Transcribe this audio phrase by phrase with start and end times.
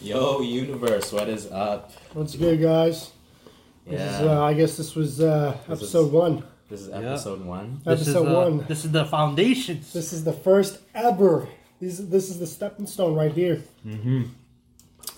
[0.00, 1.92] Yo, universe, what is up?
[2.12, 3.10] What's good, guys?
[3.86, 6.42] This is, Yeah, uh, I guess this was uh, This is- episode one.
[6.68, 6.96] this is Yeah.
[6.98, 7.80] episode one.
[7.84, 8.64] This is, Episode uh, one.
[8.68, 9.92] This is the foundations.
[9.92, 11.48] This is the first ever.
[11.80, 13.62] These, this is the stepping stone right here.
[13.86, 14.22] Mm-hmm.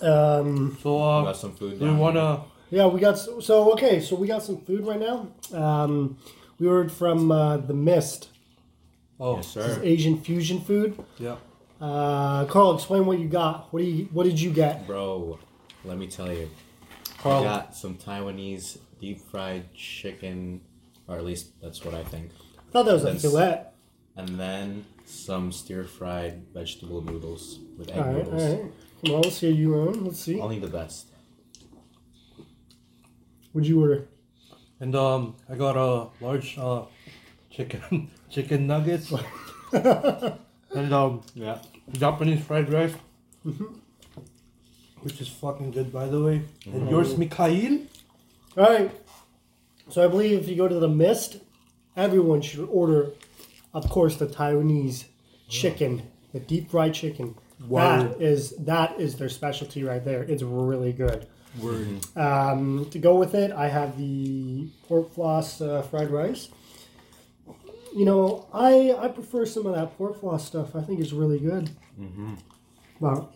[0.05, 1.79] Um, so, We uh, got some food.
[1.79, 2.41] we wanna.
[2.71, 3.99] yeah, we got so okay.
[3.99, 5.27] So we got some food right now.
[5.53, 6.17] Um,
[6.59, 8.29] we ordered from uh, the Mist.
[9.19, 9.43] Oh, here.
[9.43, 9.81] Yes, This is sir.
[9.83, 10.97] Asian fusion food.
[11.19, 11.35] yeah.
[11.81, 13.73] Uh, Carl, explain what you got.
[13.73, 14.05] What do you?
[14.13, 14.85] What did you get?
[14.85, 15.39] Bro,
[15.83, 16.49] let me tell you.
[17.17, 17.41] Carl.
[17.41, 20.61] I got some Taiwanese deep fried chicken,
[21.07, 22.31] or at least that's what I think.
[22.69, 23.63] I thought that was a That's- fillet.
[24.17, 28.43] And then some stir fried vegetable noodles with egg All right, all noodles.
[28.59, 28.71] right.
[29.05, 30.03] Come on, let's hear you on.
[30.05, 30.39] Let's see.
[30.39, 31.07] Only the best.
[33.53, 34.07] What'd you order?
[34.81, 36.83] And um, I got a large uh,
[37.49, 39.11] chicken chicken nuggets
[39.73, 41.57] and um, Yeah.
[41.93, 42.93] Japanese fried rice,
[43.45, 43.65] Mm-hmm.
[45.01, 46.43] which is fucking good, by the way.
[46.65, 47.79] And yours, Mikhail.
[48.55, 48.91] All right.
[49.89, 51.37] So I believe if you go to the Mist,
[51.97, 53.11] everyone should order,
[53.73, 55.05] of course, the Taiwanese
[55.49, 57.35] chicken, the deep fried chicken.
[57.67, 57.81] Word.
[58.13, 60.23] That is that is their specialty right there.
[60.23, 61.27] It's really good.
[61.59, 61.99] Word.
[62.15, 66.49] Um, to go with it, I have the pork floss uh, fried rice.
[67.93, 70.75] You know, I I prefer some of that pork floss stuff.
[70.75, 71.69] I think it's really good.
[71.99, 72.35] Mm-hmm.
[72.99, 73.33] Well,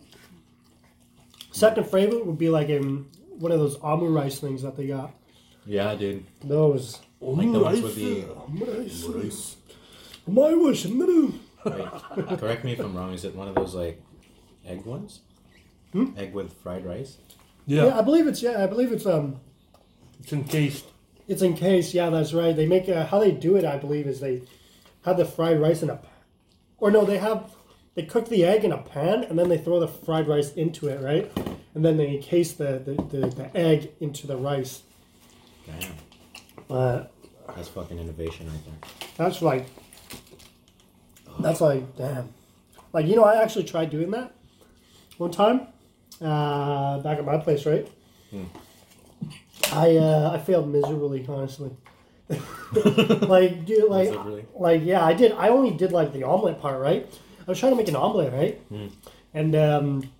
[1.52, 3.06] second favorite would be like in
[3.38, 5.12] one of those omu rice things that they got.
[5.66, 6.24] Yeah, dude.
[6.42, 7.00] Those.
[7.20, 8.24] Like the ones with the.
[9.12, 9.56] Rice.
[10.26, 11.32] My wish, no.
[11.64, 13.12] Wait, correct me if I'm wrong.
[13.12, 14.00] Is it one of those like
[14.64, 15.20] egg ones?
[15.92, 16.10] Hmm?
[16.16, 17.18] Egg with fried rice?
[17.66, 18.62] Yeah, Yeah, I believe it's yeah.
[18.62, 19.40] I believe it's um,
[20.20, 20.86] it's encased.
[21.28, 21.94] It's encased.
[21.94, 22.54] Yeah, that's right.
[22.54, 23.64] They make uh, how they do it.
[23.64, 24.42] I believe is they
[25.04, 26.00] have the fried rice in a,
[26.78, 27.52] or no, they have
[27.94, 30.88] they cook the egg in a pan and then they throw the fried rice into
[30.88, 31.30] it, right?
[31.74, 34.82] And then they encase the the, the, the egg into the rice.
[35.66, 35.92] Damn.
[36.70, 37.04] Uh,
[37.54, 38.90] That's fucking innovation right there.
[39.16, 39.66] that's like,
[41.40, 42.32] that's like damn,
[42.92, 44.32] like you know I actually tried doing that
[45.18, 45.68] one time,
[46.20, 47.86] uh, back at my place, right?
[48.30, 48.44] Hmm.
[49.72, 51.70] I uh, I failed miserably, honestly.
[52.28, 55.32] like, dude, like, Was like, yeah, I did.
[55.32, 57.06] I only did like the omelet part, right?
[57.40, 58.58] I was trying to make an omelet, right?
[58.68, 58.86] Hmm.
[59.34, 60.10] And um,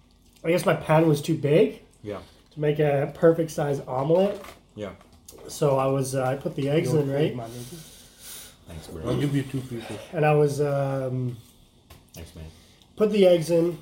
[0.44, 2.18] I guess my pan was too big Yeah.
[2.52, 4.40] to make a perfect size omelet.
[4.76, 4.90] Yeah.
[5.48, 7.28] So I was, uh, I put the eggs Your in, right?
[7.30, 7.92] food, my nigga.
[8.68, 9.16] Thanks, I'll bro.
[9.16, 9.96] give you two pieces.
[10.12, 11.36] And I was um,
[12.14, 12.44] Thanks, man.
[12.96, 13.78] put the eggs in.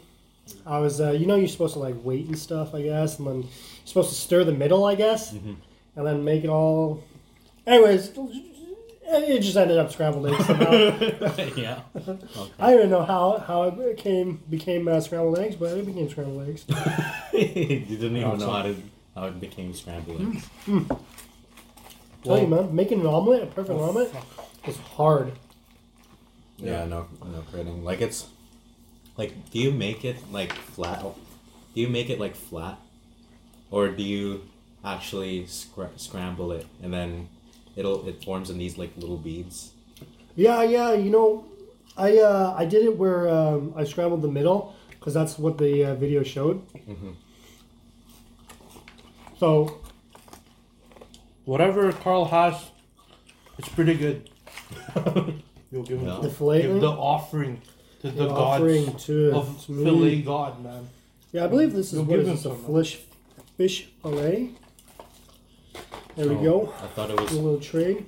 [0.66, 3.26] I was, uh, you know, you're supposed to like wait and stuff, I guess, and
[3.26, 3.48] then
[3.84, 5.56] you're supposed to stir the middle, I guess, Mhm.
[5.96, 7.02] and then make it all.
[7.66, 8.12] Anyways,
[9.06, 10.72] it just ended up scrambled eggs somehow.
[11.56, 11.80] yeah.
[11.96, 12.18] Okay.
[12.58, 16.08] I don't even know how how it became became uh, scrambled eggs, but it became
[16.08, 16.64] scrambled eggs.
[17.32, 17.46] you
[17.80, 18.50] didn't even know Awesome.
[18.50, 18.76] how to
[19.14, 20.48] how it became scrambled eggs.
[22.24, 24.48] Tell you, man, making an omelet, a perfect Oh, omelet, fuck.
[24.66, 25.32] is hard.
[26.56, 27.84] Yeah, no, no kidding.
[27.84, 28.26] Like it's,
[29.18, 31.02] like, do you make it like flat?
[31.74, 32.78] Do you make it like flat,
[33.74, 34.24] or do you
[34.84, 37.28] actually scr- scramble it and then
[37.74, 39.72] it'll it forms in these like little beads?
[40.36, 40.92] Yeah, yeah.
[41.04, 41.28] You know,
[41.96, 45.72] I uh, I did it where um, I scrambled the middle because that's what the
[45.86, 46.62] uh, video showed.
[46.88, 47.14] Mhm.
[49.38, 49.48] So
[51.44, 52.54] Whatever Carl has,
[53.58, 54.30] it's pretty good.
[55.70, 56.20] You'll give him Yeah.
[56.22, 57.60] the fillet give the offering
[58.00, 59.84] to the, the gods offering to, of to me.
[59.84, 60.88] filet god, man.
[61.32, 62.64] Yeah, I believe this is You'll what give is him this, a some,
[63.56, 64.50] fish fish fillet.
[66.16, 66.72] There we Oh, go.
[66.82, 67.42] I thought it was A was.
[67.44, 68.04] little tray.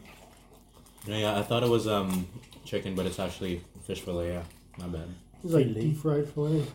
[1.06, 2.26] Yeah, yeah, I thought it was um
[2.64, 4.28] chicken, but it's actually fish fillet.
[4.32, 4.42] Yeah,
[4.78, 5.08] my bad.
[5.44, 5.80] It's like Fillet.
[5.80, 6.64] deep fried fillet.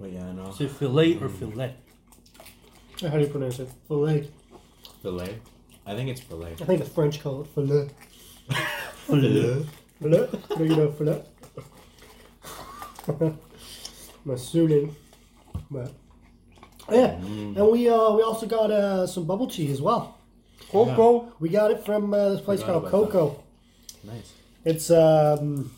[0.00, 1.74] But yeah, I know Is it fillet or fillet?
[3.00, 3.68] How do you pronounce it?
[3.86, 4.28] Fillet.
[5.02, 5.38] fillet.
[5.86, 6.52] I think it's fillet.
[6.60, 7.88] I think the French call it fillet.
[9.06, 9.64] Fillet.
[10.00, 10.28] Fillet.
[10.56, 11.22] Do you know fillet?
[13.08, 14.94] I'm assuming,
[15.70, 15.92] but
[16.90, 17.16] yeah.
[17.20, 17.56] Mm.
[17.56, 20.18] And we uh, we also got uh, some bubble tea as well.
[20.70, 21.32] Coco.
[21.38, 23.18] We got it from uh, this place Forgot called about that.
[23.18, 23.44] Coco.
[24.04, 24.32] Nice.
[24.64, 25.70] It's um,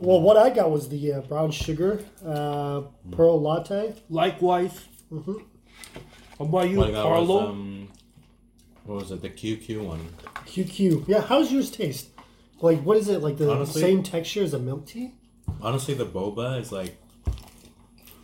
[0.00, 2.82] well, what I got was the uh, brown sugar uh,
[3.12, 3.94] pearl latte.
[4.10, 4.78] Likewise.
[5.10, 7.36] How about you, What I got Carlo?
[7.40, 7.88] was um,
[8.84, 9.22] what was it?
[9.22, 10.00] The QQ one.
[10.46, 11.06] QQ.
[11.06, 12.08] Yeah, how's yours taste?
[12.60, 13.20] Like, what is it?
[13.22, 15.12] Like the Honestly- same texture as a milk tea?
[15.60, 16.96] Honestly, the boba is like,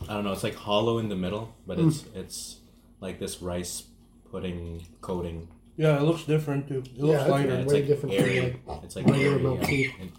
[0.09, 0.33] I don't know.
[0.33, 2.57] It's like hollow in the middle, but it's it's
[3.01, 3.85] like this rice
[4.31, 5.49] pudding coating.
[5.77, 6.79] yeah, it looks different too.
[6.85, 7.55] It looks it's lighter.
[7.55, 8.61] It's way like different from, airy.
[8.67, 9.43] like, It's like regular airy.
[9.43, 9.67] milk yeah.
[9.67, 9.85] tea.
[10.01, 10.11] It-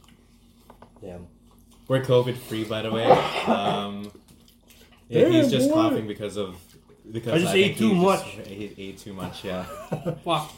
[1.01, 1.27] Damn.
[1.87, 3.05] We're COVID free, by the way.
[3.05, 4.11] Um,
[5.07, 5.73] yeah, Damn, he's just boy.
[5.75, 6.55] coughing because of
[7.11, 8.37] Because I just think ate too you much.
[8.45, 9.63] Ate, ate too much, yeah.
[10.23, 10.51] Fuck.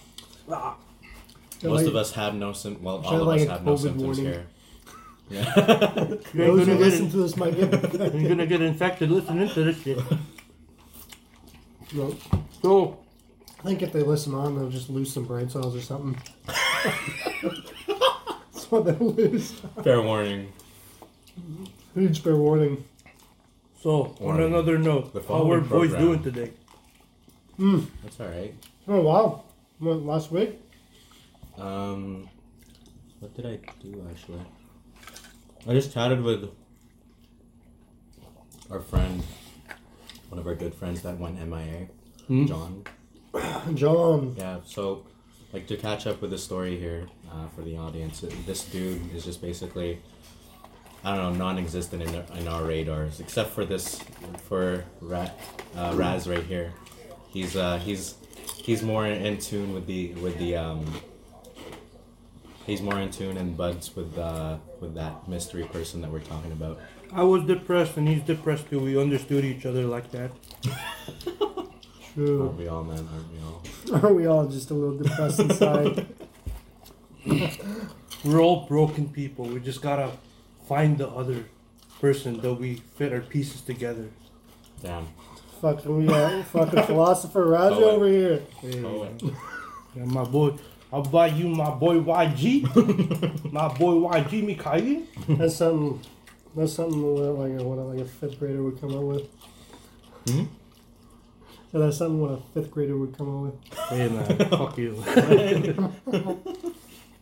[0.47, 0.77] Most
[1.63, 2.81] like- of us have no sim.
[2.81, 4.25] Well, all of like us a have no symptoms warning.
[4.25, 4.47] here.
[5.31, 5.53] Yeah.
[5.55, 5.63] You
[6.13, 8.27] ain't Those who gonna listen get to this might get you're infected.
[8.29, 9.99] gonna get infected listening to this shit.
[11.93, 12.15] No.
[12.61, 12.99] So
[13.59, 16.21] I think if they listen on, they'll just lose some brain cells or something.
[17.41, 19.51] That's what they'll lose.
[19.83, 20.51] Fair warning.
[21.93, 22.83] Huge fair warning.
[23.81, 24.47] so on Warning.
[24.47, 26.01] another note, The how following are boys program.
[26.01, 26.51] doing today?
[28.03, 28.53] That's all right.
[28.87, 29.43] Oh wow!
[29.79, 30.59] What, last week?
[31.57, 32.27] Um,
[33.19, 34.41] what did I do actually?
[35.67, 36.49] I just chatted with
[38.69, 39.23] our friend,
[40.29, 41.87] one of our good friends that went MIA,
[42.27, 42.45] Hmm?
[42.45, 42.83] John.
[43.75, 44.35] John.
[44.37, 45.05] Yeah, so
[45.53, 49.13] like to catch up with the story here uh, for the audience, uh, this dude
[49.13, 49.99] is just basically,
[51.03, 54.01] I don't know, non-existent in, our- in our radars, except for this,
[54.47, 55.29] for Ra-
[55.75, 56.73] uh, Raz right here.
[57.29, 58.15] He's uh, he's
[58.57, 60.85] he's more in tune with the with the um.
[62.65, 66.51] He's more in tune and buds with uh, with that mystery person that we're talking
[66.51, 66.79] about.
[67.13, 68.79] I was depressed and he's depressed too.
[68.79, 70.31] We understood each other like that.
[72.13, 72.41] True.
[72.41, 72.55] Aren't True.
[72.57, 73.07] we all, man?
[73.13, 73.39] Aren't we
[73.99, 74.05] all?
[74.05, 76.07] Are we all just a little depressed inside?
[78.23, 79.45] We're all broken people.
[79.45, 80.11] We just gotta
[80.67, 81.45] find the other
[81.99, 84.09] person that we fit our pieces together.
[84.81, 85.07] Damn.
[85.61, 88.41] fucking we got fucking philosopher Raja over here.
[88.63, 89.07] Oh,
[89.95, 90.55] Yeah, my boy,
[90.93, 92.63] I'll buy you my boy YG.
[93.51, 95.03] my boy YG Mikhail.
[95.29, 96.01] That's something.
[96.55, 99.29] That's something that like a, what a, like a fifth grader would come up with.
[100.27, 100.43] Hmm?
[101.71, 103.73] So that's something what a fifth grader would come up with.
[103.87, 104.95] Hey man, fuck you.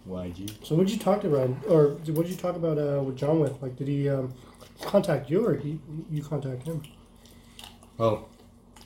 [0.10, 0.66] YG.
[0.66, 3.16] So what did you talk to Ryan, or what did you talk about uh, with
[3.16, 3.62] John with?
[3.62, 4.34] Like, did he um,
[4.82, 5.80] contact you, or he
[6.10, 6.82] you contact him?
[7.98, 8.28] Well,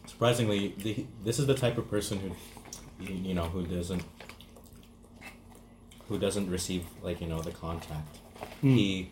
[0.05, 4.03] surprisingly, the, this is the type of person who, you you know, who doesn't,
[6.13, 8.19] who doesn't receive like you know the contact.
[8.61, 9.09] He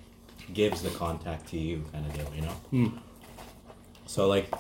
[0.54, 2.56] gives the contact to you, kind of deal, you know.
[2.70, 2.88] Hmm.
[4.06, 4.54] So like,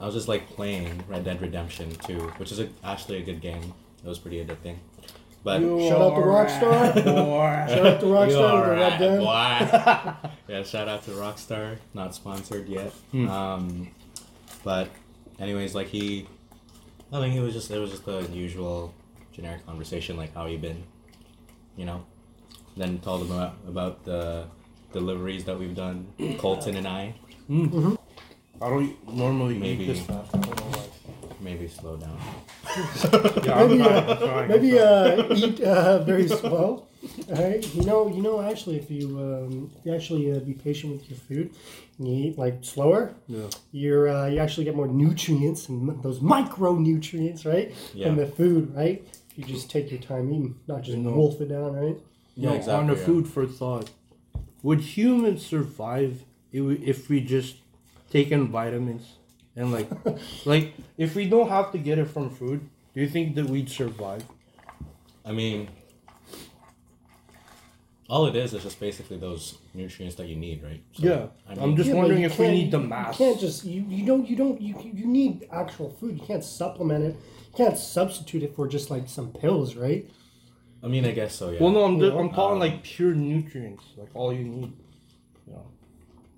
[0.00, 3.40] I was just like playing Red Dead Redemption 2, which is a, actually a good
[3.40, 3.74] game.
[4.04, 4.76] It was pretty addicting.
[5.42, 6.94] But Shout out to Rockstar.
[7.68, 9.18] Shout out to Rockstar with Red Dead.
[9.18, 10.30] boy.
[10.48, 11.78] yeah, shout out to Rockstar.
[11.92, 12.92] Not sponsored yet.
[13.10, 13.28] Hmm.
[13.28, 13.88] Um,
[14.62, 14.90] but
[15.40, 16.28] anyways, like he,
[17.12, 18.94] I think it was just it was just the usual
[19.32, 20.84] generic conversation, like how you been,
[21.76, 22.04] you know.
[22.76, 24.46] Then told him about about the
[24.92, 26.06] deliveries that we've done,
[26.38, 27.14] Colton and I.
[27.48, 29.84] I don't normally Maybe.
[29.84, 30.34] eat this fast.
[30.34, 30.84] I don't know why.
[31.40, 32.18] Maybe slow down.
[33.44, 36.86] Yeah, Maybe, uh, Maybe uh, eat uh, very slow.
[37.28, 38.40] Alright, you know, you know.
[38.40, 41.50] Actually, if you um, you actually uh, be patient with your food,
[41.98, 43.50] and you eat like slower, Yeah.
[43.72, 47.72] you're uh, you actually get more nutrients and m- those micronutrients, right?
[47.92, 48.08] Yeah.
[48.08, 49.06] In the food, right?
[49.36, 51.10] If you just take your time eating, not just You know.
[51.16, 51.96] wolf it down, right?
[52.36, 52.74] Yeah, No, exactly.
[52.80, 53.04] On the yeah.
[53.06, 53.90] food for thought,
[54.62, 57.56] would humans survive if we, if we just
[58.10, 59.14] taken vitamins
[59.56, 59.88] and like
[60.46, 62.60] like if we don't have to get it from food?
[62.94, 64.22] Do you think that we'd survive?
[65.24, 65.68] I mean,
[68.08, 70.80] all it is is just basically those nutrients that you need, right?
[70.92, 73.18] So, Yeah, I I'm mean, just Yeah, wondering if we need the mass.
[73.18, 76.14] You can't just you, you don't you don't you you need actual food.
[76.20, 77.16] You can't supplement it.
[77.56, 80.10] You can't substitute it for just like some pills, right?
[80.82, 81.50] I mean, I guess so.
[81.50, 81.60] Yeah.
[81.62, 84.44] Well, no, I'm You just, know, I'm talking um, like pure nutrients, like all you
[84.44, 84.72] need.
[85.46, 85.66] You know.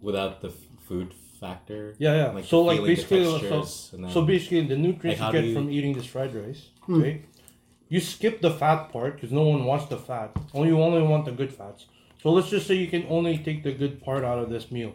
[0.02, 0.55] without the f-
[0.87, 1.95] food factor.
[1.99, 2.31] Yeah, yeah.
[2.33, 5.33] Like so like feeling, the basically, so, textures, and then- so basically, the nutrients Like,
[5.35, 7.02] you get you- from eating this fried rice, Hmm.
[7.02, 7.25] right?
[7.88, 10.37] You skip the fat part because no one wants the fat.
[10.55, 11.87] Only you only want the good fats.
[12.23, 14.93] So let's just say you can only take the good part out of this meal.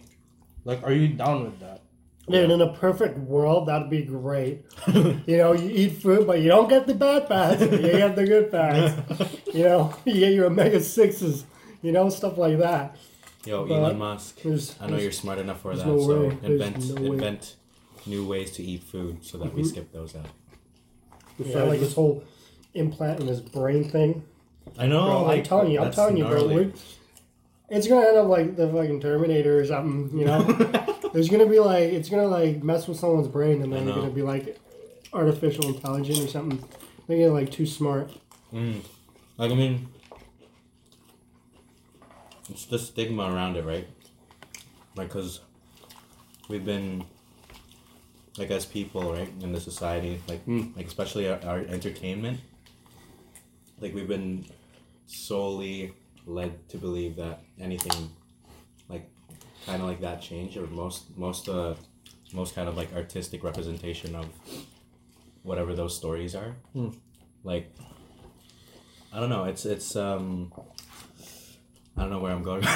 [0.66, 1.82] Like, are you down with that?
[2.32, 4.66] Dude, in a perfect world, that'd be great.
[4.88, 7.62] you know, you eat food, but you don't get the bad fats.
[7.62, 9.38] You get the good fats.
[9.54, 11.46] you know, you get your omega sixes.
[11.82, 12.96] You know, stuff like that.
[13.46, 14.42] Yo, But Elon Musk.
[14.44, 15.86] there's- I know you're smart enough for that.
[15.86, 16.38] no so way.
[16.44, 17.02] Invent no way.
[17.02, 17.14] Mm-hmm.
[17.14, 17.56] invent
[18.06, 20.28] new ways to eat food so that we skip those out.
[21.40, 22.24] Yeah, like this whole
[22.74, 24.24] implant in his brain thing.
[24.78, 25.06] I know.
[25.06, 26.72] Bro, I'm telling you, I'm that's telling you, bro.
[27.70, 30.18] it's gonna end up like the fucking Terminator or something.
[30.18, 33.86] You know, there's gonna be like it's gonna like mess with someone's brain, and then
[33.86, 34.60] they're gonna be like
[35.14, 36.64] artificial intelligence or something.
[37.08, 38.12] They're gonna like too smart.
[38.54, 38.82] Mm.
[39.38, 39.88] Like I mean,
[42.50, 43.88] it's the stigma around it, right?
[44.96, 45.40] Like, cause
[46.50, 47.06] we've been,
[48.38, 50.76] like, as people, right, in the society, like, Mm.
[50.76, 52.40] like especially our, our entertainment,
[53.80, 54.46] like we've been
[55.08, 55.94] solely
[56.26, 58.10] led to believe that anything,
[59.66, 61.76] kind of like that change, or most most uh,
[62.34, 64.28] most kind of like artistic representation of
[65.44, 66.56] whatever those stories are.
[66.74, 66.90] Hmm.
[67.44, 67.74] Like,
[69.14, 69.46] I don't know.
[69.46, 70.52] It's it's um.
[71.98, 72.64] I don't know where I'm going.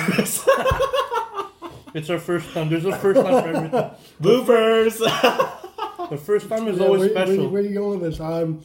[1.95, 2.67] It's our first time.
[2.69, 3.89] There's a first time for everything.
[4.21, 4.99] Bloopers.
[6.09, 7.49] The first time is Yeah, always where, where, special.
[7.49, 8.19] where you going with this?
[8.19, 8.61] Um,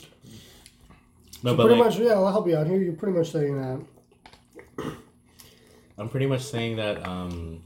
[1.43, 2.77] no, so but pretty like, much, yeah, I'll help you out here.
[2.83, 3.81] You're pretty much saying that.
[5.97, 7.62] I'm pretty much saying that um,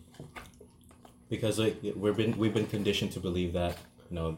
[1.34, 3.76] because like we've been we've been conditioned to believe that
[4.10, 4.36] you know,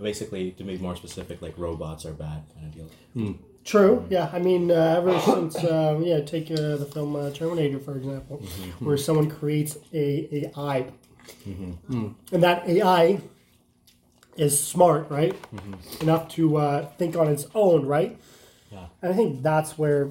[0.00, 3.34] basically to be more specific, like robots are bad kind of deal.
[3.64, 4.06] True.
[4.10, 4.30] Yeah.
[4.32, 8.36] I mean, uh, ever since um, yeah, take uh, the film uh, Terminator for example,
[8.80, 10.86] where someone creates a AI,
[12.32, 13.20] and that AI
[14.36, 15.34] is smart, right?
[16.02, 18.18] Enough to uh, think on its own, right?
[18.70, 18.86] Yeah.
[19.02, 20.10] And I think that's where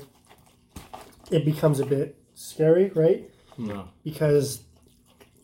[1.31, 3.29] it becomes a bit scary, right?
[3.57, 3.89] No.
[4.03, 4.64] Because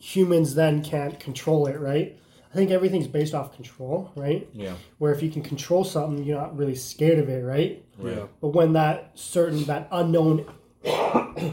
[0.02, 2.18] humans then can't control it, right?
[2.50, 4.48] I think everything's based off control, right?
[4.52, 4.74] Yeah.
[4.98, 7.84] Where if you can control something, you're not really scared of it, right?
[7.98, 8.16] Right.
[8.16, 8.24] Yeah.
[8.40, 10.46] But when that certain that unknown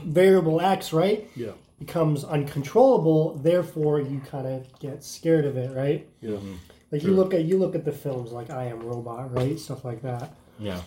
[0.03, 1.51] variable X, right, Yeah.
[1.77, 6.07] becomes uncontrollable, therefore you kind of get scared of it, right?
[6.21, 6.31] Yeah.
[6.31, 6.53] Mm-hmm.
[6.91, 9.59] Like you look at you look at the films like I Am Robot, right?
[9.59, 10.33] Stuff like that.
[10.57, 10.81] Yeah.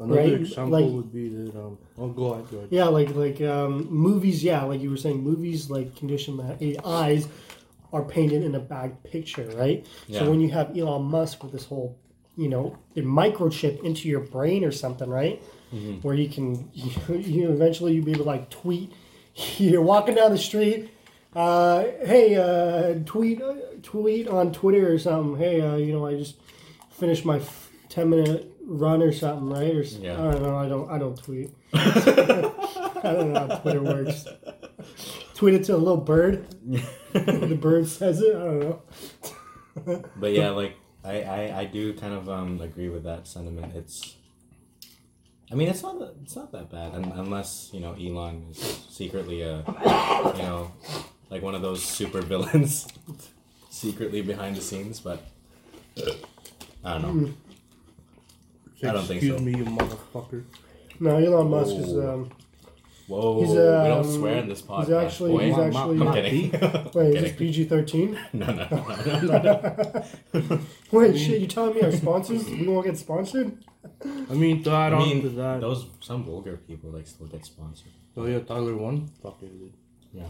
[0.00, 1.54] Another Right, example like- would be that.
[1.54, 2.50] Um, oh, go ahead.
[2.50, 2.68] Go ahead.
[2.70, 4.42] Yeah, like like um, movies.
[4.42, 7.28] Yeah, like you were saying, movies like condition that AIs
[7.92, 9.86] are painted in a bad picture, right?
[10.08, 10.20] Yeah.
[10.20, 11.98] So when you have Elon Musk with this whole,
[12.36, 15.42] you know, a microchip into your brain or something, right?
[16.02, 18.92] Where you can, you, you know, eventually you'll be able to like tweet.
[19.58, 20.88] You're walking down the street.
[21.36, 25.36] Uh, hey, uh, tweet uh, tweet on Twitter or something.
[25.36, 26.36] Hey, uh, you know, I just
[26.90, 29.74] finished my f- ten minute run or something, right?
[29.74, 30.14] Or Yeah.
[30.14, 30.56] I don't know.
[30.56, 30.90] I don't.
[30.90, 31.50] I don't tweet.
[31.74, 34.26] I don't know how Twitter works.
[35.34, 36.46] Tweet it to a little bird.
[37.12, 38.36] the bird says it.
[38.36, 40.04] I don't know.
[40.16, 43.74] But yeah, like I, I, I do kind of um agree with that sentiment.
[43.74, 44.16] It's
[45.50, 48.84] I mean it's not that, it's not that bad un- unless, you know, Elon is
[48.88, 49.64] secretly a
[50.36, 50.72] you know,
[51.30, 52.86] like one of those super villains
[53.70, 55.22] secretly behind the scenes, but
[56.84, 57.32] I don't know.
[58.82, 59.44] I don't think Excuse so.
[59.44, 60.44] me, you motherfucker.
[61.00, 61.86] No, Elon Musk is.
[61.92, 62.14] Whoa.
[62.14, 62.30] Um,
[63.08, 64.80] Whoa, He's, we don't um, swear in this podcast.
[64.84, 65.32] he's actually.
[65.32, 65.44] boy.
[65.46, 65.96] He's Ma- ma- actually.
[65.96, 66.54] ma- I'm kidding.
[66.62, 67.36] I'm Wait, is this kidding.
[67.38, 68.18] PG thirteen?
[68.32, 70.60] No, no, no, no, no, no.
[70.92, 71.40] Wait, shit!
[71.40, 72.48] You telling me our sponsors?
[72.48, 73.58] We won't get sponsored?
[74.04, 75.60] I mean, to add I on to mean, that.
[75.60, 77.90] those some vulgar people like still get sponsored.
[78.16, 79.08] Oh yeah, Tyler won.
[79.20, 79.72] Fuck it, dude.
[80.12, 80.28] Yeah.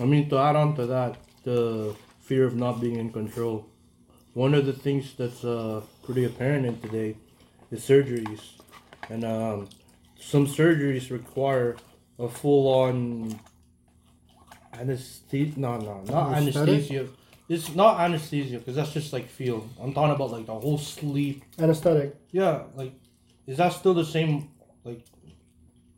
[0.00, 3.66] I mean, to add on to that, the fear of not being in control.
[4.34, 7.16] One of the things that's uh, pretty apparent in today
[7.74, 8.40] is surgeries,
[9.10, 9.68] and um,
[10.18, 11.76] some surgeries require
[12.18, 13.38] a full-on
[14.72, 15.58] anesthesia.
[15.58, 16.74] No, no, not Anesthetic?
[16.74, 17.08] anesthesia.
[17.48, 19.68] It's not anesthesia because that's just like feel.
[19.80, 21.44] I'm talking about like the whole sleep.
[21.58, 22.16] Anesthetic.
[22.30, 22.94] Yeah, like,
[23.46, 24.48] is that still the same
[24.84, 25.04] like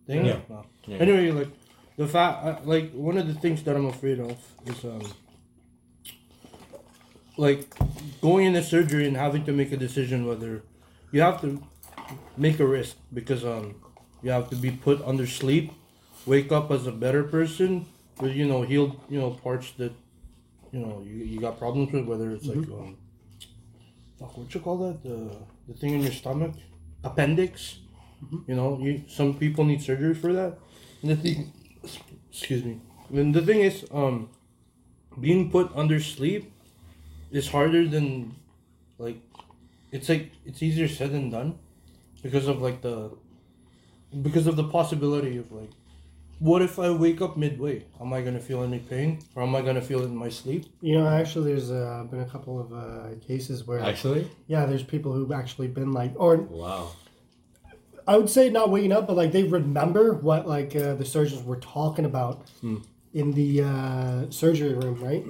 [0.06, 0.26] thing?
[0.26, 0.38] Yeah.
[0.48, 0.66] No.
[0.86, 0.96] Yeah.
[0.98, 1.48] Anyway, like
[1.96, 5.02] the fact, uh, like one of the things that I'm afraid of is um,
[7.36, 7.68] like
[8.20, 10.62] going into surgery and having to make a decision whether
[11.16, 11.50] you have to
[12.36, 13.74] make a risk because um,
[14.22, 15.72] you have to be put under sleep,
[16.26, 17.86] wake up as a better person
[18.20, 19.92] with you know healed you know parts that
[20.72, 22.96] you know you, you got problems with whether it's like um,
[24.18, 25.16] fuck what you call that the
[25.68, 26.52] the thing in your stomach
[27.06, 27.78] appendix.
[28.46, 30.58] You know, you some people need surgery for that.
[31.02, 31.52] And the thing,
[32.30, 32.80] excuse me.
[33.12, 34.30] And the thing is, um,
[35.20, 36.50] being put under sleep
[37.30, 38.34] is harder than,
[38.98, 39.20] like,
[39.96, 41.58] it's like it's easier said than done,
[42.22, 43.10] because of like the,
[44.22, 45.70] because of the possibility of like,
[46.38, 47.84] what if I wake up midway?
[48.00, 50.66] Am I gonna feel any pain, or am I gonna feel it in my sleep?
[50.80, 54.30] You know, actually, there's uh, been a couple of uh, cases where, Actually?
[54.46, 56.92] yeah, there's people who've actually been like, or Wow.
[58.08, 61.42] I would say not waking up, but like they remember what like uh, the surgeons
[61.42, 62.46] were talking about
[63.12, 65.24] in the uh, surgery room, right?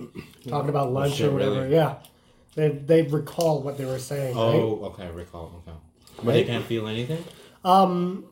[0.47, 1.61] Talking about lunch shit, or whatever.
[1.63, 1.73] really?
[1.75, 1.95] Yeah,
[2.57, 4.35] they they recall what they were saying.
[4.35, 4.43] right?
[4.45, 5.63] Oh, okay, recall.
[5.67, 5.77] Okay.
[6.25, 7.23] But they can't feel anything?
[7.65, 8.25] Um.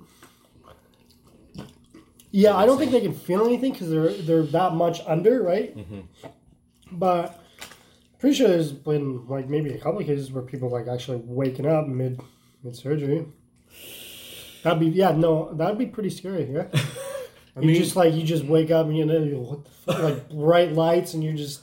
[2.30, 5.76] Yeah, I don't think they can feel anything because they're they're that much under, right?
[6.90, 7.40] But
[8.18, 11.66] pretty sure there's been like maybe a couple of cases where people like actually waking
[11.66, 12.20] up mid
[12.64, 13.26] mid surgery.
[14.64, 16.66] That'd be yeah no that'd be pretty scary yeah.
[17.56, 20.72] I you mean, just like you just wake up and you know you like bright
[20.72, 21.60] lights and you're just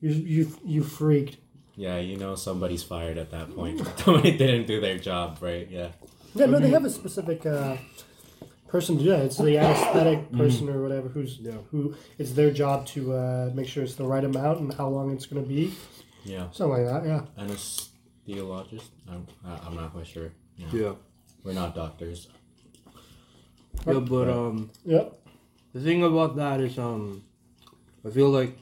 [0.00, 1.38] you you you freaked.
[1.74, 3.80] Yeah, you know somebody's fired at that point.
[3.98, 5.68] Somebody didn't do their job, right?
[5.70, 5.88] Yeah.
[6.34, 7.76] Yeah, no, they have a specific uh,
[8.68, 9.20] person to do that.
[9.24, 11.52] It's the anesthetic person or whatever who's Yeah.
[11.70, 11.94] who.
[12.18, 15.26] It's their job to uh, make sure it's the right amount and how long it's
[15.26, 15.72] going to be.
[16.24, 16.48] Yeah.
[16.52, 17.06] Something like that.
[17.08, 17.22] Yeah.
[17.42, 18.88] Anesthesiologist.
[19.10, 20.30] I'm, I- I'm not quite sure.
[20.56, 20.66] Yeah.
[20.72, 20.92] Yeah.
[21.42, 22.28] We're not doctors.
[23.86, 25.18] Yeah, but um, Yep.
[25.74, 27.24] the thing about that is um,
[28.06, 28.56] I feel like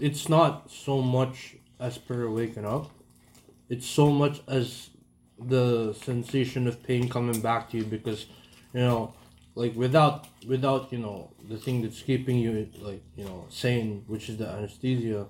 [0.00, 2.90] it's not so much as per waking up.
[3.68, 4.90] It's so much as
[5.38, 8.26] the sensation of pain coming back to you because,
[8.72, 9.14] you know,
[9.54, 14.28] like without without you know the thing that's keeping you like you know sane, which
[14.28, 15.26] is the anesthesia,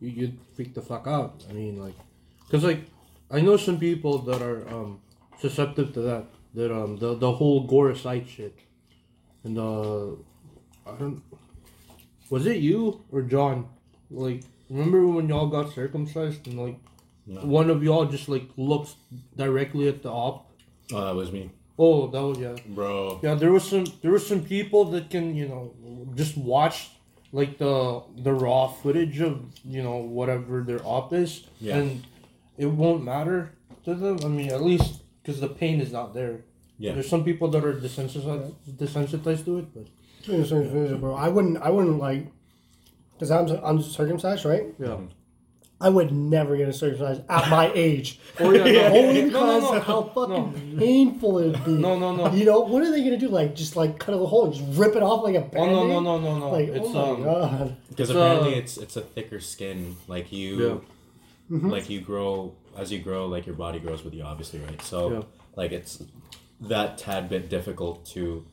[0.00, 1.44] you you freak the fuck out.
[1.48, 1.94] I mean like,
[2.50, 2.86] cause like
[3.30, 5.00] I know some people that are um
[5.38, 6.24] susceptible to that.
[6.54, 8.58] That um the the whole gore sight shit,
[9.44, 10.12] and uh,
[10.86, 11.22] I don't.
[12.30, 13.68] Was it you or John?
[14.10, 16.78] Like, remember when y'all got circumcised and like
[17.26, 17.40] No.
[17.58, 18.94] one of y'all just like looks
[19.36, 20.50] directly at the op?
[20.92, 22.56] Oh, that was me, Oh, that was yeah.
[22.68, 23.20] bro.
[23.22, 25.62] Yeah, there was some there was some people that can you know
[26.16, 26.90] just watch
[27.32, 29.34] like the the raw footage of
[29.64, 31.76] you know whatever their op is, Yeah.
[31.78, 32.02] and
[32.58, 33.52] it won't matter
[33.84, 34.18] to them.
[34.24, 36.36] I mean, at least because the pain is not there.
[36.78, 36.92] Yeah.
[36.94, 39.86] There's some people that are desensitized desensitized to it, but
[41.00, 41.56] Bro, I wouldn't.
[41.58, 42.26] I wouldn't like.
[43.20, 44.74] Because I'm I'm right?
[44.78, 44.96] yeah.
[45.82, 48.18] I would never get a circumcised at my age.
[48.38, 51.64] Oh yeah, no, Only no, because no, no, of how no, fucking painful it would
[51.64, 51.72] be.
[51.72, 52.32] No, no, no.
[52.32, 53.28] You know what are they gonna do?
[53.28, 55.86] Like just like cut a hole and just rip it off like a Oh no
[55.86, 56.50] no no no no!
[56.50, 57.76] Like it's oh my um god.
[57.88, 59.96] Because apparently uh, it's it's a thicker skin.
[60.06, 60.82] Like you,
[61.48, 64.80] like you grow as you grow, like your body grows with you, obviously, right?
[64.82, 65.22] So Yeah.
[65.56, 66.02] like it's
[66.60, 68.44] that tad bit difficult to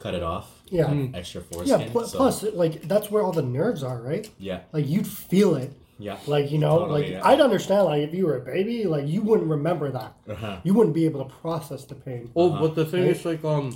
[0.00, 0.62] cut it off.
[0.74, 0.86] Yeah.
[0.86, 1.14] Mm.
[1.14, 1.88] Extra Yeah.
[1.92, 4.28] Pl- so, plus, like that's where all the nerves are, right?
[4.38, 5.70] yeah, Like you'd feel it.
[5.98, 7.28] yeah, Like you know, Totally, like yeah.
[7.28, 7.84] I'd understand.
[7.84, 10.12] Like if you were a baby, like you wouldn't remember that.
[10.28, 10.56] uh-huh.
[10.64, 12.30] You wouldn't be able to process the pain.
[12.34, 12.60] oh, Uh-huh.
[12.62, 13.16] but the thing Right?
[13.16, 13.66] is like um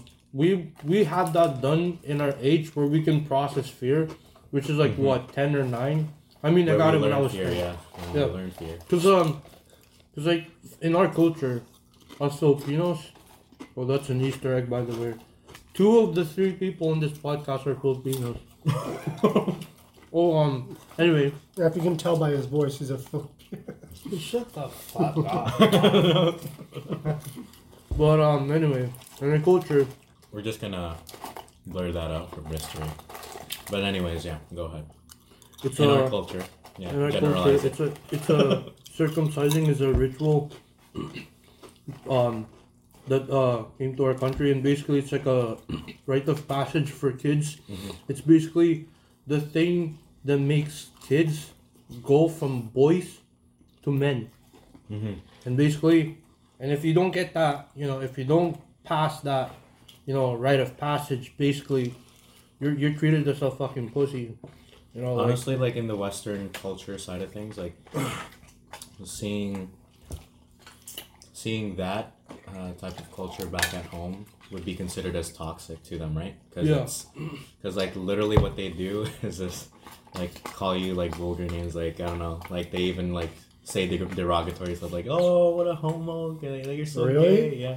[0.40, 0.48] we
[0.92, 4.00] we had that done in our age where we can process fear,
[4.54, 5.98] which is like what ten or nine.
[6.42, 7.50] I mean, I Where got we it when I learn was fear.
[7.50, 7.56] 10.
[7.56, 8.34] Yeah, when Yeah.
[8.38, 8.76] learn fear.
[8.90, 9.28] Cause um,
[10.14, 10.44] cause like
[10.80, 11.56] in our culture,
[12.20, 13.00] us Filipinos,
[13.74, 15.14] well that's an Easter egg by the way.
[15.78, 18.36] Two of the three people in this podcast are Filipinos.
[20.12, 20.76] oh um.
[20.98, 23.74] Anyway, If you can tell by his voice, he's a Filipino.
[24.18, 26.40] shut the fuck up.
[27.96, 28.50] but um.
[28.50, 29.86] Anyway, in our culture,
[30.32, 30.96] We're just gonna
[31.64, 32.90] blur that out for mystery.
[33.70, 34.84] But anyways, yeah, go ahead.
[35.62, 36.44] it's In a our culture,
[36.76, 37.64] yeah, in our culture, it.
[37.64, 38.64] it's a it's a
[38.98, 40.50] circumcising is a ritual.
[42.10, 42.46] Um.
[43.08, 45.56] That uh, came to our country, and basically it's like a
[46.06, 47.56] rite of passage for kids.
[47.70, 47.90] Mm-hmm.
[48.08, 48.88] It's basically
[49.26, 51.52] the thing that makes kids
[52.02, 53.18] go from boys
[53.82, 54.30] to men.
[54.90, 55.20] Mhm.
[55.44, 56.18] And basically,
[56.60, 59.54] and if you don't get that, you know, if you don't pass that,
[60.06, 61.94] you know, rite of passage, basically,
[62.60, 64.36] you're you're treated as a fucking pussy.
[64.94, 67.76] You know, like, Honestly, like in the Western culture side of things, like
[69.04, 69.70] seeing
[71.32, 72.17] seeing that
[72.56, 76.34] uh, type of culture back at home would be considered as toxic to them, right?
[76.50, 77.28] Because Yeah.
[77.60, 79.68] because like literally what they do is just
[80.14, 83.30] like call you like vulgar names, like I don't know, like they even like
[83.64, 86.42] say the derogatory stuff, like oh what a homo, like,
[86.76, 87.50] you're so Really?
[87.50, 87.76] gay, yeah.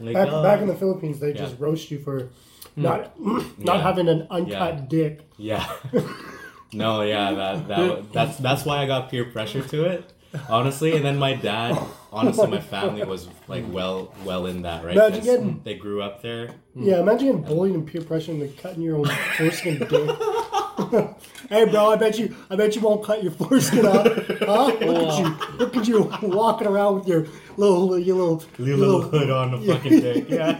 [0.00, 1.36] Like, Back, "Oh." back in the Philippines, they Yeah.
[1.44, 2.30] just roast you for
[2.76, 3.82] not not Yeah.
[3.82, 4.86] having an uncut Yeah.
[4.88, 5.20] dick.
[5.36, 5.64] Yeah.
[6.72, 10.12] no, yeah, that that that's that's why I got peer pressure to it.
[10.48, 11.78] Honestly, and then my dad,
[12.14, 14.94] honestly, my family was like well well in that, right?
[14.96, 16.50] Imagine 'Cause getting- they grew up there.
[16.76, 19.90] Yeah, imagine getting bullied and peer pressure and then cutting your own foreskin dick.
[21.50, 24.66] hey, bro, I bet you, I bet you won't cut your foreskin off, huh?
[24.66, 28.76] Look at you, look at you walking around with your little, your little, Your your
[28.78, 30.26] little hood on the fucking dick.
[30.30, 30.58] Yeah.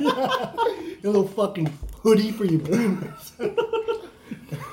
[1.03, 1.67] your little fucking
[2.03, 3.33] hoodie for your penis.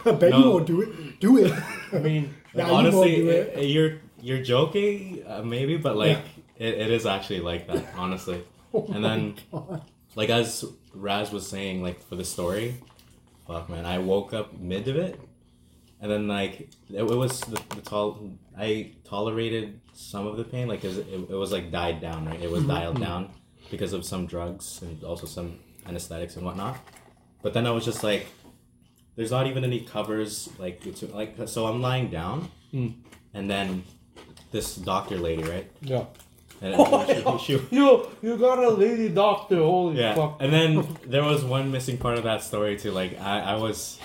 [0.05, 0.51] I bet you No.
[0.51, 1.19] won't do it.
[1.19, 1.53] Do it.
[1.93, 3.65] I mean, Nah, you Honestly, won't do it- it.
[3.67, 6.19] you're you're joking, uh, maybe, but like
[6.65, 8.43] it, it is actually like that, honestly.
[8.73, 9.35] and then,
[10.15, 12.75] like as Raz was saying, like for the story,
[13.47, 15.19] fuck man, I woke up mid of it,
[16.01, 16.55] and then like
[16.89, 21.07] it, it was the, the tol- I tolerated some of the pain, like 'cause it,
[21.33, 22.41] it was like died down, right?
[22.41, 23.29] It was dialed down
[23.69, 26.77] because of some drugs and also some anesthetics and whatnot.
[27.43, 28.27] But then I was just like,
[29.15, 32.93] there's not even any covers, like it's like so I'm lying down, Mm.
[33.33, 33.83] and then
[34.51, 35.69] this doctor lady, right?
[35.81, 36.05] yeah.
[36.61, 39.57] And Oh, she- she- You you got a lady doctor.
[39.57, 40.37] Holy yeah, fuck.
[40.39, 42.91] and then there was one missing part of that story too.
[42.91, 43.99] Like I, I was,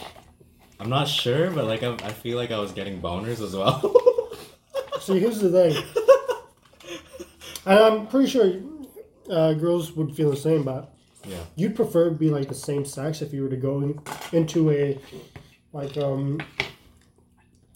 [0.80, 3.80] I'm not sure, but like I, I feel like I was getting boners as well.
[5.00, 5.84] See, here's the thing,
[7.66, 8.54] and I'm pretty sure
[9.30, 10.92] uh, girls would feel the same, but
[11.28, 14.00] yeah, you'd prefer to be like the same sex if you were to go in,
[14.32, 14.98] into a
[15.72, 16.40] like um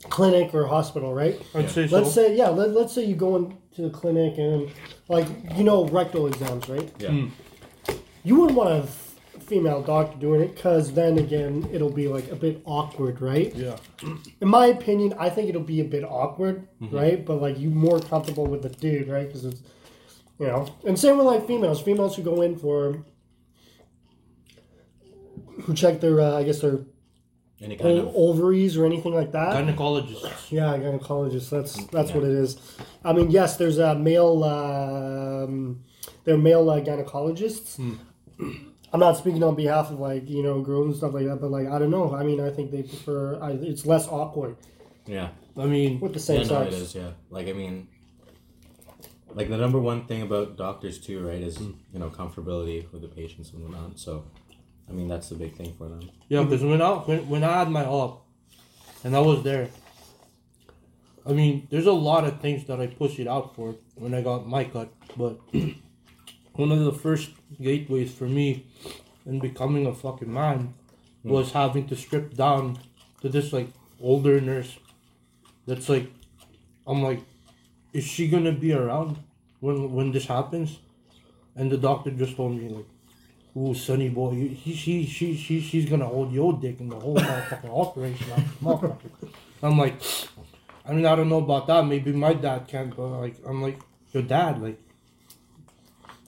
[0.08, 1.40] clinic or hospital, right?
[1.54, 1.68] I'd Yeah.
[1.70, 1.98] say so.
[1.98, 4.70] Let's say, yeah, let, let's say you go into the clinic and,
[5.08, 6.90] like, you know, rectal exams, right?
[6.98, 7.10] Yeah.
[7.10, 7.30] Mm.
[8.24, 12.30] You wouldn't want a f- female doctor doing it because then again, it'll be like
[12.30, 13.54] a bit awkward, right?
[13.54, 13.76] yeah.
[14.40, 17.24] In my opinion, I think it'll be a bit awkward, right?
[17.24, 19.26] But like, you more comfortable with the dude, right?
[19.26, 19.62] Because it's,
[20.38, 21.80] you know, and same with like females.
[21.82, 23.04] Females who go in for,
[25.62, 26.80] who check their, uh, I guess their
[27.62, 29.52] Any kind o- of ovaries or anything like that.
[29.54, 30.50] Gynecologists.
[30.50, 31.50] Yeah, gynecologist.
[31.50, 32.16] That's that's Yeah.
[32.16, 32.56] what it is.
[33.04, 34.42] I mean, yes, there's a male.
[34.44, 35.80] Um,
[36.24, 37.78] they're male uh, gynecologists.
[38.92, 41.50] I'm not speaking on behalf of like you know girls and stuff like that, but
[41.50, 42.14] like I don't know.
[42.14, 43.38] I mean, I think they prefer.
[43.40, 44.56] I, it's less awkward
[45.06, 45.28] yeah.
[45.56, 46.74] I mean, with the Yeah, same no, it sex.
[46.82, 46.94] is.
[46.94, 47.10] Yeah.
[47.30, 47.88] Like I mean,
[49.34, 51.72] like the number one thing about doctors too, right, is Hmm.
[51.92, 53.98] you know comfortability with the patients and whatnot.
[53.98, 54.24] So,
[54.90, 56.10] I mean, that's the big thing for them.
[56.28, 56.50] yeah, mm-hmm.
[56.50, 58.26] because when I when, when I had my op,
[59.04, 59.68] and I was there.
[61.26, 64.22] I mean, there's a lot of things that I pushed it out for when I
[64.22, 65.38] got my cut, but
[66.54, 68.66] one of the first gateways for me
[69.26, 70.74] in becoming a fucking man
[71.24, 71.30] mm.
[71.30, 72.78] was having to strip down
[73.20, 73.68] to this like
[74.00, 74.78] older nurse.
[75.66, 76.10] That's like,
[76.86, 77.20] I'm like,
[77.92, 79.18] is she gonna be around
[79.60, 80.78] when when this happens?
[81.54, 82.89] And the doctor just told me like,
[83.56, 86.96] "Ooh, sonny boy, you- he, she she she she's gonna hold your dick in the
[86.98, 88.26] whole motherfucking operation."
[88.62, 88.96] motherfucker."
[89.62, 89.94] I'm like,
[90.86, 91.86] I mean, I don't know about that.
[91.86, 93.78] Maybe my dad can, but like, I'm like,
[94.12, 94.80] your dad, like.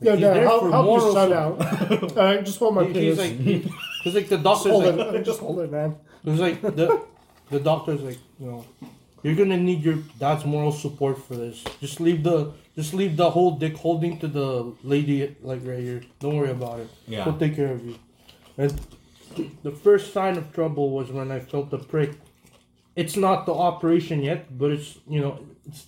[0.00, 2.18] Yeah, he's Dad, help, help your son out.
[2.18, 5.22] I just want my He- he's like, because like the just doctor's hold like, it.
[5.30, 5.94] Just hold it, man.
[6.24, 7.04] it was like the
[7.50, 8.64] the doctor's like, you know,
[9.22, 11.64] you're gonna need your dad's moral support for this.
[11.80, 16.02] Just leave the just leave the whole dick holding to the lady like right here.
[16.20, 16.88] Don't worry about it.
[17.06, 17.24] Yeah.
[17.24, 17.98] We'll take care of you.
[18.56, 18.78] And
[19.62, 22.12] the first sign of trouble was when I felt the prick.
[22.96, 25.86] It's not the operation yet, but it's you know it's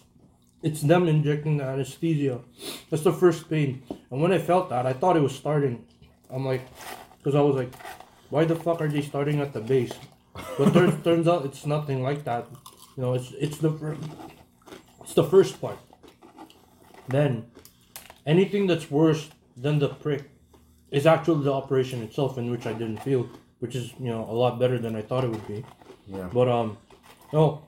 [0.62, 2.40] it's them injecting the anesthesia.
[2.88, 3.82] That's the first pain.
[4.10, 5.84] And when I felt that, I thought it was starting.
[6.30, 6.62] I'm like,
[7.18, 7.70] because I was like,
[8.30, 9.92] why the fuck are they starting at the base?
[10.56, 12.46] But there, turns out it's nothing like that.
[12.96, 13.96] You know, it's it's the
[15.02, 15.78] it's the first part.
[17.08, 17.46] Then,
[18.24, 20.30] anything that's worse than the prick
[20.90, 23.28] is actually the operation itself, in which I didn't feel,
[23.58, 25.64] which is you know a lot better than I thought it would be.
[26.06, 26.28] Yeah.
[26.32, 26.78] But um,
[27.32, 27.64] no,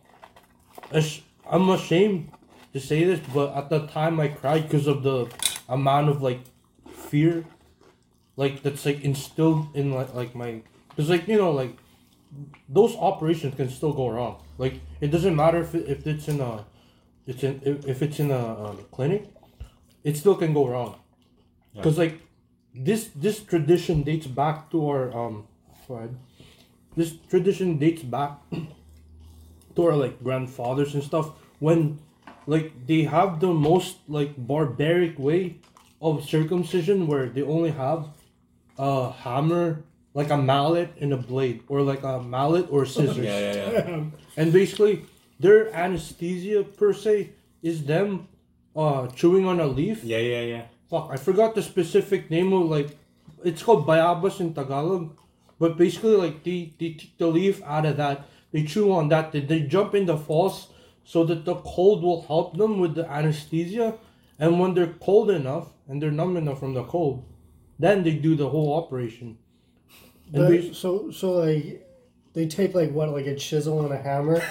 [1.50, 2.30] I'm ashamed
[2.72, 5.26] to say this, but at the time I cried because of the
[5.68, 6.40] amount of like
[6.92, 7.44] fear,
[8.36, 11.76] like that's like instilled in like like my, because like you know like
[12.68, 14.42] those operations can still go wrong.
[14.58, 16.64] Like it doesn't matter if it, if it's in a,
[17.26, 19.28] it's in if, it's in a um, clinic,
[20.04, 20.96] it still can go wrong.
[21.72, 21.82] Yeah.
[21.82, 22.20] Because like
[22.74, 25.46] this this tradition dates back to our um.
[26.96, 28.40] This tradition dates back
[29.76, 32.00] to our like grandfathers and stuff when
[32.46, 35.58] like they have the most like barbaric way
[36.00, 38.08] of circumcision where they only have
[38.78, 39.84] a hammer
[40.16, 44.04] like a mallet and a blade or like a mallet or scissors Yeah, yeah, yeah.
[44.40, 45.04] and basically
[45.38, 47.30] their anesthesia per se
[47.62, 48.26] is them
[48.74, 50.64] uh chewing on a leaf Yeah, yeah, yeah.
[50.90, 52.90] fuck i forgot the specific name of like
[53.44, 55.04] it's called bayabas in tagalog
[55.58, 59.32] but basically like they, they take the leaf out of that they chew on that
[59.32, 60.68] they, they jump in the falls
[61.04, 63.88] so that the cold will help them with the anesthesia
[64.38, 67.24] and when they're cold enough and they're numb enough from the cold
[67.78, 69.36] then they do the whole operation
[70.32, 71.82] and The- bas- so so like
[72.34, 74.42] they take like what like a chisel and a hammer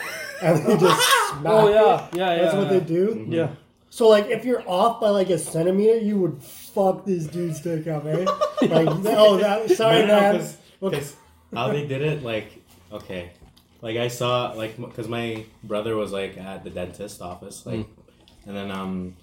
[0.42, 1.74] and they just smack oh it.
[1.74, 2.84] yeah yeah yeah That's what they yeah.
[2.84, 3.26] do.
[3.30, 3.50] yeah
[3.90, 7.88] So like if you're off by like a centimeter, you would fuck this dude's dick
[7.88, 8.26] up, eh?
[8.68, 10.08] Like oh that sorry man.
[10.08, 10.40] no, man.
[10.40, 11.16] 'cause- 'cause
[11.54, 12.50] how they did it, like,
[12.92, 13.30] okay,
[13.82, 17.86] like I saw, like, because my brother was like at the dentist office, like,
[18.46, 19.16] and then um,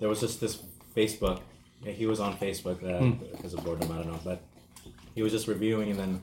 [0.00, 0.58] there was just this
[0.96, 1.40] Facebook.
[1.84, 3.92] He was on Facebook uh, because of boredom.
[3.92, 4.40] I don't know, but
[5.16, 6.20] he was just reviewing, and then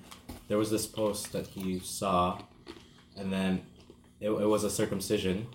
[0.47, 2.39] there was this post that he saw,
[3.17, 3.63] and then
[4.21, 5.47] it, it was a circumcision.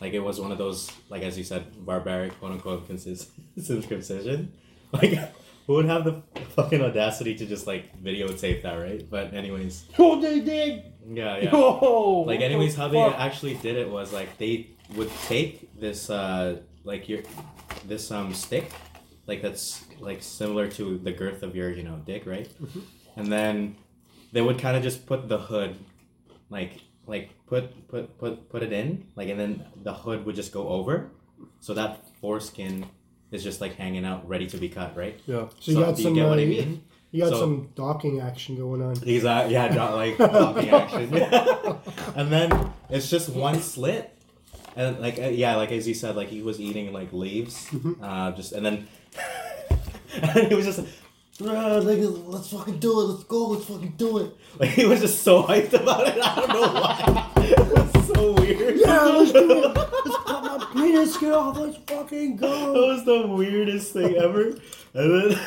[0.00, 2.88] Like it was one of those, like as you said, barbaric quote unquote
[3.60, 4.52] circumcision.
[4.92, 5.18] Like
[5.66, 6.22] who would have the
[6.54, 9.04] fucking audacity to just like videotape that, right?
[9.10, 11.50] But anyways, oh they did yeah, yeah.
[11.52, 16.60] Yo, Like anyways, how they actually did it was like they would take this uh
[16.84, 17.22] like your
[17.84, 18.70] this um stick,
[19.26, 22.48] like that's like similar to the girth of your you know dick, right?
[23.16, 23.76] And then
[24.32, 25.76] they would kind of just put the hood,
[26.50, 30.52] like like put put put put it in, like and then the hood would just
[30.52, 31.10] go over,
[31.60, 32.86] so that foreskin
[33.30, 35.18] is just like hanging out, ready to be cut, right?
[35.26, 35.48] Yeah.
[35.60, 36.84] So you got do some, you get what I uh, mean?
[37.10, 38.96] You got So- some docking action going on.
[38.96, 41.14] He's uh, yeah, not like docking action.
[42.16, 44.15] and then it's just one slit,
[44.76, 47.68] and like uh, yeah, like as you said, like he was eating like leaves,
[48.02, 48.86] uh, just and then
[50.22, 50.80] and he was just.
[51.38, 53.04] "Bruh, like, let's fucking do it.
[53.04, 53.48] Let's go.
[53.48, 54.32] Let's fucking do it.
[54.58, 56.16] Like he was just so hyped about it.
[56.18, 57.30] I don't know why.
[57.36, 58.78] it was so weird.
[58.78, 59.76] Yeah, let's do it.
[59.76, 61.58] Let's cut my penis, get off.
[61.58, 62.72] Let's fucking go.
[62.72, 64.58] That was the weirdest thing ever.
[64.94, 65.38] And then,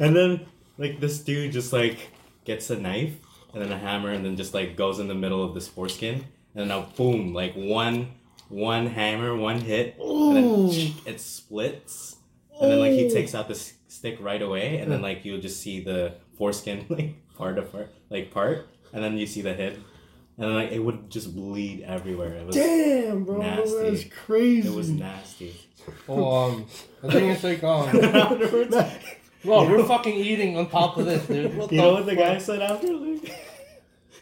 [0.00, 0.46] and then,
[0.78, 1.98] like this dude just like
[2.46, 3.16] gets a knife
[3.52, 6.24] and then a hammer and then just like goes in the middle of this foreskin
[6.54, 8.12] and now boom, like one
[8.48, 12.16] one hammer, one hit, and then it splits.
[12.60, 15.40] And then like he takes out the s- stick right away, and then like you'll
[15.40, 19.72] just see the foreskin like part apart, like part, and then you see the head,
[20.36, 22.34] and then like it would just bleed everywhere.
[22.36, 23.90] It was Damn, bro, Nasty.
[23.90, 24.68] that's crazy.
[24.68, 25.56] it was nasty.
[26.08, 26.66] Oh, um,
[27.02, 27.88] I think it's like um.
[28.04, 28.76] Afterwards,
[29.44, 31.56] Well, we're fucking eating on top of this, dude.
[31.56, 32.18] What You the know what the fuck?
[32.24, 32.92] guy said after?
[32.94, 33.34] Like,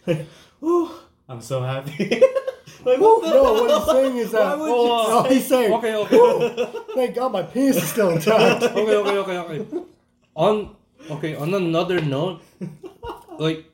[0.06, 0.26] like
[0.60, 0.90] "Whew,
[1.30, 1.92] I'm so happy.
[2.84, 4.58] like, No, what the no, what he's saying is that.
[4.58, 8.10] Why would Oh, you No, he's saying, Okay, okay, thank God my penis is still
[8.10, 8.62] intact.
[8.80, 9.84] okay, okay, okay, okay.
[10.34, 10.74] On
[11.10, 12.42] okay, on another note,
[13.38, 13.64] like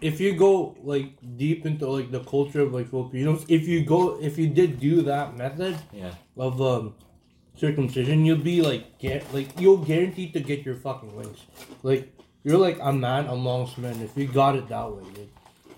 [0.00, 4.18] if you go like deep into like the culture of like Filipinos, if you go
[4.20, 6.94] if you did do that method Yeah, of um
[7.56, 11.38] circumcision, you'll be like get like you'll guaranteed to get your fucking wings.
[11.84, 15.28] Like you're like a man amongst men if you got it that way, dude.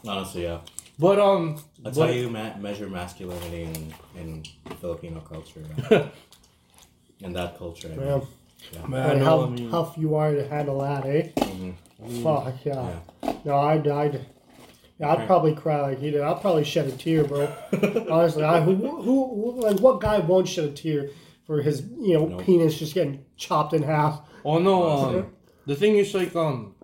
[0.07, 0.61] honestly, yeah.
[0.99, 4.45] But um, That's but- how you ma- measure masculinity in, in
[4.81, 5.63] Filipino culture.
[5.91, 6.09] yeah.
[7.21, 8.07] in that culture, I mean.
[8.07, 8.21] Yeah.
[8.73, 8.87] Yeah.
[8.87, 11.29] man, And no, how I mean, tough you are to handle that, eh?
[11.37, 11.75] Mhm.
[12.25, 12.99] Fuck, yeah.
[13.23, 13.33] Yeah.
[13.45, 14.27] No, I'd, I'd,
[14.99, 16.21] yeah, I'd probably cry like he did.
[16.23, 17.47] I'd probably shed a tear, bro.
[18.11, 21.11] Honestly, I, who, who, who, like, what guy won't shed a tear
[21.47, 22.43] for his, you know, Nope.
[22.45, 24.21] penis just getting chopped in half?
[24.45, 25.27] Oh no, um,
[25.67, 26.75] the thing is like um,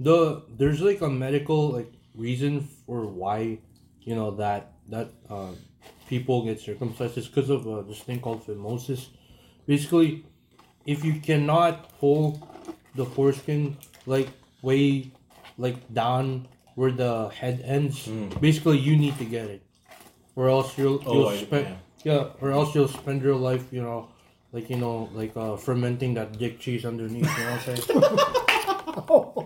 [0.00, 3.58] the there's like a medical like reason for why,
[4.02, 5.50] you know that that uh,
[6.08, 9.08] people get circumcised is because of uh, this thing called phimosis.
[9.66, 10.24] Basically,
[10.86, 12.48] if you cannot pull
[12.94, 14.28] the foreskin like
[14.62, 15.10] way
[15.58, 16.46] like down
[16.76, 18.40] where the head ends, Mm.
[18.40, 19.62] basically you need to get it,
[20.36, 21.66] or else you'll Oh, you'll I- spend
[22.04, 22.12] yeah.
[22.14, 24.08] yeah, or else you'll spend your life, you know,
[24.52, 27.26] like you know, like uh, fermenting that dick cheese underneath.
[27.38, 29.45] You know what I'm saying?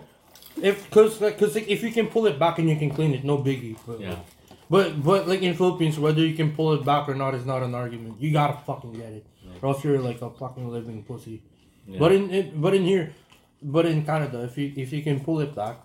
[0.61, 3.13] if cause like cause like if you can pull it back and you can clean
[3.13, 3.77] it, no biggie.
[3.85, 4.15] But, Yeah.
[4.69, 7.61] But but like in Philippines, whether you can pull it back or not is not
[7.61, 8.21] an argument.
[8.21, 9.25] You gotta fucking get it,
[9.61, 11.41] or else you're like a fucking living pussy.
[11.87, 11.99] Yeah.
[11.99, 13.13] But in, in but in here,
[13.61, 15.77] but in Canada, if you if you can pull it back,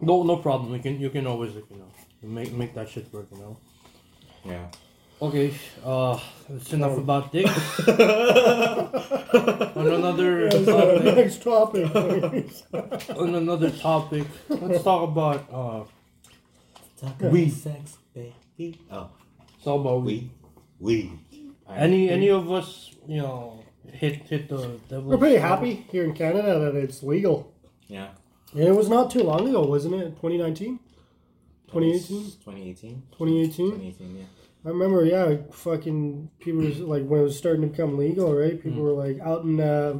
[0.00, 0.74] no no problem.
[0.74, 1.90] You can you can always like, you know
[2.22, 3.26] make make that shit work.
[3.32, 3.56] You know.
[4.44, 4.66] yeah.
[5.22, 5.54] Okay,
[5.84, 7.78] uh, that's enough about dicks.
[7.88, 7.96] on
[9.86, 12.64] another topic, next topic, please.
[13.16, 15.84] on another topic, let's talk about uh,
[17.00, 17.50] Talk Weed.
[17.50, 18.80] sex, baby.
[18.90, 20.28] Oh, let's talk about weed.
[20.80, 21.12] weed.
[21.30, 21.52] Weed.
[21.70, 25.04] Any any of us, you know, hit hit the devil.
[25.04, 27.54] We're pretty happy here in Canada that it's legal.
[27.86, 28.08] Yeah.
[28.54, 30.16] And it was not too long ago, wasn't it?
[30.16, 30.80] 2019?
[31.68, 32.24] 2018?
[32.44, 33.02] 2018.
[33.12, 33.70] 2018?
[33.78, 34.24] 2018, yeah.
[34.64, 38.60] I remember, yeah, fucking people was like when it was starting to become legal, right?
[38.62, 39.98] People were like out in uh,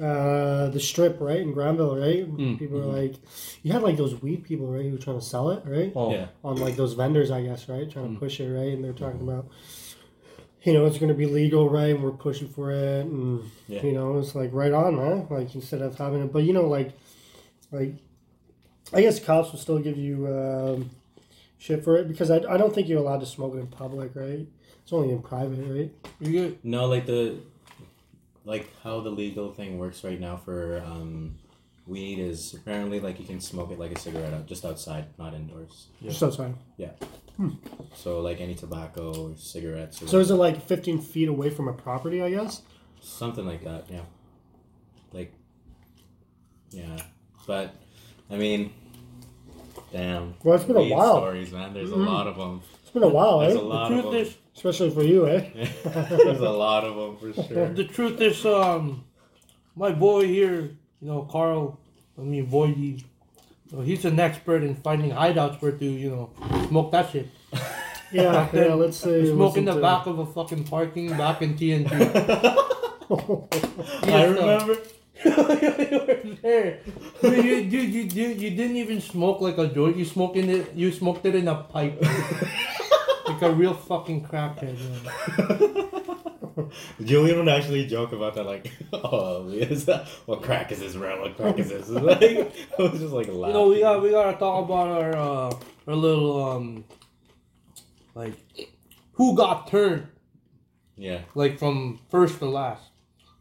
[0.00, 2.28] uh, the strip, right, in Granville, right?
[2.28, 3.14] Mm, People were like,
[3.62, 5.92] you had like those weed people, right, who were trying to sell it, right?
[5.94, 6.26] Oh, Yeah.
[6.42, 8.18] On like those vendors, I guess, right, trying to Mm.
[8.18, 8.72] push it, right?
[8.72, 9.46] And they're talking about,
[10.62, 11.94] you know, it's going to be legal, right?
[11.94, 13.82] And we're pushing for it, and Yeah.
[13.82, 15.26] you know, it's like right on, man.
[15.30, 16.92] Like instead of having it, but you know, like,
[17.70, 17.94] like,
[18.92, 20.26] I guess cops will still give you.
[20.26, 20.90] Um,
[21.60, 24.16] shit for it because I, I don't think you're allowed to smoke it in public,
[24.16, 24.46] right?
[24.82, 25.92] It's only in private, right?
[26.18, 27.38] you get No, like the,
[28.44, 31.36] like how the legal thing works right now for um,
[31.86, 35.34] weed is apparently like you can smoke it like a cigarette out, just outside, not
[35.34, 35.88] indoors.
[36.00, 36.10] Yeah.
[36.10, 36.54] Just outside.
[36.78, 36.92] Yeah.
[37.94, 41.68] So like any tobacco or cigarettes or So is it like 15 feet away from
[41.68, 42.22] a property?
[42.22, 42.62] I guess.
[43.00, 43.84] something like that.
[43.90, 44.02] Yeah.
[45.12, 45.32] Like.
[46.70, 46.98] Yeah,
[47.46, 47.74] but
[48.30, 48.72] I mean,
[49.92, 50.34] damn.
[50.42, 51.18] Well, it's been a while.
[51.18, 51.74] Stories, man.
[51.74, 52.06] There's Mhm.
[52.06, 52.62] a lot of them.
[52.82, 53.58] It's been a while, There's eh?
[53.58, 54.14] a lot the of them.
[54.14, 55.48] is Especially for you, eh?
[55.84, 57.68] There's a lot of them for sure.
[57.68, 59.04] the truth is um,
[59.76, 60.62] my boy here,
[61.00, 61.78] you know, Carl.
[62.18, 63.02] I mean, Voidy.
[63.84, 66.30] he's an expert in finding hideouts where to, you know,
[66.68, 67.28] smoke that shit.
[68.12, 68.74] Yeah, yeah.
[68.74, 69.20] Let's say.
[69.20, 71.86] it Smoke in the wasn't, back of a fucking parking back in T&T.
[71.90, 72.56] I
[74.24, 74.76] remember.
[75.24, 76.80] You were there.
[77.20, 79.96] Dude, you, you, you, you, you didn't even smoke like a joint.
[79.96, 80.74] You smoked in it.
[80.74, 82.00] You smoked it in a pipe,
[83.26, 84.78] like a real fucking crackhead.
[84.78, 85.86] Man.
[87.04, 91.22] Julian would actually joke about that, like, "Oh, is that, what crack is this, bro?
[91.22, 93.46] What crack is this?" Like, it was just like laughing.
[93.46, 95.54] You know, we got we gotta talk about our uh,
[95.86, 96.84] our little um,
[98.14, 98.34] like,
[99.12, 100.06] who got turned
[101.00, 102.89] yeah, like from first to last.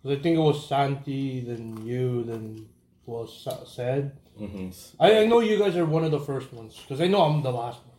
[0.01, 2.67] 'Cause I think it was Santi, then you, then
[3.05, 4.11] was Sa- said.
[4.37, 7.21] hmm I, I know you guys are one of the first ones because I know
[7.23, 7.97] I'm the last one.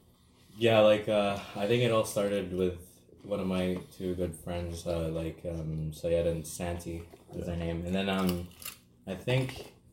[0.59, 0.81] yeah.
[0.81, 2.79] Like, uh, I think it all started with
[3.23, 7.03] one of my two good friends, uh, like um, Sayed and Santi
[7.37, 8.49] is their name, and then um,
[9.07, 9.47] I think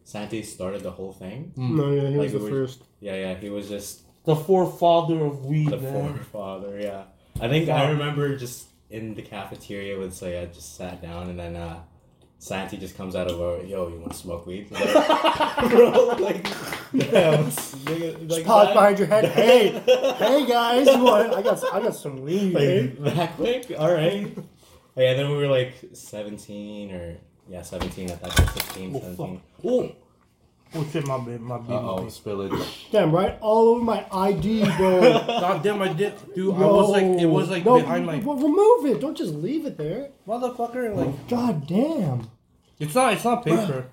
[0.05, 1.51] Santi started the whole thing.
[1.57, 2.83] No, yeah, he Like was the we- first.
[3.01, 3.35] Yeah, yeah.
[3.35, 6.13] He was just The forefather of weed, the man.
[6.13, 6.79] forefather.
[6.79, 7.03] Yeah,
[7.41, 11.55] I think I remember just in the cafeteria with Sayed, just sat down, and then
[11.57, 11.79] uh,
[12.39, 14.69] Santi just comes out of a yo, you want to smoke weed?
[14.71, 16.43] Like, bro, like,
[16.95, 17.45] damn,
[17.85, 19.25] nigga, like Pause behind your head.
[19.31, 21.33] Hey, hey guys, you want?
[21.33, 22.53] I got, I got some weed.
[22.53, 23.71] like that quick?
[23.77, 24.31] All right.
[24.37, 27.17] Oh, yeah, then we were like seventeen or
[27.49, 29.41] yeah, seventeen at that time, 16, Oh, fuck.
[29.63, 29.95] 17.
[30.73, 31.41] Oh, oh shit, my bed?
[31.41, 31.69] my bed.
[31.69, 32.07] My oh, bad.
[32.07, 32.91] spillage.
[32.91, 35.01] Damn right, all over my ID, bro.
[35.27, 36.55] God damn, I did, dude.
[36.55, 38.99] I was like, it was like no, behind my well, remove it.
[38.99, 40.09] Don't just leave it there.
[40.27, 40.95] motherfucker.
[40.95, 42.29] Like, God damn.
[42.79, 43.85] it's not, it's not paper,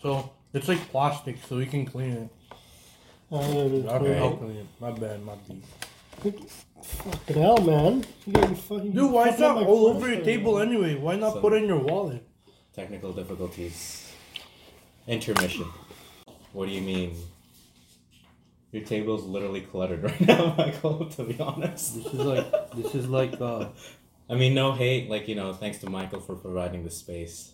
[0.00, 2.28] so it's like plastic, so we can clean it.
[3.30, 4.66] Oh, okay, I'll clean it.
[4.78, 5.62] My bad, my bad.
[6.84, 8.04] Fucking hell, man.
[8.26, 8.92] You gotta fucking.
[8.92, 10.68] Dude, why is fucking that my all over your pressure, table man.
[10.68, 10.94] anyway?
[10.96, 12.26] Why not So- put it in your wallet?
[12.74, 14.12] Technical difficulties.
[15.06, 15.66] Intermission.
[16.54, 17.14] What do you mean?
[18.72, 21.06] Your table's literally cluttered right now, Michael.
[21.10, 21.96] To be honest.
[21.96, 23.68] This is like, this is like, uh,
[24.30, 25.10] I mean, no hate.
[25.10, 27.50] Like you know, thanks to Michael for providing the space.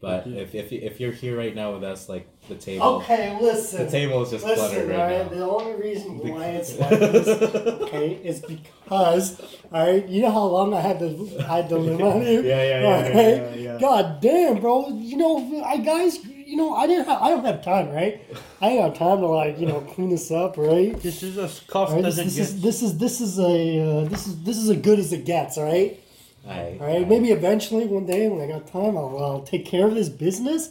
[0.00, 0.42] But Thank you.
[0.42, 3.84] if if if you're here right now with us, like the table, Okay, listen.
[3.84, 5.36] the table is just Listen, cluttered right alright, now.
[5.38, 9.40] the only reason why it's like this, okay, is because,
[9.72, 11.08] alright, you know how long I had to
[11.48, 12.42] I had to live on you.
[12.42, 13.14] Yeah, yeah, yeah, Alright?
[13.14, 13.78] yeah, yeah, yeah.
[13.80, 14.86] God damn, bro.
[14.90, 17.06] You know, I guys, you know, I didn't.
[17.06, 18.22] Have, I don't have time, right?
[18.62, 20.98] I ain't got time to like you know clean this up, right?
[20.98, 21.92] This is as cost.
[21.92, 22.04] right?
[22.04, 24.78] as this, this is this is this is a uh, this is this is as
[24.78, 26.02] good as it gets, right?
[26.48, 27.02] I, Right.
[27.02, 30.08] I, Maybe eventually one day when I got time, I'll, I'll take care of this
[30.08, 30.70] business,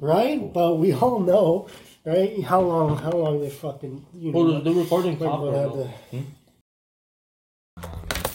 [0.00, 0.50] right?
[0.50, 1.68] But we all know,
[2.06, 2.42] right?
[2.42, 2.96] How long?
[2.96, 4.44] How long they fucking you know?
[4.44, 5.84] Well, the recording copper.
[6.10, 6.20] Hmm?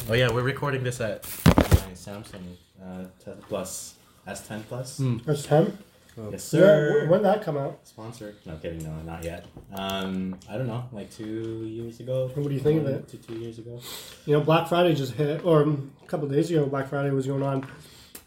[0.10, 2.43] Oh yeah, we're recording this at my Samsung
[2.79, 3.06] uh,
[3.49, 3.95] plus
[4.27, 4.99] S10 plus.
[4.99, 5.21] Mm.
[5.23, 5.73] S10.
[6.17, 6.30] Oh.
[6.32, 7.04] Yes, sir.
[7.04, 7.80] Yeah, when that come out?
[7.84, 8.36] Sponsored.
[8.45, 8.84] No kidding.
[8.84, 9.45] No, not yet.
[9.73, 10.86] Um, I don't know.
[10.91, 12.30] Like two years ago.
[12.36, 13.08] What do you think of it?
[13.10, 13.80] To two years ago.
[14.26, 17.43] You know, Black Friday just hit, or a couple days ago, Black Friday was going
[17.43, 17.67] on.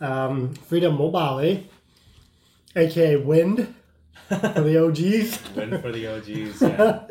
[0.00, 1.60] Um, Freedom Mobile, eh?
[2.74, 3.74] aka Wind
[4.28, 5.38] for the OGs.
[5.56, 6.62] Wind for the OGs.
[6.62, 7.00] Yeah.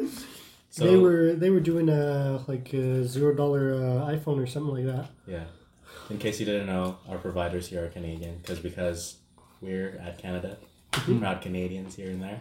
[0.69, 4.73] So, they were they were doing a like a zero dollar uh, iPhone or something
[4.75, 5.07] like that.
[5.25, 5.45] Yeah.
[6.09, 9.15] In case you didn't know, our providers here are Canadian because because
[9.61, 10.57] we're at Canada,
[10.91, 11.19] Mm-hmm.
[11.19, 12.39] proud Canadians here and there.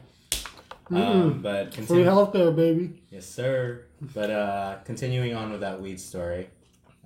[0.90, 2.05] Um, but continue.
[2.05, 3.03] healthcare, baby.
[3.11, 3.83] Yes, sir.
[4.14, 6.50] But uh, continuing on with that weed story,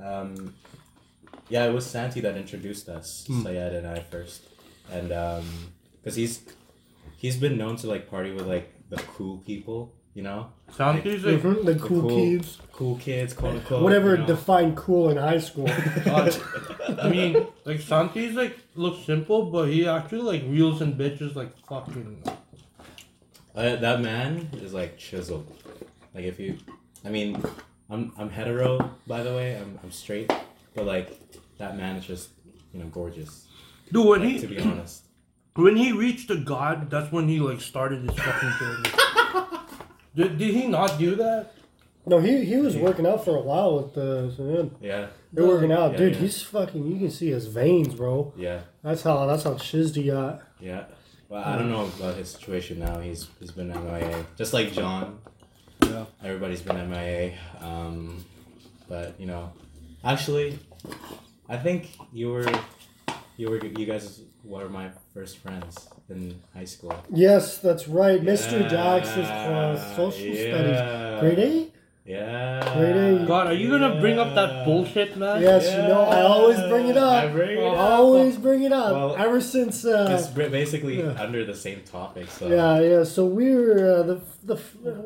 [0.02, 0.54] um,
[1.48, 4.42] yeah, it was Santi that introduced us, Sayed and I first,
[4.92, 5.08] and
[6.02, 6.42] because he's
[7.16, 11.40] he's been known to like party with like the cool people, you know, Santi's like,
[11.42, 12.58] Mhm, The cool, cool- kids.
[12.72, 13.82] cool kids, quote unquote.
[13.82, 14.26] Whatever you know?
[14.26, 15.68] defined cool in high school.
[16.06, 16.30] uh,
[17.02, 21.56] I mean, like Santi's like looks simple, but he actually like reels and bitches like
[21.66, 22.22] fucking.
[23.54, 25.46] Uh, that man is like chiseled.
[26.14, 26.58] Like if you,
[27.04, 27.42] I mean,
[27.90, 29.56] I'm I'm hetero by the way.
[29.56, 30.30] I'm I'm straight,
[30.74, 31.18] but like
[31.58, 32.30] that man is just
[32.72, 33.46] you know gorgeous.
[33.92, 35.04] Dude, when Like, he to be honest.
[35.54, 38.90] when he reached the god, that's when he like started his fucking journey.
[40.18, 41.52] did, did he not do that?
[42.06, 44.32] no, he he was working out for a while with the.
[44.36, 44.42] So
[44.80, 46.14] yeah, Yeah, they're working out, Yeah, dude.
[46.14, 46.20] yeah.
[46.20, 46.86] He's fucking.
[46.90, 48.32] You can see his veins, bro.
[48.36, 49.26] yeah, That's how.
[49.26, 50.42] That's how chizzed he got.
[50.60, 50.84] yeah.
[51.30, 53.00] Well, I don't know about his situation now.
[53.00, 55.18] He's he's been MIA, just like John.
[55.84, 56.06] Yeah.
[56.24, 57.34] Everybody's been MIA.
[57.60, 58.24] Um,
[58.88, 59.52] but you know,
[60.02, 60.58] actually,
[61.48, 62.50] I think you were,
[63.38, 66.92] you were, you guys were my first friends in high school.
[67.08, 68.68] Yes, that's right, Mr.
[68.68, 70.48] Jackson's class, social yeah.
[70.48, 71.77] studies, grade A.
[72.08, 72.74] Yeah.
[72.74, 75.42] Grade God, are you gonna bring up that bullshit, man?
[75.42, 77.24] Yes, you know I always bring it up.
[77.24, 77.98] I bring it I up.
[78.00, 78.92] always bring it up.
[78.92, 79.84] Well, Ever since.
[79.84, 81.20] It's Uh, ba- basically yeah.
[81.20, 82.30] under the same topic.
[82.30, 83.04] So yeah, yeah.
[83.04, 84.56] So we were uh, the the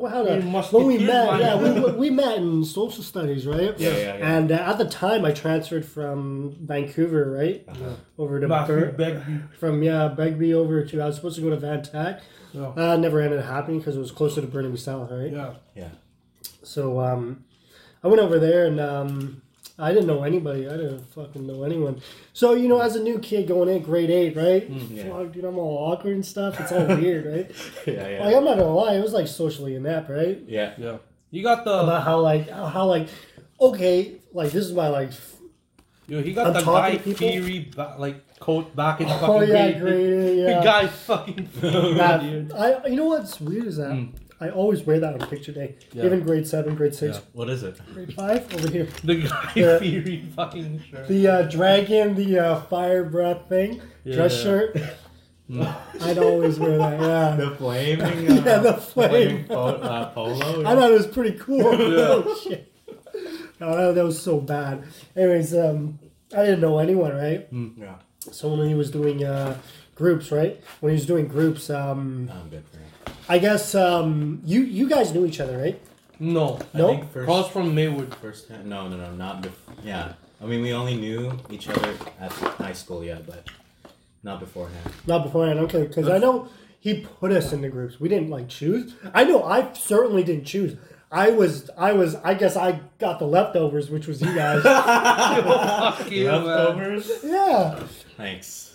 [0.09, 0.39] how to,
[0.71, 1.33] when we met.
[1.33, 3.77] his Yeah, we, we met in social studies, right?
[3.77, 4.33] Yeah, yeah, yeah.
[4.37, 7.95] And uh, at the time, I transferred from Vancouver, right, Uh-huh.
[8.17, 9.39] over to Bur- Begbie.
[9.59, 12.21] from yeah Begbie over to I was supposed to go to Van Tech.
[12.53, 12.67] Yeah.
[12.77, 15.31] Uh, never ended up happening because it was closer to Burnaby South, right?
[15.33, 15.53] Yeah.
[15.75, 15.89] Yeah.
[16.63, 17.43] So um,
[18.03, 19.41] I went over there and um,
[19.79, 20.67] I didn't know anybody.
[20.67, 22.01] I didn't fucking know anyone.
[22.33, 24.69] So you know, as a new kid going in grade eight, right?
[24.69, 25.09] yeah.
[25.09, 26.59] Fuck, dude, I'm all awkward and stuff.
[26.59, 27.51] It's all weird, right?
[27.87, 28.25] Yeah, yeah.
[28.25, 30.41] Like I'm not gonna lie, it was like socially inept, right?
[30.47, 30.73] yeah.
[30.77, 30.97] Yeah.
[31.31, 33.07] You got the About how like how, how like
[33.59, 35.11] okay, like this is my like
[36.07, 37.17] yo, he got I'm the guy to people.
[37.17, 39.81] Fieri ba- like coat back in fucking oh yeah, grade.
[39.81, 40.63] grade eight, The yeah.
[40.63, 42.51] guy fucking That- dude.
[42.53, 44.11] I you know what's weird is that Mm.
[44.39, 46.05] I always wear that on picture day, Yeah.
[46.05, 47.21] even grade seven, grade six, Yeah.
[47.33, 47.79] What is it?
[47.93, 48.87] grade five over here.
[49.03, 49.79] The guy Yeah.
[49.79, 51.07] Fieri fucking shirt.
[51.07, 54.43] The uh, dragon, the uh, fire breath thing, dress Yeah.
[54.43, 54.77] shirt.
[56.01, 56.99] I'd always wear that.
[57.01, 57.35] Yeah.
[57.35, 58.31] The flaming.
[58.31, 59.45] Uh, Yeah, the flame.
[59.45, 60.65] po- uh, polo.
[60.65, 61.57] I thought it was pretty cool.
[61.73, 61.97] Yeah.
[62.25, 62.69] oh shit.
[63.61, 64.83] Oh, that was so bad.
[65.15, 65.99] Anyways, um,
[66.35, 67.47] I didn't know anyone, right?
[67.77, 67.95] Yeah.
[68.31, 69.57] So when he was doing uh,
[69.95, 70.59] groups, right?
[70.81, 72.82] When he was doing groups, um, I'm good for it.
[73.29, 75.79] I guess um, you you guys knew each other, right?
[76.19, 76.59] No.
[76.73, 76.87] I No?
[76.87, 78.13] think first, Cross from Maywood.
[78.15, 78.67] first time.
[78.69, 79.73] No, no, no, not before.
[79.83, 80.13] Yeah.
[80.41, 83.47] I mean, we only knew each other at high school, yeah, but
[84.23, 84.91] not beforehand.
[85.07, 85.83] Not beforehand, okay?
[85.87, 86.49] Because I know
[86.79, 87.99] he put us into groups.
[87.99, 88.93] We didn't like choose.
[89.13, 90.75] I know I certainly didn't choose.
[91.11, 94.63] I was, I was, I guess I got the leftovers, which was you guys.
[95.97, 96.43] Fuck you, man.
[96.45, 97.11] Leftovers.
[97.23, 97.79] yeah.
[98.17, 98.72] Thanks.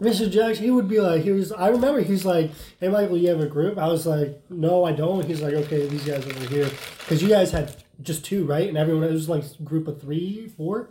[0.00, 0.30] Mr.
[0.30, 3.40] Jackson, he would be like, he was, I remember he's like, hey, Michael, you have
[3.40, 3.78] a group?
[3.78, 5.24] I was like, no, I don't.
[5.24, 6.68] He's like, okay, these guys over here.
[6.98, 8.68] Because you guys had just two, right?
[8.68, 10.90] And everyone, it was like group of three, 4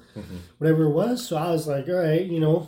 [0.57, 1.27] whatever it was.
[1.27, 2.67] So I was like, all right, you know,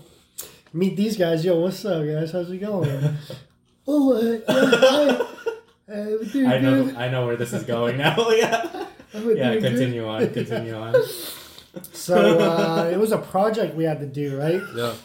[0.73, 1.43] meet these guys.
[1.43, 2.31] Yo, what's up, guys?
[2.31, 3.17] How's it going?
[3.87, 5.27] oh, uh, yeah, hi.
[5.89, 6.93] Uh, we're I know.
[6.97, 8.29] I know where this is going now.
[8.31, 8.85] yeah.
[9.13, 9.53] Yeah.
[9.59, 10.29] Continue on.
[10.33, 10.95] Continue on.
[11.91, 14.61] So uh, it was a project we had to do, right?
[14.75, 14.95] Yeah.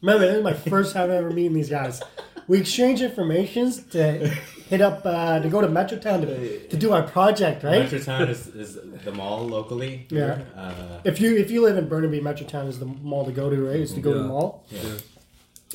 [0.00, 2.02] Remember, this is my first time ever meeting these guys.
[2.46, 4.28] We exchanged informations to
[4.70, 7.82] hit up uh, to go to Metrotown to, to do our project, right?
[7.86, 10.06] Metrotown is, is the mall locally.
[10.08, 10.46] here.
[10.56, 10.72] Uh,
[11.04, 13.76] If you if you live in Burnaby, Metrotown is the mall to go to, right?
[13.80, 14.64] Is to go to the mall.
[14.70, 14.80] yeah.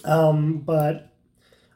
[0.06, 1.10] Um, but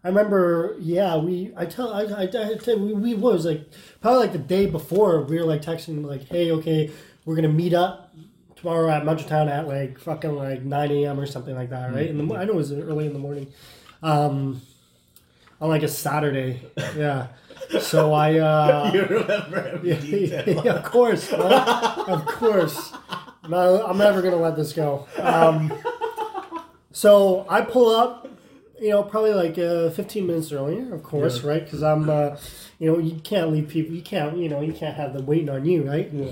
[0.03, 3.69] I remember, yeah, we I tell I I, I tell, we, we was like
[4.01, 6.91] probably like the day before we were like texting like, hey, okay,
[7.25, 8.06] we're gonna meet up
[8.57, 11.19] tomorrow at Metrotown at like fucking like nine a.m.
[11.19, 12.07] or something like that, right?
[12.09, 13.47] In the, mo- I know it was early in the morning,
[14.03, 14.61] um,
[15.61, 16.61] on like a Saturday,
[16.95, 17.27] yeah.
[17.81, 20.65] So I uh, you remember every yeah, detail.
[20.65, 22.93] yeah, of course, of course.
[23.49, 25.07] No, I'm never gonna let this go.
[25.19, 25.71] Um,
[26.91, 28.27] so I pull up,
[28.79, 31.63] you know, probably like uh, 15 minutes earlier, of course, right?
[31.63, 32.37] Because I'm, uh,
[32.79, 33.95] you know, you can't leave people.
[33.95, 36.09] You can't, you know, you can't have them waiting on you, right?
[36.11, 36.31] Yeah.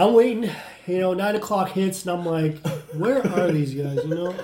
[0.00, 0.50] I'm waiting.
[0.86, 2.56] You know, nine o'clock hits, and I'm like,
[2.94, 3.96] where are these guys?
[4.04, 4.34] You know.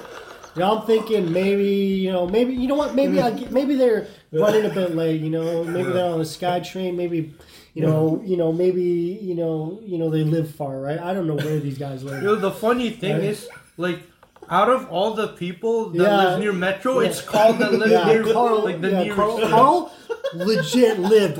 [0.54, 1.64] You know, I'm thinking maybe
[2.04, 5.20] you know maybe you know what maybe I get, maybe they're running a bit late
[5.20, 7.34] you know maybe they're on the sky train maybe
[7.74, 8.82] you know you know maybe
[9.20, 12.22] you know you know they live far right I don't know where these guys live
[12.22, 13.24] Yo, the funny thing Right.
[13.24, 13.46] is,
[13.76, 14.00] like,
[14.48, 16.16] out of all the people that Yeah.
[16.30, 17.08] live near Metro, Yeah.
[17.08, 19.14] it's Carl that lives yeah near Carl like the yeah.
[19.14, 19.92] Carl, Carl
[20.32, 21.38] legit lived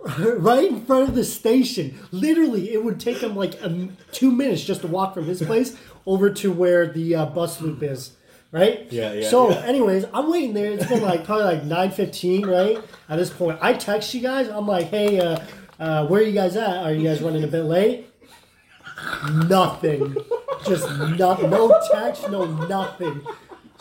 [0.38, 1.98] right in front of the station.
[2.10, 5.76] Literally it would take him like um, two minutes just to walk from his place
[6.06, 8.16] over to where the uh, bus loop is
[8.50, 8.86] right?
[8.92, 9.62] Yeah, yeah, so yeah.
[9.64, 10.72] anyways i'm waiting there.
[10.72, 12.84] It's been like probably like 9.15 right?
[13.08, 13.58] At this point.
[13.62, 14.48] I text you guys.
[14.48, 15.38] I'm like hey uh,
[15.80, 16.84] uh, where are you guys at?
[16.84, 18.08] Are you guys running a bit late?
[19.46, 20.16] Nothing.
[20.66, 20.86] Just
[21.18, 23.22] no, no text no nothing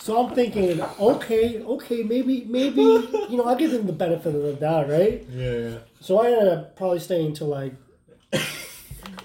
[0.01, 4.41] so i'm thinking okay okay maybe maybe you know i'll give them the benefit of
[4.41, 5.25] the doubt right?
[5.29, 5.77] Yeah, yeah.
[5.99, 7.73] so i ended up probably staying until like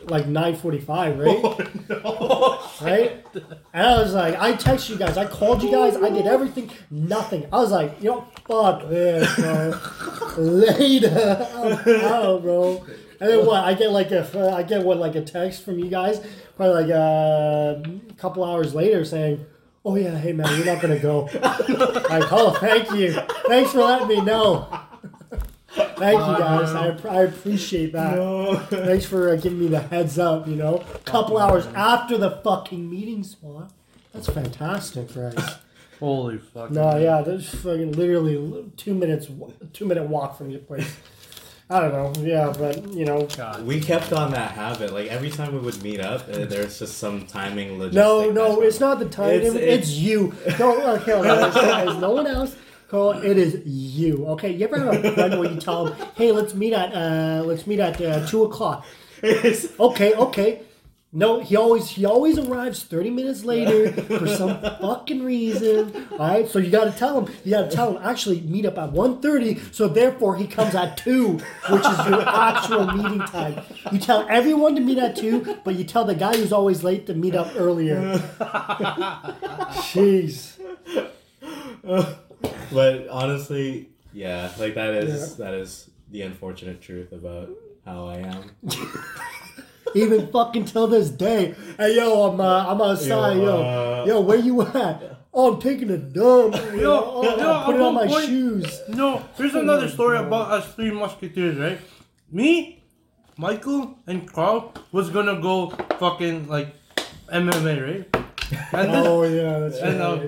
[0.09, 2.01] like 9.45 right?
[2.05, 3.25] Oh, right?
[3.73, 6.71] And i was like i text you guys i called you guys i did everything
[6.91, 7.47] nothing.
[7.53, 9.81] I was like you know fuck this bro.
[10.37, 12.85] Later I'm out, bro.
[13.19, 15.89] And then what i get like a i get what like a text from you
[15.89, 16.21] guys
[16.57, 19.45] probably like uh, a couple hours later saying
[19.87, 21.23] oh yeah hey man you're not gonna go
[22.11, 23.13] like oh thank you
[23.47, 24.67] thanks for letting me know
[25.97, 28.57] thank you guys i, I appreciate that No.
[28.69, 30.85] Thanks for uh, giving me the heads up, you know.
[30.95, 33.73] A couple hours after the fucking meeting spot.
[34.13, 35.39] That's fantastic, right?
[36.01, 36.71] Holy fuck.
[36.71, 39.29] no, yeah, there's fucking literally two minutes,
[39.73, 40.97] two minute walk from your place.
[41.69, 43.67] I don't know, yeah, but you know, God.
[43.67, 44.93] We kept on that habit.
[44.93, 47.93] Like every time we would meet up, uh, there's just some timing logistic.
[47.95, 49.35] no, no, that's it's not the timing.
[49.41, 50.33] It's- It's, it's- you.
[50.61, 52.55] No, okay, okay, there's no one else.
[52.89, 54.27] Cole, it is you.
[54.29, 57.43] Okay, you ever have a friend where you tell them, "Hey, let's meet at uh,
[57.45, 58.87] let's meet at uh, two o'clock."
[59.23, 60.61] It's- Okay, okay.
[61.17, 66.09] No, he always he always arrives thirty minutes later for some fucking reason.
[66.13, 67.35] All right, so you got to tell him.
[67.43, 70.99] You got to tell him actually meet up at 1.30, So therefore, he comes at
[70.99, 71.39] two,
[71.71, 73.63] which is your actual meeting time.
[73.91, 77.07] You tell everyone to meet at two, but you tell the guy who's always late
[77.07, 78.19] to meet up earlier.
[79.89, 80.59] Jeez.
[82.71, 87.49] but honestly, yeah, like that is that is the unfortunate truth about
[87.87, 88.51] how I am.
[89.95, 91.55] Even fucking till this day.
[91.79, 93.37] Hey yo, I'm uh, I'm outside.
[93.37, 95.03] Yo, Yo, uh, yo, where you at?
[95.33, 96.55] Oh, I'm taking a dump.
[96.75, 98.81] Yo, oh, yo, I'm putting on my point- shoes.
[98.89, 101.79] No, here's another story about us three musketeers, right?
[102.33, 102.83] Me,
[103.37, 106.75] Michael, and Carl was gonna go fucking like
[107.33, 108.27] MMA, right?
[108.73, 110.09] And then, Oh yeah, that's and right.
[110.09, 110.21] um,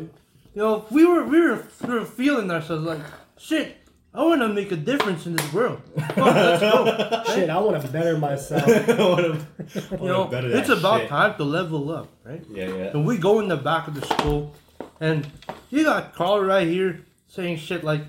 [0.54, 3.00] you know, we were we were we were feeling ourselves like
[3.38, 3.76] shit.
[4.14, 5.80] I want to make a difference in this world.
[5.94, 7.22] Fuck, let's go.
[7.34, 8.66] Shit, I want to better myself.
[8.66, 9.38] What a-
[9.90, 11.08] what You know, better it's about shit.
[11.10, 12.42] time to level up, right?
[12.50, 12.74] Yeah, yeah.
[12.96, 14.54] And we go in the back of the school,
[14.98, 15.26] and
[15.70, 18.00] you got Carl right here saying shit like,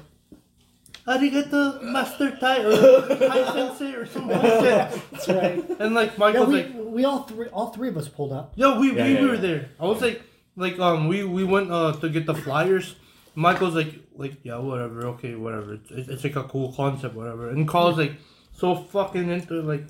[1.05, 5.01] "Arigato, Master Tai or Tai Sensei" or some bullshit.
[5.11, 5.69] That's right.
[5.79, 8.53] And like Yeah, Michael's we, like, we all three all three of us pulled up.
[8.55, 10.21] "Yo, we Yeah, we, yeah, we were there." I was like,
[10.55, 12.95] like um, we we went uh to get the flyers.
[13.35, 15.73] Michael's like, like yeah, whatever, okay, whatever.
[15.73, 17.49] It's, it's, it's like a cool concept, whatever.
[17.49, 18.13] And Carl's like,
[18.53, 19.85] so fucking into it, like.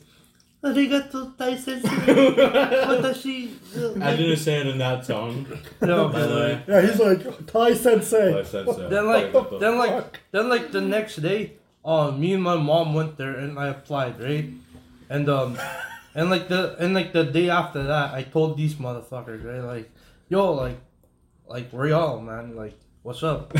[0.61, 1.87] Arigato, Tai Sensei.
[1.87, 5.45] Watashi, I didn't say it in that tone,
[5.81, 6.63] No, by the way.
[6.67, 8.33] Yeah, he's like Tai Sensei.
[8.33, 8.89] But I.
[8.89, 11.53] Then like then like then like the next day,
[11.85, 14.49] uh, me and my mom went there and I applied, right?
[15.09, 15.57] And um,
[16.13, 19.63] and like the and like the day after that, I told these motherfuckers, right?
[19.63, 19.89] Like,
[20.27, 20.77] yo, like,
[21.47, 22.55] like where y'all, man?
[22.55, 23.53] Like, what's up?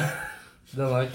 [0.74, 1.12] then like,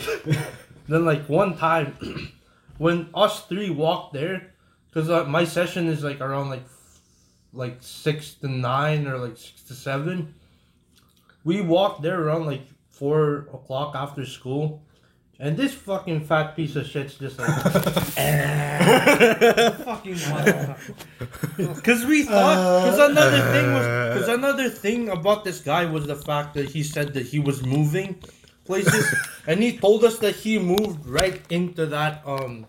[0.89, 2.33] then like one time,
[2.79, 4.53] when us three walked there,
[4.93, 6.65] cause uh, my session is like around like,
[7.53, 10.35] like six to nine or like six to seven.
[11.45, 14.84] We walked there around like four o'clock after school,
[15.41, 17.49] and this fucking fat piece of shit's just like
[19.85, 20.15] fucking
[21.57, 26.17] Because we thought, because another thing was, because another thing about this guy was the
[26.17, 28.21] fact that he said that he was moving
[28.65, 29.15] places,
[29.47, 32.67] and he told us that he moved right into that um,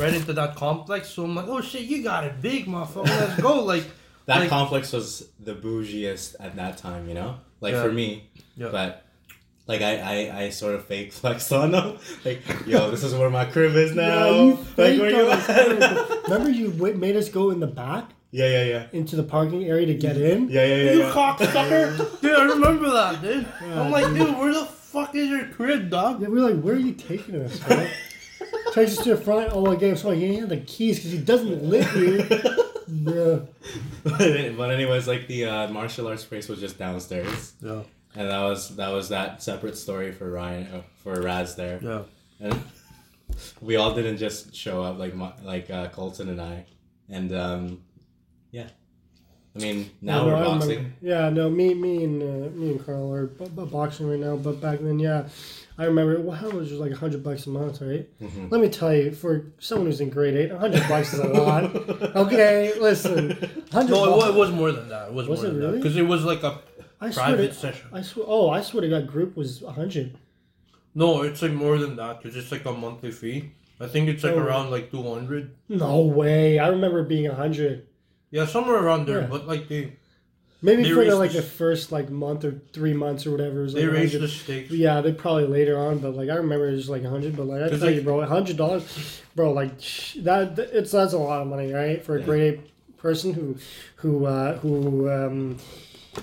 [0.00, 1.10] right into that complex.
[1.10, 3.06] So I'm like, oh shit, you got it big, motherfucker.
[3.06, 3.64] Let's go.
[3.74, 3.84] Like
[4.26, 7.36] That like- complex was the bougiest at that time, you know?
[7.60, 7.82] Like Yeah.
[7.84, 8.28] for me.
[8.56, 8.68] Yeah.
[8.70, 9.04] But
[9.66, 11.98] like I, I, I sort of fake flexed on them.
[12.24, 14.26] Like, yo, this is where my crib is now.
[14.26, 16.22] Yeah, you like where you at?
[16.24, 18.86] Remember you w- made us go in the back yeah, yeah, yeah.
[18.92, 20.48] into the parking area to get in?
[20.48, 20.92] Yeah, yeah, yeah.
[20.92, 21.12] You yeah.
[21.12, 22.20] cocksucker!
[22.20, 23.46] dude, I remember that, dude.
[23.62, 26.20] I'm like, dude, where the fuck is your crib, dog?
[26.22, 27.86] Yeah, we're like, where are you taking us, bro?
[28.72, 29.50] Takes us to the front.
[29.52, 32.56] Oh, I gave someone he didn't have the keys because he doesn't live here.
[32.88, 33.40] Yeah.
[34.04, 37.82] but anyways, like the uh, martial arts place was just downstairs, Yeah,
[38.16, 42.02] and that was that was that separate story for Ryan uh, for Raz there, yeah.
[42.40, 42.60] and
[43.60, 45.14] we all didn't just show up like
[45.44, 46.64] like uh, Colton and I,
[47.08, 47.82] and um,
[48.50, 48.68] yeah,
[49.54, 50.92] I mean now Yeah, we're no, I remember- boxing.
[51.02, 54.36] Yeah, no, me, me and uh, me and Carl are b- b- boxing right now.
[54.36, 55.28] But back then, yeah,
[55.78, 56.20] I remember.
[56.20, 58.08] Well, how was it like hundred bucks a month, right?
[58.20, 58.50] Mhm.
[58.50, 61.64] Let me tell you, for someone who's in grade eight, hundred bucks is a lot.
[62.16, 63.32] Okay, listen,
[63.72, 63.90] hundred.
[63.92, 65.08] No, it was, it was more than that.
[65.08, 65.76] It was, Was more it than really?
[65.78, 66.58] Because it was like a
[67.00, 67.88] I swear private to, session.
[67.92, 68.26] I swear.
[68.28, 70.16] Oh, I swear to God, group was hundred.
[70.94, 73.50] No, it's like more than that because it's like a monthly fee.
[73.78, 74.38] I think it's like Oh.
[74.38, 75.50] around like 200.
[75.68, 76.58] No way.
[76.58, 77.86] I remember it being hundred.
[78.30, 79.20] Yeah, somewhere around there.
[79.20, 79.26] Yeah.
[79.26, 79.92] But like they
[80.62, 83.60] Maybe They for the, like the the first like month or three months or whatever.
[83.60, 84.70] It was, like, they raised the stakes.
[84.70, 87.36] Yeah, they probably later on, but like I remember it was like a hundred.
[87.36, 89.78] But like I tell like- you, bro, a hundred dollars, bro, like
[90.22, 90.56] that.
[90.56, 92.24] th- It's that's a lot of money, right, for a Yeah.
[92.24, 93.56] grade A person who,
[93.96, 95.58] who, uh, who, um,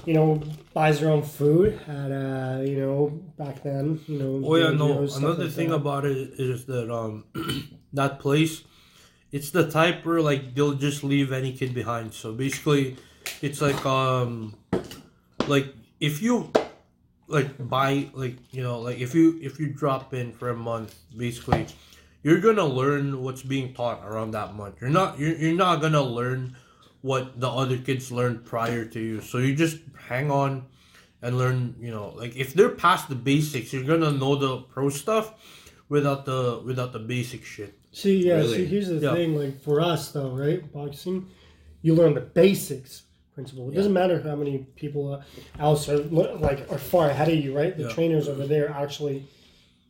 [0.05, 0.41] you know,
[0.73, 4.47] buys their own food at, uh, you know, back then, you know.
[4.47, 5.03] Oh yeah, no.
[5.03, 5.75] Another like thing that.
[5.75, 7.25] about it is that um
[7.93, 8.63] that place,
[9.31, 12.13] it's the type where like they'll just leave any kid behind.
[12.13, 12.97] So basically,
[13.41, 14.55] it's like um
[15.47, 16.51] like if you
[17.27, 20.95] like buy like you know like if you if you drop in for a month
[21.17, 21.65] basically
[22.21, 26.01] you're gonna learn what's being taught around that month you're not you're, you're not gonna
[26.01, 26.55] learn
[27.03, 29.77] what the other kids learned prior to you so you just
[30.09, 30.65] hang on
[31.21, 34.89] and learn you know like if they're past the basics you're gonna know the pro
[34.89, 35.25] stuff
[35.89, 38.37] without the without the basic shit See, yeah.
[38.37, 38.55] Really?
[38.57, 39.13] See, here's the Yeah.
[39.13, 39.35] thing.
[39.37, 40.59] Like for us, though, right?
[40.73, 41.27] Boxing,
[41.83, 43.03] you learn the basics
[43.35, 43.69] principle.
[43.69, 45.21] It doesn't matter how many people uh,
[45.59, 45.99] else are
[46.49, 47.77] like are far ahead of you, right?
[47.77, 47.89] The Yeah.
[47.97, 49.27] trainers over there actually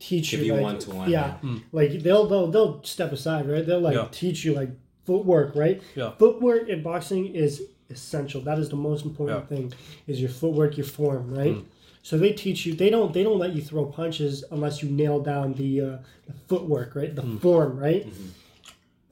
[0.00, 1.08] teach Give you, you like, one to one.
[1.10, 1.38] Yeah,
[1.72, 3.64] like they'll they'll they'll step aside, right?
[3.66, 4.08] They'll like Yeah.
[4.12, 4.72] teach you like
[5.04, 5.82] footwork, right?
[5.94, 6.10] Yeah.
[6.18, 8.40] Footwork in boxing is essential.
[8.40, 9.56] That is the most important Yeah.
[9.56, 9.72] thing
[10.06, 11.54] is your footwork, your form, right?
[11.56, 11.64] Mm.
[12.02, 12.74] So they teach you.
[12.74, 13.12] They don't.
[13.14, 15.84] They don't let you throw punches unless you nail down the uh,
[16.26, 17.14] the footwork, right?
[17.14, 17.40] The Mm.
[17.40, 18.06] form, right?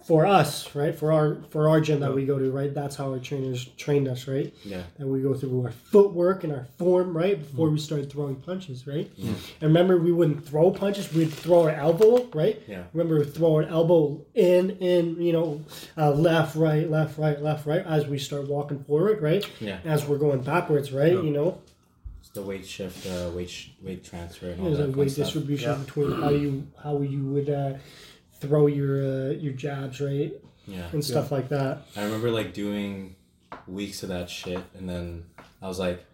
[0.05, 0.95] For us, right?
[0.95, 2.75] For our for our gym that we go to, right?
[2.75, 4.53] That's how our trainers trained us, right?
[4.65, 4.83] Yeah.
[4.99, 7.39] And we go through our footwork and our form, right?
[7.39, 7.73] Before Mm.
[7.75, 9.09] we started throwing punches, right?
[9.17, 9.31] Yeah.
[9.61, 12.61] And remember, we wouldn't throw punches; we'd throw our elbow, right?
[12.67, 12.83] Yeah.
[12.93, 15.61] Remember, we'd throw our elbow in, in, you know,
[15.97, 19.49] uh, left, right, left, right, left, right, as we start walking forward, right?
[19.61, 19.79] Yeah.
[19.85, 21.13] As we're going backwards, right?
[21.13, 21.59] You know,
[22.21, 25.11] It's the weight shift, uh, weight sh- weight transfer, and all there's that a weight
[25.13, 25.27] stuff.
[25.27, 25.85] distribution Yeah.
[25.85, 27.75] between how you how you would uh,
[28.43, 30.33] throw your uh, your jabs, right,
[30.67, 30.89] Yeah.
[30.93, 31.83] and stuff like that.
[31.97, 33.17] I remember like doing
[33.67, 35.25] weeks of that shit, and then
[35.61, 36.05] I was like,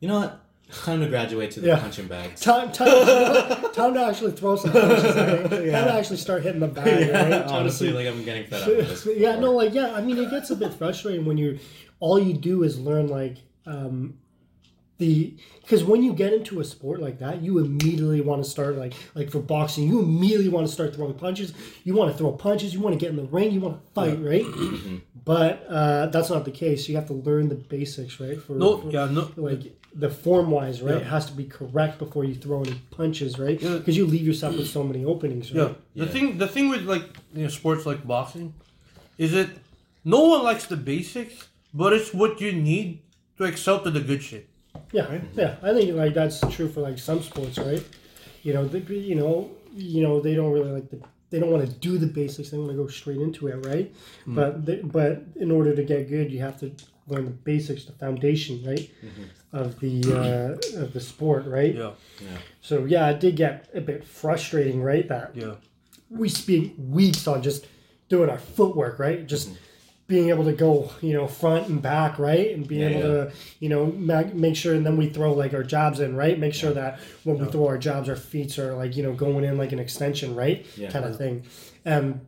[0.00, 0.40] you know what?
[0.68, 1.80] It's time to graduate to the Yeah.
[1.80, 2.40] punching bags.
[2.40, 2.86] Time, time,
[3.72, 5.04] time to actually throw some punches.
[5.04, 5.50] Right?
[5.50, 7.10] Time to actually start hitting the bag.
[7.12, 7.30] Right?
[7.46, 9.06] Time Honestly, like I'm getting fed up with this.
[9.18, 9.92] yeah, no, like yeah.
[9.92, 11.58] I mean, it gets a bit frustrating when you
[12.00, 13.36] all you do is learn like
[13.66, 14.18] um,
[14.98, 18.76] the because when you get into a sport like that, you immediately want to start
[18.76, 21.52] like like for boxing, you immediately want to start throwing punches.
[21.84, 22.72] You want to throw punches.
[22.74, 23.50] You want to get in the ring.
[23.52, 24.44] You want to fight, right?
[25.24, 26.88] but uh, that's not the case.
[26.88, 28.40] You have to learn the basics, right?
[28.40, 29.30] For, No, for- yeah, no.
[29.36, 29.62] like
[29.94, 30.94] the form wise, right?
[30.94, 31.00] Yeah.
[31.00, 33.60] It has to be correct before you throw any punches, right?
[33.60, 33.76] Yeah.
[33.78, 35.62] Because you leave yourself with so many openings, Yeah.
[35.62, 35.76] right?
[35.96, 38.54] The thing the thing with like you know, sports like boxing
[39.18, 39.50] is that
[40.04, 43.00] no one likes the basics, but it's what you need
[43.38, 44.48] to excel to the good shit.
[44.92, 45.56] Yeah, yeah.
[45.62, 47.84] I think like that's true for like some sports, right?
[48.42, 51.00] You know, they, you know, you know, they don't really like the.
[51.30, 52.50] They don't want to do the basics.
[52.50, 53.90] They want to go straight into it, right?
[54.20, 54.34] Mm-hmm.
[54.34, 56.70] But they, but in order to get good, you have to
[57.08, 59.56] learn the basics, the foundation, right, mm-hmm.
[59.56, 61.74] of the uh, of the sport, right?
[61.74, 61.92] Yeah.
[62.20, 62.36] Yeah.
[62.60, 65.08] So yeah, it did get a bit frustrating, right?
[65.08, 65.54] That Yeah.
[66.10, 67.66] we spent weeks on just
[68.08, 69.26] doing our footwork, right?
[69.26, 69.56] Just mm-hmm.
[70.08, 72.54] Being able to go, you know, front and back, right?
[72.54, 75.54] And being Yeah, able to, you know, mag- make sure, and then we throw like
[75.54, 76.38] our jabs in, right?
[76.38, 79.44] Make sure that when we throw our jabs, our feet are like, you know, going
[79.44, 80.66] in like an extension, right?
[80.76, 80.90] Yeah.
[80.90, 81.44] Kind of thing.
[81.86, 82.20] Um,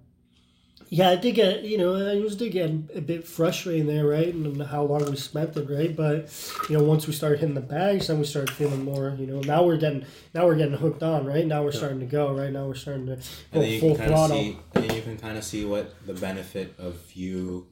[0.95, 4.33] yeah, I did get, you know, it was did get a bit frustrating there, right?
[4.33, 5.95] And how long we spent it, right?
[5.95, 6.31] But
[6.71, 9.41] you know, once we started hitting the bags, then we started feeling more, you know.
[9.41, 11.45] Now we're getting, now we're getting hooked on, right?
[11.45, 12.53] Now we're starting to go, right?
[12.53, 14.37] Now we're starting to go then full can kind of throttle.
[14.37, 17.67] see, and you can kind of see what the benefit of you,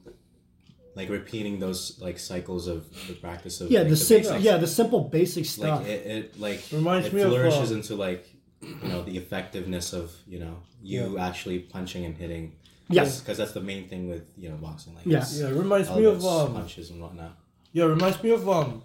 [0.95, 4.43] like repeating those like cycles of the practice of Yeah, like, the, simple, basics.
[4.45, 5.79] yeah, the simple basic stuff.
[5.79, 8.27] like it, it like Reminds it me of, flourishes uh, into like
[8.61, 12.55] you know the effectiveness of you know you actually punching and hitting.
[12.95, 13.19] Yes.
[13.19, 14.95] because that's the main thing with you know boxing.
[14.95, 15.25] Like Yeah.
[15.33, 17.37] Yeah, it reminds me of those um punches and whatnot.
[17.71, 18.83] yeah, it reminds me of um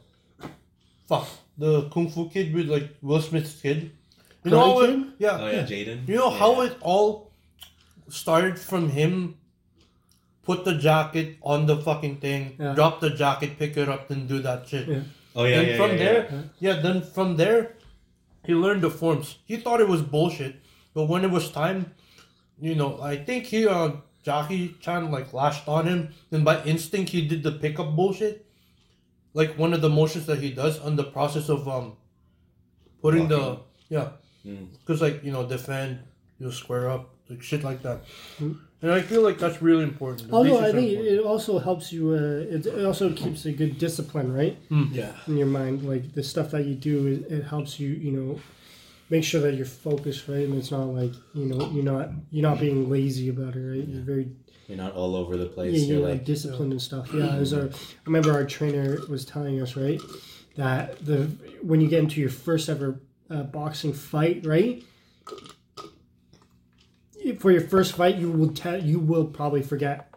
[1.06, 3.92] fuck, the Kung Fu kid with like Will Smith's kid.
[4.44, 5.12] You know Karate how it, Kid?
[5.18, 6.08] yeah, Oh yeah, Jaden.
[6.08, 7.32] You know how it all
[8.08, 9.34] started from him
[10.48, 12.74] put the jacket on the fucking thing, Yeah.
[12.74, 14.88] drop the jacket, pick it up, then do that shit.
[14.88, 15.00] Yeah.
[15.36, 16.42] Oh yeah, and yeah, from yeah, there, yeah.
[16.74, 16.80] yeah.
[16.80, 17.74] then from there,
[18.46, 19.36] he learned the forms.
[19.44, 20.56] He thought it was bullshit,
[20.94, 21.94] but when it was time,
[22.60, 23.92] you know, I think he uh
[24.22, 28.44] Jackie Chan like lashed on him, and by instinct he did the pickup bullshit,
[29.34, 31.96] like one of the motions that he does on the process of um
[33.02, 33.62] putting the Walking.
[33.88, 34.08] yeah,
[34.46, 34.68] Mm.
[34.80, 35.98] because like you know defend,
[36.38, 38.00] you square up, like shit like that,
[38.82, 40.28] and I feel like that's really important.
[40.30, 41.20] The Although I think important.
[41.20, 42.10] it also helps you.
[42.12, 44.56] Uh, it, it also keeps a good discipline, right,
[44.92, 45.12] Yeah.
[45.26, 45.82] in your mind.
[45.82, 47.88] Like the stuff that you do, it, it helps you.
[47.90, 48.40] You know,
[49.10, 52.48] make sure that you're focused, right, and it's not like you know you're not you're
[52.48, 53.88] not being lazy about it, right.
[53.88, 54.30] You're very
[54.66, 55.74] You're not all over the place.
[55.74, 57.12] yeah, You're you're like like disciplined and stuff.
[57.12, 57.70] Yeah, was our, I
[58.06, 60.00] remember our trainer was telling us right
[60.56, 61.30] that the
[61.62, 63.00] when you get into your first ever
[63.30, 64.82] uh, boxing fight, right.
[67.40, 70.10] For your first fight, you will tell you will probably forget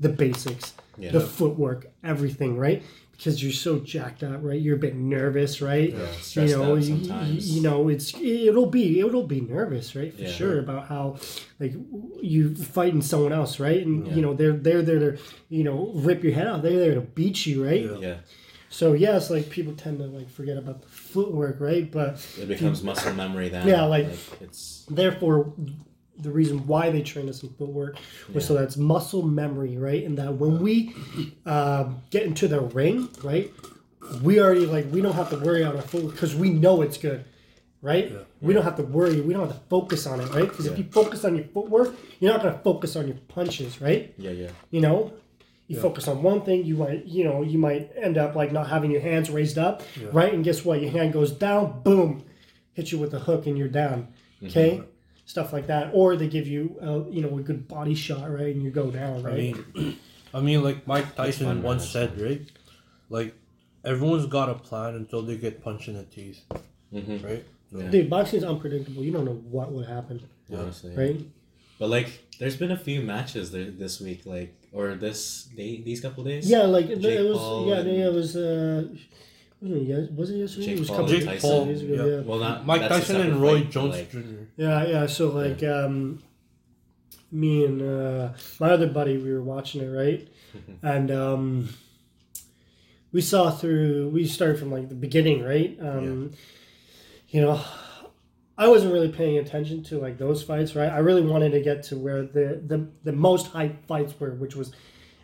[0.00, 1.12] the basics, yeah.
[1.12, 2.82] the footwork, everything, right?
[3.16, 4.60] Because you're so jacked up, right?
[4.60, 5.90] You're a bit nervous, right?
[5.90, 7.50] Yeah, you stressed know, out you, sometimes.
[7.56, 10.14] you know, it's it'll be it'll be nervous, right?
[10.14, 10.28] For Yeah.
[10.30, 11.16] sure about how
[11.58, 11.72] like
[12.20, 13.84] you fighting someone else, right?
[13.86, 14.14] And Yeah.
[14.16, 16.60] you know they're they're there to you know rip your head off.
[16.62, 17.82] They're there to beat you, right?
[17.84, 17.98] Yeah.
[18.00, 18.14] yeah.
[18.68, 21.90] So yes, like people tend to like forget about the footwork, right?
[21.90, 23.66] But It becomes muscle memory then.
[23.66, 24.08] Yeah, like-
[24.42, 25.54] it's therefore
[26.18, 27.96] the reason why they train us in footwork
[28.32, 30.04] was so that's muscle memory right?
[30.04, 30.94] And that when we
[31.44, 33.52] uh, get into the ring right
[34.22, 36.98] we already like we don't have to worry on our footwork because we know it's
[36.98, 37.24] good
[37.82, 38.10] right?
[38.40, 39.20] We don't have to worry.
[39.20, 40.48] We don't have to focus on it right?
[40.48, 43.80] Because if you focus on your footwork you're not going to focus on your punches
[43.80, 44.14] right?
[44.18, 44.48] Yeah, yeah.
[44.70, 45.12] you know?
[45.68, 48.68] You focus on one thing you might you know you might end up like not
[48.68, 50.32] having your hands raised up right?
[50.32, 50.80] And guess what?
[50.80, 52.24] Your hand goes down boom
[52.74, 54.06] hit you with a hook and you're down
[54.44, 54.82] okay
[55.26, 58.54] stuff like that or they give you uh, you know a good body shot right
[58.54, 59.34] and you go down right.
[59.34, 59.36] I
[59.78, 59.98] mean,
[60.32, 62.08] I mean, like Mike Tyson fun, once man.
[62.08, 62.42] said, right?
[63.10, 63.34] Like,
[63.84, 66.40] everyone's got a plan until they get punched in the teeth,
[66.92, 67.26] Mm-hmm.
[67.26, 67.44] right?
[67.72, 67.88] Yeah.
[67.90, 69.02] Dude, boxing is unpredictable.
[69.02, 70.20] You don't know what would happen,
[70.52, 71.20] Honestly, right?
[71.78, 72.08] But like,
[72.38, 76.48] there's been a few matches there this week, like or this day, these couple days.
[76.48, 77.38] Yeah, like it, Jake it was.
[77.38, 78.36] Paul yeah, and- yeah, it was.
[78.36, 79.06] Uh, was it,
[79.74, 80.66] yes- was it yesterday?
[80.66, 81.94] Jake it was a Paul couple and Jake Paul, days ago.
[81.94, 82.04] yeah.
[82.16, 82.20] Yeah.
[82.22, 84.18] Well, not Mike that's Tyson and Roy fight, Jones like, Jr.
[84.56, 85.06] Yeah, yeah.
[85.06, 86.22] So like, um,
[87.32, 88.28] me and uh,
[88.60, 90.28] my other buddy, we were watching it, right?
[90.82, 91.68] and um,
[93.12, 94.08] we saw through.
[94.10, 95.76] We started from like the beginning, right?
[95.80, 96.32] Um,
[97.28, 97.60] You know,
[98.56, 100.90] I wasn't really paying attention to like those fights, right?
[100.90, 104.54] I really wanted to get to where the the, the most hype fights were, which
[104.54, 104.72] was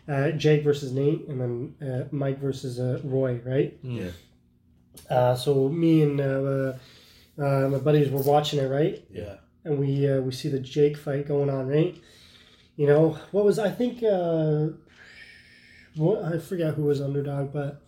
[0.07, 3.77] uh, Jake versus Nate, and then uh, Mike versus uh, Roy, right?
[3.81, 4.09] Yeah.
[5.09, 6.73] Uh, so me and uh,
[7.39, 9.03] uh, my buddies were watching it, right?
[9.11, 9.35] Yeah.
[9.65, 11.95] and we uh, we see the Jake fight going on, right?
[12.75, 14.03] You know what was I think?
[14.03, 14.67] Uh,
[15.95, 17.81] what I forget who was underdog, but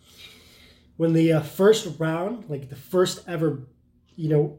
[0.96, 3.60] when the uh, first round, like the first ever,
[4.14, 4.58] you know,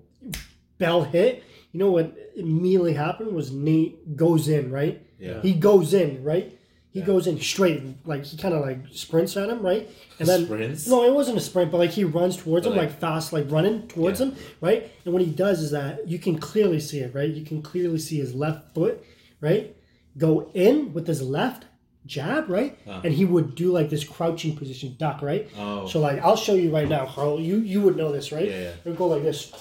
[0.77, 5.01] bell hit, you know what immediately happened was Nate goes in, right?
[5.19, 5.41] Yeah.
[5.41, 6.56] He goes in, right?
[6.97, 7.05] He Yeah.
[7.13, 9.87] goes in straight, like he kind of like sprints at him, right?
[10.19, 10.87] And then Sprints?
[10.87, 13.31] no, it wasn't a sprint, but like he runs towards But him, like, like- fast,
[13.33, 14.27] like running towards Yeah.
[14.27, 14.89] him, right?
[15.05, 17.29] And what he does is that you can clearly see it, right?
[17.29, 19.03] You can clearly see his left foot,
[19.41, 19.75] right,
[20.17, 21.65] go in with his left
[22.07, 23.01] jab, right, Ah.
[23.03, 25.47] and he would do like this crouching position duck, right.
[25.59, 25.85] Oh.
[25.87, 27.39] So like I'll show you right now, Carl.
[27.39, 28.47] You you would know this, right?
[28.47, 28.69] Yeah, yeah.
[28.69, 29.51] It would go like this,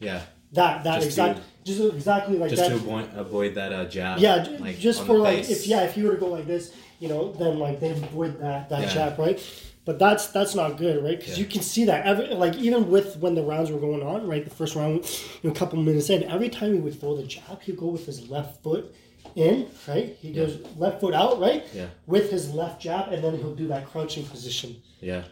[0.00, 0.22] yeah.
[0.52, 2.68] that that exact, just exactly like Just that.
[2.70, 4.18] to avoid, avoid that uh, jab.
[4.18, 5.50] Yeah, like, just for like face.
[5.50, 8.40] if yeah, if you were to go like this, you know, then like they avoid
[8.40, 8.94] that that Yeah.
[8.94, 9.40] jab, right?
[9.84, 11.18] But that's that's not good, right?
[11.18, 11.44] Because Yeah.
[11.44, 14.44] you can see that every like even with when the rounds were going on, right?
[14.44, 15.04] The first round,
[15.42, 17.86] you know, a couple minutes in, every time he would throw the jab, he'd go
[17.86, 18.94] with his left foot
[19.34, 20.16] in, right?
[20.20, 21.64] He goes left foot out, right?
[21.74, 21.86] Yeah.
[22.06, 24.76] With his left jab, and then he'll do that crouching position.
[25.00, 25.22] Yeah.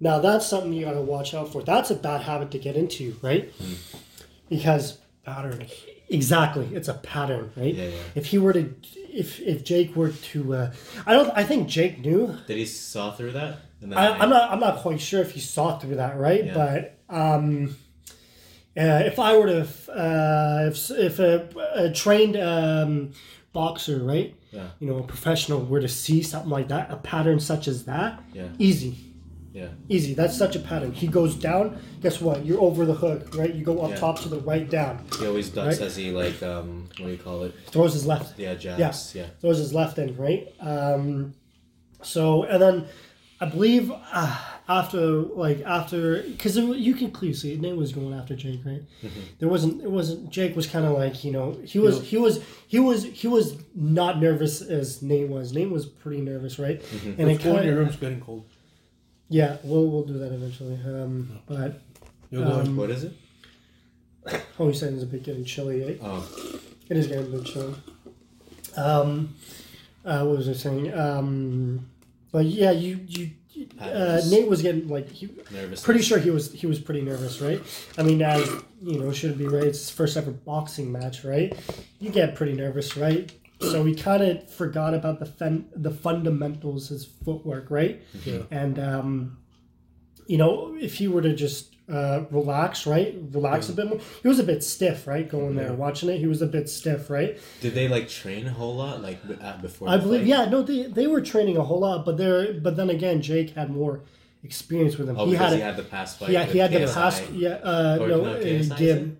[0.00, 1.62] Now that's something you gotta watch out for.
[1.62, 3.50] That's a bad habit to get into, right?
[3.60, 3.74] Hmm.
[4.48, 5.66] Because Pattern.
[6.08, 7.74] Exactly, it's a pattern, right?
[7.74, 7.96] Yeah, yeah.
[8.14, 10.72] If he were to, if if Jake were to, uh,
[11.06, 11.30] I don't.
[11.36, 12.36] I think Jake knew.
[12.46, 13.58] Did he saw through that?
[13.94, 14.50] I, I'm not.
[14.50, 16.46] I'm not quite sure if he saw through that, right?
[16.46, 16.54] Yeah.
[16.54, 17.76] But um,
[18.76, 19.60] uh, if I were to,
[19.92, 23.12] uh, if if a, a trained um,
[23.52, 24.34] boxer, right?
[24.50, 24.68] Yeah.
[24.80, 28.20] You know, a professional were to see something like that, a pattern such as that,
[28.32, 28.48] Yeah.
[28.58, 28.96] easy.
[29.52, 29.68] Yeah.
[29.88, 30.14] Easy.
[30.14, 30.92] That's such a pattern.
[30.92, 31.78] He goes down.
[32.02, 32.46] Guess what?
[32.46, 33.52] You're over the hook, right?
[33.52, 33.96] You go up Yeah.
[33.96, 35.04] top to the right down.
[35.18, 35.86] He always ducks Right.
[35.86, 37.54] as he like um what do you call it?
[37.66, 38.38] Throws his left.
[38.38, 39.14] Yeah, jabs.
[39.14, 39.26] Yeah.
[39.40, 40.46] throws his left in, right?
[40.60, 41.34] Um,
[42.02, 42.86] so and then
[43.40, 44.38] I believe uh,
[44.68, 48.82] after like after because you can clearly see Nate was going after Jake, right?
[49.02, 49.20] Mm-hmm.
[49.38, 52.40] There wasn't it wasn't Jake was kind of like you know he was he was
[52.68, 55.52] he was he was not nervous as Nate was.
[55.52, 56.80] Nate was pretty nervous, right?
[56.82, 57.20] Mm-hmm.
[57.20, 57.56] And it It's cold.
[57.56, 58.44] kind Your room's getting cold.
[59.30, 60.74] Yeah, we'll we'll do that eventually.
[60.84, 61.80] Um, but
[62.30, 62.66] You're going.
[62.68, 63.12] Um, What is it?
[64.58, 65.96] oh, saying it's a bit getting chilly, eh?
[66.02, 66.28] Oh.
[66.90, 67.74] It is getting a bit chilly.
[68.76, 69.34] Um,
[70.04, 70.92] uh, what was I saying?
[70.92, 71.86] Um,
[72.32, 73.30] but yeah, you you.
[73.78, 74.30] Uh, Patterns.
[74.30, 75.82] Nate was getting like he, Nervous.
[75.82, 77.60] pretty sure he was he was pretty nervous, right?
[77.98, 78.48] I mean, as
[78.82, 79.64] you know, should be right.
[79.64, 81.54] It's his first ever boxing match, right?
[81.98, 83.30] You get pretty nervous, right?
[83.60, 88.02] So he kind of forgot about the fen- the fundamentals, his footwork, right?
[88.24, 88.42] Yeah.
[88.50, 89.38] And um,
[90.26, 93.98] you know, if he were to just uh, relax, right, relax a bit more.
[94.22, 96.18] He was a bit stiff, right, going there, watching it.
[96.18, 97.38] He was a bit stiff, right?
[97.60, 99.20] Did they like train a whole lot like
[99.60, 99.88] before?
[99.88, 100.28] I believe, fight?
[100.28, 103.50] yeah, no, they, they were training a whole lot, but they're but then again, Jake
[103.50, 104.02] had more
[104.44, 105.18] experience with him.
[105.18, 106.30] Oh, he because had he had the past fight.
[106.30, 107.28] Yeah, he had the past.
[107.32, 109.18] Yeah, uh, Or no, no, uh, KSI, is Gib,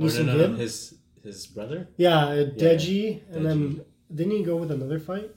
[0.00, 0.94] Oh, no, no, no, his
[1.28, 1.88] his brother.
[1.96, 3.80] Yeah, uh, Deji, and then
[4.14, 5.30] didn't he go with another fight?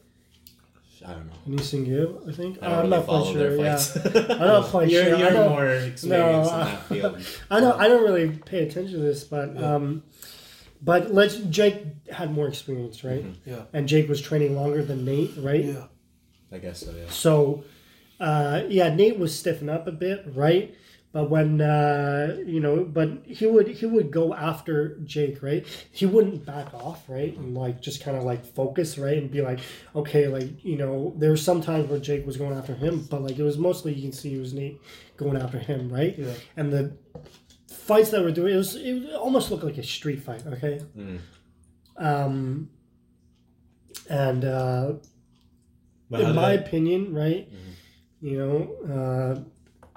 [1.05, 1.33] I don't know.
[1.57, 2.59] Neeson Gib, I think.
[2.61, 3.49] I don't I'm really not quite sure.
[3.49, 4.33] their Yeah.
[4.33, 5.17] I'm not quite you're, sure.
[5.17, 7.25] You're know- more experienced No, in that field.
[7.49, 7.79] I don't.
[7.81, 10.03] I don't really pay attention to this, but um,
[10.81, 11.37] but let's.
[11.37, 13.25] Jake had more experience, right?
[13.45, 13.63] Yeah.
[13.73, 15.65] And Jake was training longer than Nate, right?
[15.65, 15.85] Yeah.
[16.51, 16.91] I guess so.
[16.91, 17.09] Yeah.
[17.09, 17.63] So,
[18.19, 20.75] uh, yeah, Nate was stiffen up a bit, right?
[21.13, 25.65] But when uh, you know, but he would he would go after Jake, right?
[25.91, 29.41] He wouldn't back off, right, and like just kind of like focus, right, and be
[29.41, 29.59] like,
[29.93, 33.21] okay, like you know, there were some times where Jake was going after him, but
[33.23, 34.79] like it was mostly you can see it was Nate
[35.17, 36.17] going after him, right?
[36.17, 36.33] Yeah.
[36.55, 36.95] And the
[37.67, 40.79] fights that we're doing, it was it almost looked like a street fight, okay?
[40.97, 41.19] Mm.
[41.97, 42.69] Um,
[44.09, 44.93] and uh,
[46.09, 47.51] But in my that- opinion, right?
[47.51, 47.73] Mhm.
[48.21, 49.41] You know, uh,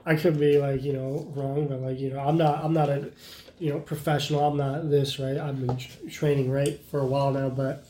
[0.06, 2.88] I could be like you know wrong, but like you know, I'm not I'm not
[2.88, 3.10] a
[3.58, 4.44] you know professional.
[4.44, 5.36] I'm not this right.
[5.36, 7.86] I've been tr- training right for a while now, but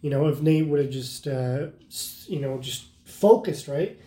[0.00, 1.68] you know, if Nate would have just, uh,
[2.26, 3.98] you know, just focused, right?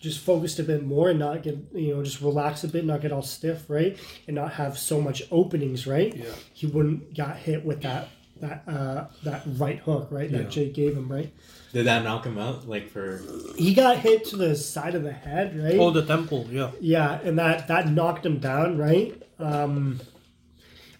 [0.00, 3.02] Just focused a bit more and not get, you know, just relax a bit, not
[3.02, 3.98] get all stiff, right?
[4.26, 6.16] And not have so much openings, right?
[6.16, 6.24] Yeah.
[6.54, 8.08] He wouldn't got hit with that
[8.40, 10.30] that uh that right hook, right?
[10.30, 10.38] Yeah.
[10.38, 11.30] That Jake gave him, right?
[11.72, 12.68] Did that knock him out?
[12.68, 13.20] Like for
[13.56, 15.76] He got hit to the side of the head, right?
[15.78, 16.48] Oh, the temple.
[16.50, 16.70] Yeah.
[16.80, 19.20] Yeah, and that that knocked him down, right?
[19.38, 20.00] Um,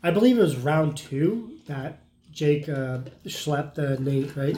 [0.02, 2.00] I believe it was round two that
[2.32, 4.56] Jake uh, schlepped uh, Nate, right?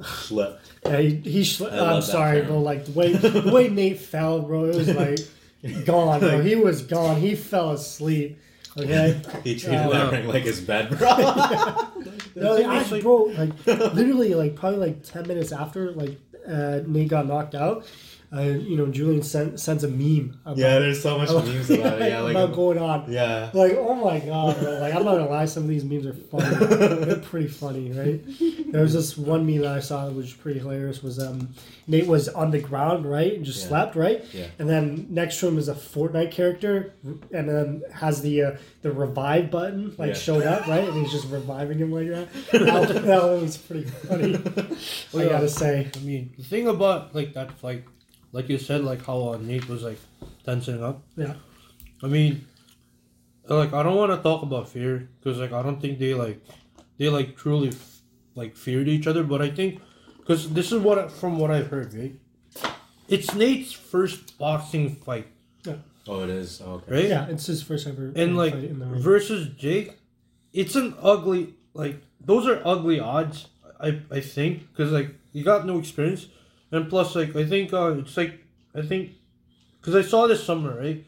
[0.00, 0.58] schlep.
[0.84, 2.48] Yeah, he, he schle- I love I'm sorry, term.
[2.48, 2.60] bro.
[2.60, 5.18] Like the way the way Nate fell, bro, it was like
[5.84, 6.40] gone, bro.
[6.40, 7.20] He was gone.
[7.20, 8.38] He fell asleep.
[8.78, 9.20] Okay.
[9.44, 11.08] He treated Uh, that ring like his bed, bro.
[12.36, 16.18] No, thing I, is, like- bro, like literally, like probably like ten minutes after, like
[16.46, 17.86] uh, Nate got knocked out.
[18.34, 20.38] Uh, you know, Julian sent sends a meme.
[20.44, 22.10] About, yeah, there's so much memes about it.
[22.10, 23.04] Yeah, like about going on.
[23.10, 23.50] yeah.
[23.54, 24.78] Like, oh my god, bro.
[24.80, 26.66] Like, I'm not gonna lie, some of these memes are funny.
[27.04, 28.20] They're pretty funny, right?
[28.72, 31.50] There was this one meme that I saw which was pretty hilarious was um
[31.86, 33.32] Nate was on the ground, right?
[33.34, 33.68] And just Yeah.
[33.68, 34.24] slept, right?
[34.32, 34.46] Yeah.
[34.58, 36.94] And then next to him is a Fortnite character
[37.32, 40.14] and then has the uh, the revive button like Yeah.
[40.14, 40.82] showed up, right?
[40.88, 42.28] And he's just reviving him like that.
[43.04, 44.34] That, was pretty funny.
[45.14, 45.28] I Yeah.
[45.28, 45.90] gotta say.
[45.94, 47.84] I mean, the thing about like that fight,
[48.36, 49.98] like you said, like how uh, Nate was like
[50.44, 51.02] tensing up.
[51.16, 51.34] Yeah.
[52.02, 52.44] I mean,
[53.48, 56.38] like I don't want to talk about fear because like I don't think they like
[56.98, 57.72] they like truly
[58.34, 59.22] like feared each other.
[59.24, 59.80] But I think
[60.18, 62.14] because this is what I- from what I've heard, right?
[63.08, 65.28] It's Nate's first boxing fight,
[65.64, 65.76] Yeah.
[66.08, 66.60] Oh, it is.
[66.64, 66.92] Oh, okay.
[66.94, 67.08] right?
[67.14, 69.00] Yeah, it's his first ever And like fight in the ring.
[69.00, 69.98] versus Jake,
[70.52, 73.46] it's an ugly like those are ugly odds.
[73.80, 76.26] I I think because like you got no experience,
[76.76, 79.12] and plus like I think uh it's like I think
[79.80, 81.04] because I saw this summer right,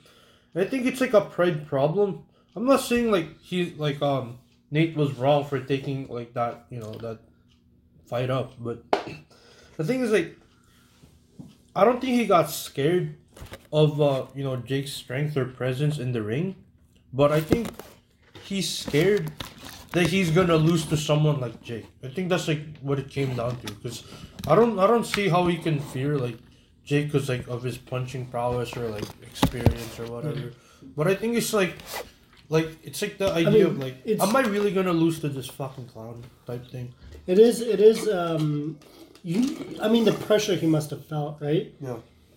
[0.54, 2.24] I think it's like a pride problem.
[2.56, 4.38] I'm not saying like he like um
[4.70, 7.20] Nate was wrong for taking like that you know that
[8.06, 8.82] fight up, but
[9.76, 10.36] the thing is like
[11.76, 13.16] I don't think he got scared
[13.72, 16.56] of uh you know Jake's strength or presence in the ring.
[17.12, 17.68] But I think
[18.44, 19.32] he's scared
[19.92, 21.86] that he's gonna lose to someone like Jake.
[22.04, 23.72] I think that's like what it came down to.
[23.74, 24.04] Because
[24.46, 26.38] I don't, I don't see how he can fear like
[26.84, 30.52] Jake because like of his punching prowess or like experience or whatever.
[30.96, 31.74] But I think it's like,
[32.48, 35.48] like it's like the idea mean, of like, am I really gonna lose to this
[35.48, 36.94] fucking clown type thing?
[37.26, 37.60] It is.
[37.60, 38.08] It is.
[38.08, 38.78] Um,
[39.22, 39.76] you.
[39.82, 41.72] I mean, the pressure he must have felt, right?
[41.80, 41.96] Yeah.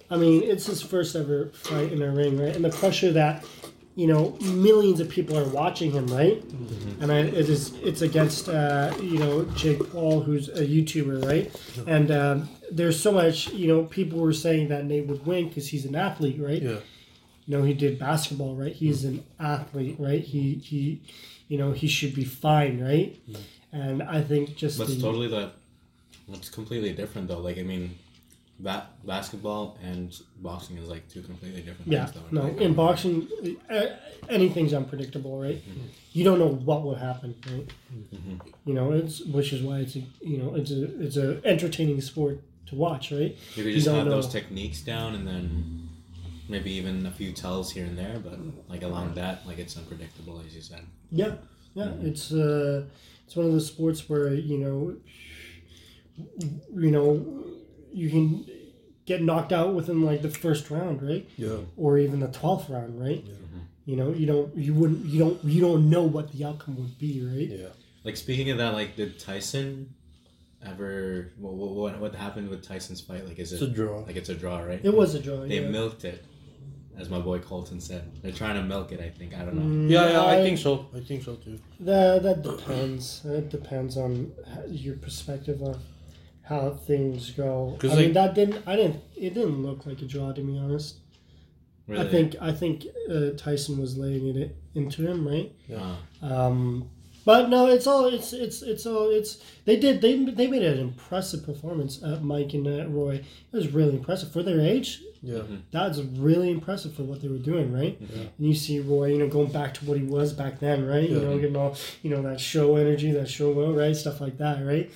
[0.10, 2.54] I mean, it's his first ever fight in a ring, right?
[2.54, 3.45] And the pressure that,
[3.96, 6.42] you know, millions of people are watching him, right?
[7.02, 7.74] And I, it is.
[7.82, 11.52] It's against, uh, you know, Jake Paul, who's a YouTuber, right?
[11.88, 15.68] And um, there's so much, you know, people were saying that Nate would win because
[15.68, 16.62] he's an athlete, right?
[16.62, 16.80] Yeah.
[17.48, 21.02] you know he did basketball right he's an athlete right he he
[21.50, 23.20] you know he should be fine right
[23.74, 25.52] and i think just That's the, totally the.
[26.34, 27.39] It's completely different though.
[27.39, 27.98] Like I mean,
[28.62, 32.26] ba- basketball and boxing is like two completely different yeah things.
[32.32, 33.28] Though, no in boxing
[33.70, 33.88] uh,
[34.30, 35.88] anything's unpredictable right mm-hmm.
[36.14, 37.68] you don't know what will happen right
[38.14, 38.36] mm-hmm.
[38.66, 41.99] you know it's which is why it's a you know it's a it's a entertaining
[42.01, 42.41] sport
[42.72, 45.89] to watch right You could just don't have those techniques down, and then
[46.49, 48.18] maybe even a few tells here and there.
[48.18, 49.16] But like along mm-hmm.
[49.16, 50.82] that, like it's unpredictable, as you said.
[51.12, 51.36] Yeah,
[51.74, 51.91] yeah.
[52.01, 52.86] It's uh,
[53.26, 54.95] it's one of those sports where you know,
[56.74, 57.43] you know,
[57.94, 58.46] you can
[59.06, 61.28] get knocked out within like the first round, right?
[61.38, 61.58] Yeah.
[61.78, 63.24] Or even the twelfth round, right?
[63.26, 63.34] Yeah.
[63.86, 67.00] You know, you don't, you wouldn't, you don't, you don't know what the outcome would
[67.00, 67.50] be, right?
[67.50, 67.70] Yeah.
[68.04, 69.94] Like speaking of that, like did Tyson
[70.66, 71.32] ever?
[71.38, 73.28] What what, what happened with Tyson's fight?
[73.28, 74.00] Like is It's it a draw.
[74.02, 74.80] like it's a draw, right?
[74.84, 75.38] It was a draw.
[75.42, 75.68] They yeah.
[75.70, 76.24] milked it,
[76.98, 78.04] as my boy Colton said.
[78.22, 79.00] They're trying to milk it.
[79.02, 79.34] I think.
[79.36, 79.62] I don't know.
[79.88, 80.88] Mm, Yeah, yeah, I think so.
[80.96, 81.60] I think so too.
[81.80, 83.26] That that depends.
[83.26, 84.32] It depends on
[84.70, 85.82] your perspective of
[86.52, 87.78] how things go.
[87.84, 88.62] I mean, that didn't.
[88.68, 89.02] I didn't.
[89.16, 90.97] It didn't look like a draw, to be honest.
[91.88, 92.08] Really?
[92.08, 95.52] I think I think uh, Tyson was laying it into him, right?
[95.74, 96.89] Uh, Um,
[97.24, 100.80] but no, it's all it's it's it's all it's they did they they made an
[100.80, 102.02] impressive performance.
[102.04, 103.26] Uh, Mike and uh, Roy, it
[103.56, 105.02] was really impressive for their age.
[105.24, 105.43] Yeah.
[105.70, 107.95] That's really impressive for what they were doing, right?
[107.99, 108.24] Yeah.
[108.38, 111.08] And you see Roy, you know, going back to what he was back then, right?
[111.08, 111.18] Yeah.
[111.18, 113.95] You know, getting all you know that show energy, that show will, right?
[113.95, 114.91] Stuff like that, right?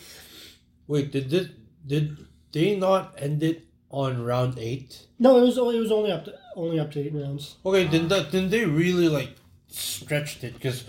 [0.88, 1.48] Wait, did this,
[1.86, 2.18] did
[2.52, 5.06] they not end it on round eight?
[5.20, 7.56] No, it was only it was only up to only up to eight rounds.
[7.66, 9.36] Okay, then that then they really like
[9.68, 10.84] stretched it because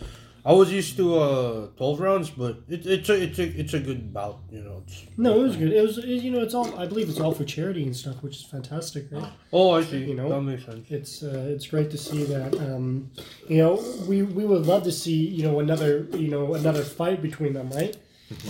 [0.45, 3.81] I was used to uh twelve rounds, but it, it's a it's a it's a
[3.81, 4.83] good bout, you know.
[4.87, 5.73] It's, No, it was good.
[5.73, 8.23] It was it- you know it's all I believe it's all for charity and stuff,
[8.23, 9.33] which is fantastic, right?
[9.53, 10.05] Oh, I see.
[10.05, 10.29] You know?
[10.29, 10.87] that makes sense.
[10.91, 13.11] it's uh, it's great to see that um,
[13.49, 17.23] you know we we would love to see you know another you know another fight
[17.23, 17.97] between them right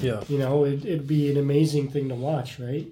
[0.00, 2.86] Yeah, You know, it, it'd be an amazing thing to watch, right?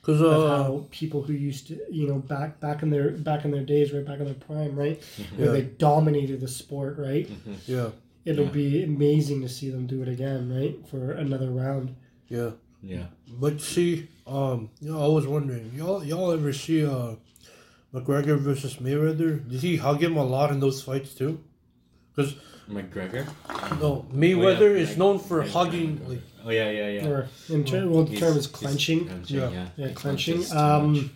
[0.00, 3.50] because uh, how people who used to, you know, back back in their back in
[3.50, 5.02] their days, right, back in their prime, right,
[5.36, 5.52] where Yeah.
[5.52, 7.28] they dominated the sport, right.
[7.66, 7.90] yeah,
[8.24, 8.50] It'll Yeah.
[8.52, 11.94] be amazing to see them do it again, right, for another round.
[12.28, 12.50] yeah.
[12.82, 13.06] Yeah.
[13.40, 17.14] But see, um, you know, I was wondering, y'all, y'all ever see uh,
[17.94, 19.48] McGregor versus Mayweather?
[19.50, 21.40] Did he hug him a lot in those fights too?
[22.14, 22.34] Because
[22.68, 23.26] McGregor.
[23.80, 24.82] no, Mayweather Oh, yeah.
[24.82, 25.98] is known for hugging.
[25.98, 26.08] McGregor.
[26.08, 27.06] Like, Oh yeah, yeah, yeah.
[27.08, 29.06] Or in ter- well, the term is clenching.
[29.06, 29.50] clenching, Yeah.
[29.50, 29.66] yeah.
[29.76, 30.42] Yeah, clenching.
[30.44, 30.62] clenches too much.
[30.62, 31.10] Um,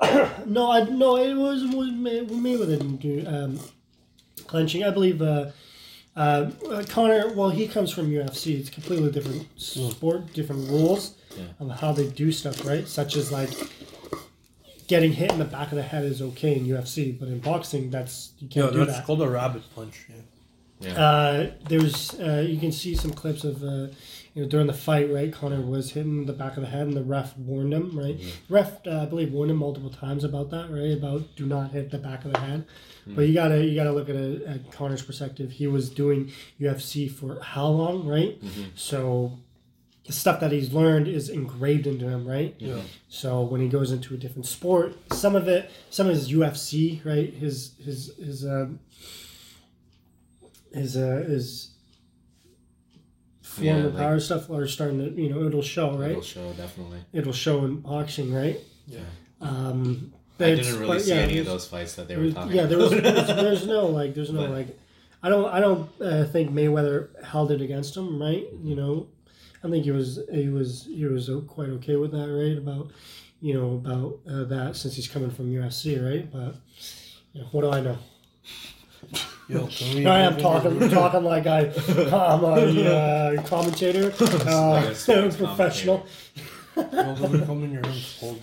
[0.46, 3.58] no, I no, it was was May- Mayweather didn't do um,
[4.46, 4.84] clenching.
[4.84, 5.50] I believe uh,
[6.16, 7.32] uh, uh, Conor.
[7.34, 8.58] Well, he comes from UFC.
[8.60, 11.44] It's a completely different sport, different rules Yeah.
[11.60, 12.86] of how they do stuff, right?
[12.88, 13.50] Such as like
[14.88, 17.90] getting hit in the back of the head is okay in UFC, but in boxing,
[17.90, 19.06] that's you can't do that's that.
[19.06, 20.06] called a rabbit punch.
[20.08, 20.16] Yeah.
[20.80, 20.92] Yeah.
[21.00, 23.88] Uh, there's uh, you can see some clips of uh,
[24.34, 25.32] you know during the fight, right?
[25.32, 28.16] Conor was hitting the back of the head, and the ref warned him, right?
[28.48, 30.92] Ref, uh, I believe, warned him multiple times about that, right?
[30.92, 32.64] About do not hit the back of the head.
[33.08, 35.50] But you gotta you gotta look at it at Conor's perspective.
[35.50, 36.30] He was doing
[36.60, 38.40] UFC for how long, right?
[38.76, 39.38] So
[40.08, 42.54] the stuff that he's learned is engraved into him, right?
[42.58, 42.80] Yeah.
[43.10, 47.04] So when he goes into a different sport, some of it, some of his UFC,
[47.04, 47.32] right?
[47.32, 48.80] His his his um,
[50.72, 51.72] his uh, his
[53.42, 56.12] form Yeah, and like- power stuff are starting to you know it'll show right.
[56.12, 57.00] It'll show definitely.
[57.12, 58.58] It'll show in boxing, right?
[58.86, 59.00] Yeah.
[59.42, 62.56] Um, I didn't really but, see yeah, any of those fights that they were talking
[62.56, 64.78] yeah, there was there's, there's no like there's no But- like
[65.22, 68.46] I don't I don't uh, think Mayweather held it against him, right?
[68.62, 69.08] You know,
[69.64, 72.56] I think he was he was he was quite okay with that, right?
[72.56, 72.90] About
[73.40, 76.30] you know about uh, that since he's coming from UFC, right?
[76.30, 76.56] But
[77.32, 77.98] you know, what do I know?
[79.48, 79.68] Yo,
[80.10, 81.72] I am talking talking like I
[82.12, 84.12] I'm a uh, commentator,
[84.46, 84.94] uh,
[85.36, 86.06] professional.
[86.76, 87.92] Yo, can we come in your room?
[87.94, 88.42] It's cold.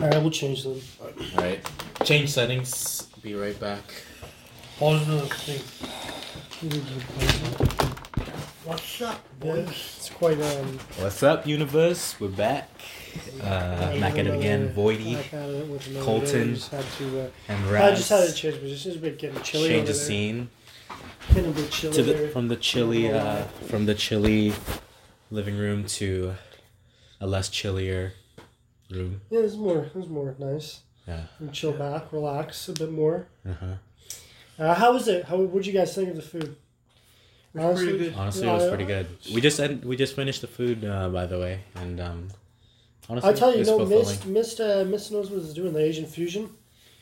[0.00, 0.80] All right, we'll change them.
[1.00, 1.60] All right.
[2.02, 3.02] Change settings.
[3.22, 3.82] Be right back.
[4.78, 5.20] Pause the
[6.60, 7.88] thing.
[8.64, 9.68] What's up, boys?
[9.68, 10.78] it's quite um.
[11.00, 12.14] What's up, universe?
[12.20, 12.70] We're back.
[13.40, 14.72] Uh, back at it again.
[14.72, 16.54] Voidy Back at it with another Colton, day.
[16.54, 17.20] Just had to.
[17.22, 18.94] Uh, and I just had to change positions.
[18.94, 19.68] It's been getting chilly.
[19.68, 20.48] Change over the scene
[21.34, 24.52] Getting a bit chilly to the from the chilly uh, from the chilly
[25.32, 26.34] living room to
[27.20, 28.12] a less chillier
[28.88, 29.22] room.
[29.28, 29.90] Yeah, it's more.
[29.92, 30.82] It's more nice.
[31.08, 31.22] Yeah.
[31.40, 33.26] And chill back, relax a bit more.
[33.44, 33.74] Uh-huh.
[34.56, 35.24] Uh, how was it?
[35.24, 36.54] How would you guys think of the food?
[37.54, 38.14] It's pretty good.
[38.14, 39.06] Honestly, it was pretty good.
[39.34, 42.28] We just end, we just finished the food, uh, by the way, and um,
[43.08, 44.06] honestly, I tell you, it's no, fulfilling.
[44.06, 45.72] Mist, Mist, uh, Mist knows what it's doing.
[45.74, 46.48] The Asian fusion,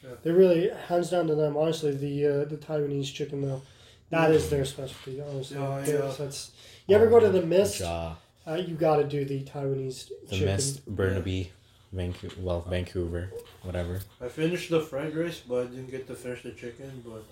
[0.03, 0.11] Yeah.
[0.25, 1.57] they really hands down to them.
[1.57, 3.63] Honestly, the uh, the Taiwanese chicken though,
[4.11, 5.21] that is their specialty.
[5.21, 6.25] Honestly, Yeah, That's- yeah.
[6.25, 6.51] that's.
[6.89, 7.79] You ever go to the Mist?
[7.79, 8.17] Jaw.
[8.47, 10.47] Uh, you got to do the Taiwanese The chicken.
[10.47, 11.53] Mist, Burnaby,
[11.93, 13.31] Vancouver, well, Vancouver,
[13.63, 14.01] whatever.
[14.21, 17.05] I finished the fried rice, but I didn't get to finish the chicken.
[17.07, 17.23] But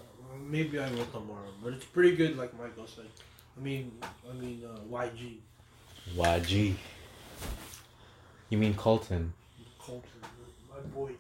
[0.47, 1.51] maybe I will tomorrow.
[1.62, 3.07] But it's pretty good, like Michael said.
[3.57, 5.39] I mean, I mean, uh, YG
[6.16, 6.74] YG.
[8.51, 9.33] You mean Colton?
[9.79, 10.11] Colton,
[10.70, 11.12] my boy.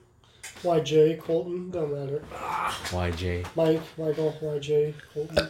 [0.62, 2.22] YJ Colton, don't matter.
[2.32, 3.46] YJ.
[3.54, 5.48] Mike, Michael, YJ Colton.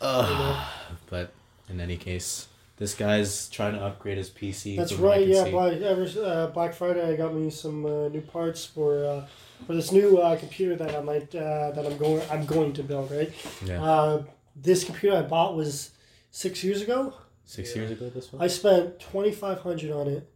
[0.00, 0.66] Ugh.
[1.08, 1.32] But
[1.68, 4.76] in any case, this guy's trying to upgrade his PC.
[4.76, 5.26] That's from what I right.
[5.26, 5.50] Yeah, see.
[5.50, 9.26] Black, ever, uh, Black Friday, I got me some uh, new parts for uh,
[9.66, 12.82] for this new uh, computer that I might uh, that I'm going I'm going to
[12.82, 13.10] build.
[13.10, 13.32] Right.
[13.64, 13.82] Yeah.
[13.82, 15.90] Uh, this computer I bought was
[16.30, 17.14] six years ago.
[17.44, 17.82] Six yeah.
[17.82, 18.42] years ago, this one.
[18.42, 20.28] I spent twenty five hundred on it.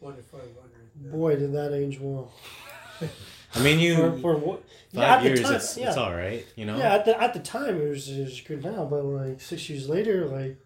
[0.00, 1.12] Twenty-five hundred.
[1.12, 2.32] Boy, did that age well.
[3.54, 4.62] I mean, you For, for what?
[4.92, 5.40] five yeah, at the years.
[5.42, 5.88] time, it's yeah.
[5.88, 6.44] it's all right.
[6.56, 6.76] You know.
[6.76, 9.68] Yeah, at the, at the time it was, it was good now, but like six
[9.68, 10.58] years later, like,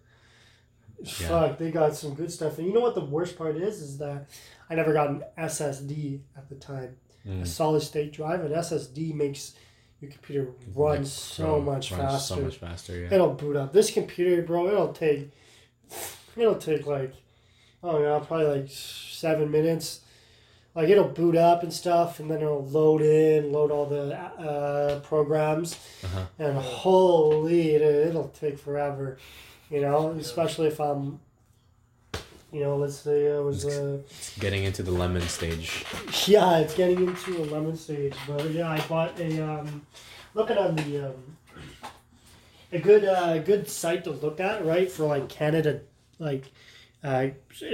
[0.98, 1.28] Yeah.
[1.28, 2.58] fuck, they got some good stuff.
[2.58, 3.80] And you know what the worst part is?
[3.80, 4.28] Is that
[4.68, 6.96] I never got an SSD at the time.
[7.28, 7.46] A Mm.
[7.46, 9.52] solid state drive, an SSD makes
[10.00, 12.34] your computer run Like, so bro, much runs faster.
[12.36, 12.96] So much faster.
[12.98, 13.14] Yeah.
[13.14, 13.72] It'll boot up.
[13.72, 15.30] This computer, bro, it'll take,
[16.36, 17.12] it'll take like,
[17.82, 20.00] oh yeah, probably like seven minutes.
[20.74, 25.00] Like it'll boot up and stuff, and then it'll load in, load all the uh,
[25.00, 26.26] programs, Uh-huh.
[26.38, 29.18] and holy, it, it'll take forever.
[29.70, 31.20] You know, especially if I'm,
[32.52, 33.64] you know, let's say I was.
[33.66, 33.98] Uh,
[34.40, 35.84] getting into the lemon stage.
[36.26, 39.82] yeah, it's getting into a lemon stage, but yeah, I bought a um,
[40.34, 41.36] looking on the um,
[42.72, 45.80] a good uh, good site to look at, right, for like Canada,
[46.18, 46.44] like
[47.04, 47.28] uh,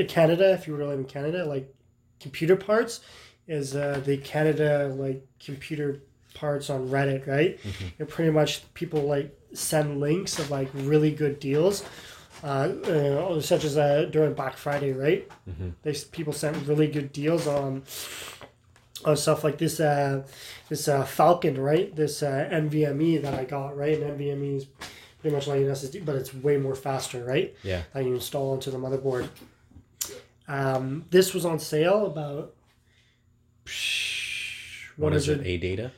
[0.08, 0.52] Canada.
[0.52, 1.72] If you were to live in Canada, like
[2.20, 3.00] computer parts,
[3.46, 6.00] is uh, the Canada like computer
[6.34, 7.62] parts on Reddit, right?
[7.62, 7.92] Mhm.
[8.00, 11.84] And pretty much people like send links of like really good deals
[12.44, 15.26] uh, uh, such as uh, during Black Friday, right?
[15.48, 15.72] Mhm.
[15.82, 17.82] They people sent really good deals on
[19.04, 20.22] on stuff like this uh,
[20.68, 21.94] this uh, Falcon, right?
[21.96, 23.98] This uh, NVMe that I got, right?
[24.00, 24.66] And NVMe is
[25.20, 27.54] pretty much like an SSD, but it's way more faster, right?
[27.62, 27.82] Yeah.
[27.94, 29.28] That you install onto the motherboard.
[30.46, 32.54] Um, this was on sale about
[34.96, 35.40] What one it?
[35.42, 35.90] ADATA?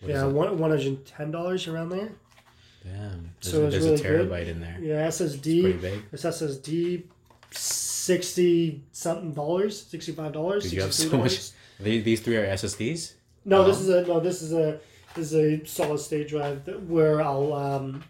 [0.00, 2.12] What is Yeah, one one hundred ten dollars around there.
[2.90, 3.30] Damn.
[3.40, 4.30] There's, So it's there's really a good.
[4.30, 4.78] terabyte in there.
[4.80, 5.38] Yeah, It's pretty
[5.74, 5.80] SSD.
[5.80, 6.10] big.
[6.10, 7.02] This SSD,
[7.50, 10.72] sixty something dollars, sixty five dollars.
[10.72, 13.12] You have so much- These three are SSDs?
[13.44, 13.80] No, this Oh.
[13.80, 14.20] is a no.
[14.20, 14.80] This is a
[15.14, 18.02] this is a solid state drive where I'll um,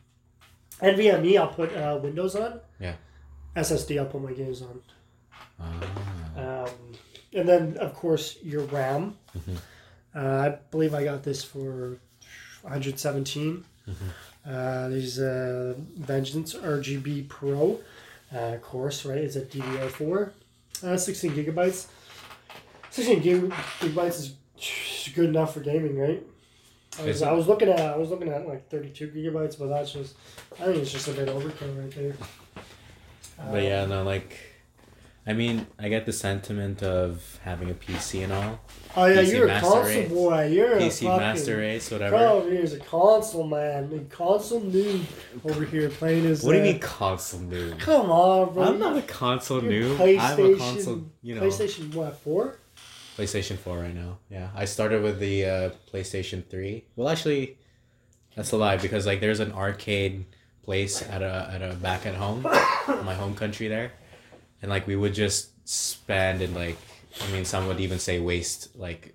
[0.80, 2.60] NVMe I'll put uh, Windows on.
[2.80, 2.94] Yeah.
[3.56, 4.80] SSD I'll put my games on.
[5.60, 6.64] Ah.
[6.64, 6.70] Um,
[7.34, 9.16] and then of course your RAM.
[9.36, 9.56] Mhm.
[10.14, 10.18] Uh,
[10.48, 11.98] I believe I got this for
[12.62, 13.64] 117.
[14.48, 17.80] Uh, there's uh, Vengeance RGB Pro.
[18.34, 19.18] Uh, course, right?
[19.18, 20.30] It's a DDR4.
[20.82, 21.88] Uh, 16 gigabytes.
[22.90, 24.34] 16 gig- gigabytes is
[25.14, 26.22] good enough for gaming, right?
[26.98, 29.92] I was, I was looking at I was looking at like 32 gigabytes, but that's
[29.92, 30.16] just
[30.54, 32.14] I think it's just a bit overkill right there.
[33.52, 34.36] But yeah, no, like,
[35.28, 38.60] I mean, I get the sentiment of having a PC and all.
[38.96, 40.08] Oh yeah, PC you're a console Race.
[40.08, 40.46] boy.
[40.46, 42.16] You're PC a fucking PC Master Race, whatever.
[42.16, 45.04] Bro, here's a console man, a console noob
[45.44, 46.42] over here playing his.
[46.42, 47.78] What do you uh, mean console noob?
[47.78, 48.62] Come on, bro.
[48.62, 50.18] I'm not a console You're noob.
[50.18, 52.56] I'm a console, you know, PlayStation what four?
[53.18, 54.18] PlayStation 4 right now.
[54.30, 56.84] Yeah, I started with the uh, PlayStation 3.
[56.94, 57.58] Well, actually,
[58.36, 60.24] that's a lie because like there's an arcade
[60.62, 62.42] place at a at a back at home,
[63.04, 63.90] my home country there,
[64.62, 66.76] and like we would just spend and like
[67.26, 69.14] I mean some would even say waste like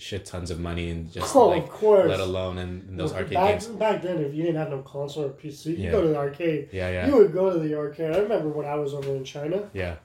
[0.00, 2.08] shit tons of money and just Oh, like of course.
[2.08, 3.66] let alone in, in those Well, arcade back, games.
[3.66, 5.90] Back then, if you didn't have no console or PC, you Yeah.
[5.90, 6.68] go to the arcade.
[6.72, 8.12] Yeah, yeah, You would go to the arcade.
[8.14, 9.68] I remember when I was over in China.
[9.74, 9.96] yeah,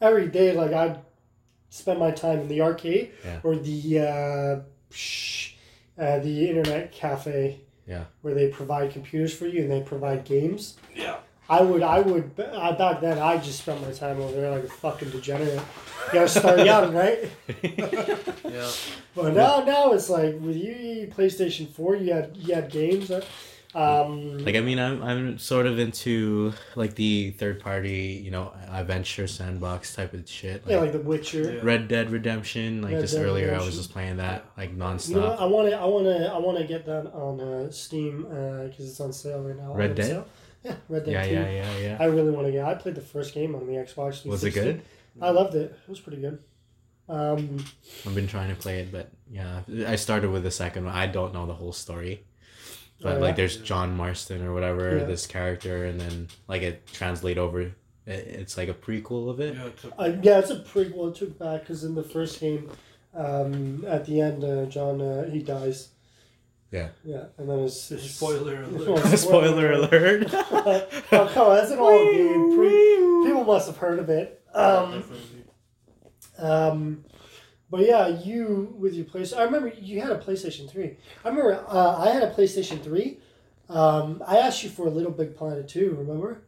[0.00, 0.98] Every day, like I'd
[1.68, 3.40] spend my time in the arcade Yeah.
[3.42, 5.52] or the uh, psh,
[5.98, 7.60] uh, the internet cafe.
[7.86, 8.04] Yeah.
[8.22, 10.76] Where they provide computers for you and they provide games.
[10.94, 11.16] Yeah.
[11.50, 14.64] I would, I would, I, back then I just spent my time over there like
[14.64, 15.54] a fucking degenerate.
[16.06, 17.28] You gotta start young, right?
[18.44, 18.70] Yeah.
[19.16, 23.10] But now, now it's like with you, PlayStation Four, you had you had games.
[23.10, 23.20] uh,
[23.74, 28.52] Um, Like I mean, I'm I'm sort of into like the third party, you know,
[28.70, 30.64] adventure sandbox type of shit.
[30.64, 31.54] Like yeah, like The Witcher.
[31.54, 31.60] Yeah.
[31.62, 32.82] Red Dead Redemption.
[32.82, 35.08] Like Red just Dead earlier, I was just playing that like nonstop.
[35.08, 35.40] You know nonstop.
[35.40, 38.86] I want to, I want to, I want to get that on uh, Steam because
[38.90, 39.74] it's on sale right now.
[39.74, 40.06] Red Dead?
[40.06, 40.26] sale.
[40.64, 41.32] Yeah, Red Dead Yeah, 2.
[41.32, 41.96] yeah, yeah, yeah.
[41.98, 42.64] I really want to get.
[42.66, 44.22] I played the first game on the Xbox.
[44.22, 44.28] 360.
[44.28, 44.82] Was it good?
[45.22, 45.72] I loved it.
[45.72, 46.38] It was pretty good.
[47.08, 47.64] Um,
[48.06, 50.94] I've been trying to play it, but yeah, I started with the second one.
[50.94, 52.24] I don't know the whole story,
[53.02, 53.20] but Oh, yeah?
[53.20, 55.04] like there's John Marston or whatever Yeah.
[55.04, 57.62] this character, and then like it translate over.
[57.62, 57.72] It,
[58.06, 59.54] it's like a prequel of it.
[59.56, 61.10] Yeah, it took- uh, yeah, it's a prequel.
[61.10, 62.70] It took back because in the first game,
[63.14, 65.88] um, at the end, uh, John uh, he dies.
[66.70, 66.88] Yeah.
[67.04, 68.88] Yeah, and then his, his Spoiler alert.
[68.88, 70.28] Well, Spoiler alert.
[70.32, 72.56] oh, come on, that's an old game.
[72.56, 74.42] Pre- people must have heard of it.
[74.54, 75.44] Um, Definitely.
[76.38, 77.04] um,
[77.70, 79.38] but yeah, you with your PlayStation.
[79.38, 80.96] I remember you had a PlayStation Three.
[81.24, 83.18] I remember uh, I had a PlayStation Three.
[83.68, 85.94] Um, I asked you for a Little Big Planet too.
[85.98, 86.42] Remember?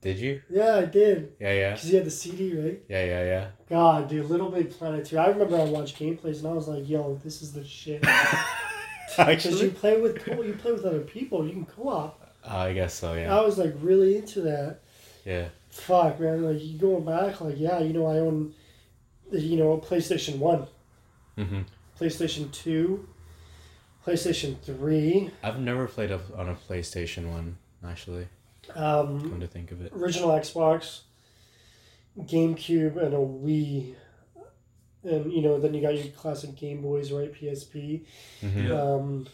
[0.00, 0.40] Did you?
[0.48, 1.32] Yeah, I did.
[1.40, 2.80] Yeah, yeah, Cause you had the CD, right?
[2.88, 3.46] yeah, yeah, yeah.
[3.68, 5.18] God, dude, Little Big Planet 2.
[5.18, 8.04] I remember I watched gameplays and I was like, yo, this is the shit.
[9.16, 12.20] Because you play with you play with other people, you can co-op.
[12.44, 13.14] uh, I guess so.
[13.14, 14.80] Yeah, I was like really into that.
[15.24, 15.48] yeah.
[15.70, 18.54] Fuck, man, like you going back, like yeah, you know, I own,
[19.30, 20.66] the you know, PlayStation One,
[21.36, 21.60] hmm
[22.00, 23.08] PlayStation Two,
[24.06, 27.58] PlayStation Three, I've never played a, on a PlayStation One.
[27.86, 28.26] Actually,
[28.74, 29.92] um, come to think of it.
[29.94, 31.00] original Xbox,
[32.18, 33.94] GameCube, and a Wii.
[35.04, 37.32] And you know, then you got your classic Game Boys, right?
[37.32, 38.04] PSP.
[38.40, 38.80] hmm Yeah.
[38.82, 39.26] um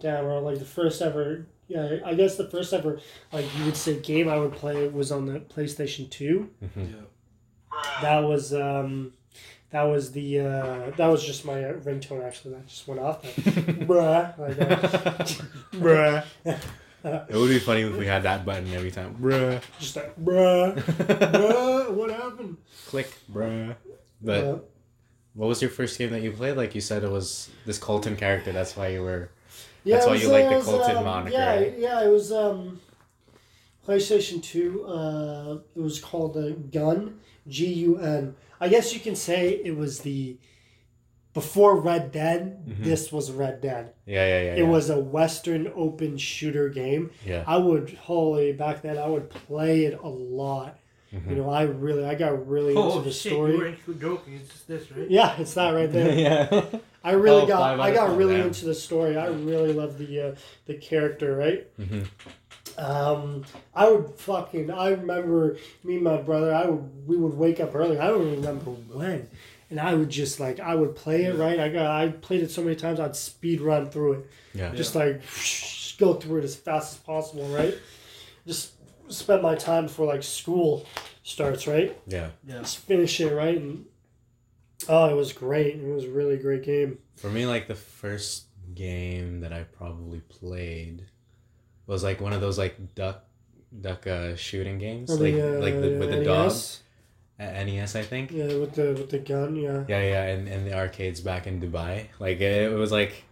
[0.00, 2.98] damn or like the first ever yeah i guess the first ever
[3.32, 6.86] like you would say game i would play was on the playstation 2 hmm Yeah.
[8.00, 9.12] that was um
[9.70, 13.22] that was the uh that was just my uh, ringtone actually that just went off
[13.22, 13.34] that
[13.86, 15.40] bruh like that.
[15.72, 16.24] Bruh.
[17.04, 19.16] It would be funny if we had that button every time.
[19.20, 19.60] Bruh.
[19.80, 22.56] just that bruh bruh what happened
[22.86, 23.74] Click, bruh.
[24.22, 24.58] But Uh,
[25.34, 26.56] what was your first game that you played?
[26.56, 28.52] Like you said, it was this Colton character.
[28.52, 29.30] That's why you were.
[29.84, 31.78] Yeah, That's why was, you like uh, the Colton um, moniker, Yeah, right?
[31.78, 32.80] yeah, it was um,
[33.86, 34.84] PlayStation Two.
[34.86, 37.18] Uh, it was called uh, Gun,
[37.48, 38.36] G U N.
[38.60, 40.36] I guess you can say it was the
[41.34, 42.84] before Red Dead, Mhm.
[42.84, 43.94] this was Red Dead.
[44.04, 44.52] Yeah, yeah, yeah.
[44.54, 44.68] It yeah.
[44.68, 47.10] was a Western open shooter game.
[47.26, 47.42] Yeah.
[47.46, 50.78] I would holy back then I would play it a lot.
[51.12, 51.28] Mhm.
[51.30, 53.32] You know, I really I got really into Oh the shit!
[53.32, 53.52] story.
[53.52, 54.34] You were actually joking.
[54.34, 55.10] It's just this, right?
[55.10, 56.14] Yeah, it's that right there.
[56.18, 56.78] yeah.
[57.04, 58.46] I really Oh, got I got really man.
[58.46, 59.16] into the story.
[59.16, 60.34] I really love the uh,
[60.66, 61.66] the character, right?
[61.76, 62.02] hmm
[62.78, 63.44] Um,
[63.74, 64.70] I would fucking.
[64.70, 66.54] I remember me and my brother.
[66.54, 67.06] I would.
[67.06, 67.98] We would wake up early.
[67.98, 69.28] I don't remember when,
[69.68, 71.60] and I would just like I would play it right.
[71.60, 71.86] I got.
[71.90, 72.98] I played it so many times.
[73.00, 74.26] I'd speed run through it.
[74.54, 74.74] Yeah.
[74.74, 75.20] Just like
[75.98, 77.44] go through it as fast as possible.
[77.48, 77.76] Right.
[78.46, 78.71] Just
[79.12, 80.86] spend my time before like school
[81.22, 81.66] starts.
[81.66, 81.96] Right.
[82.06, 82.30] Yeah.
[82.46, 82.58] Yeah.
[82.58, 83.86] Just finish it right and.
[84.88, 85.76] Oh, it was great.
[85.76, 86.98] It was a really great game.
[87.16, 91.06] For me, like the first game that I probably played
[91.86, 93.24] was like one of those like duck
[93.80, 96.80] duck uh, shooting games, Oh, like the, uh, like the, with the dog NES?
[97.38, 98.32] at NES, I think.
[98.32, 99.54] Yeah, with the with the gun.
[99.54, 99.84] Yeah.
[99.86, 102.06] Yeah, yeah, and, and the arcades back in Dubai.
[102.18, 103.22] Like it was like,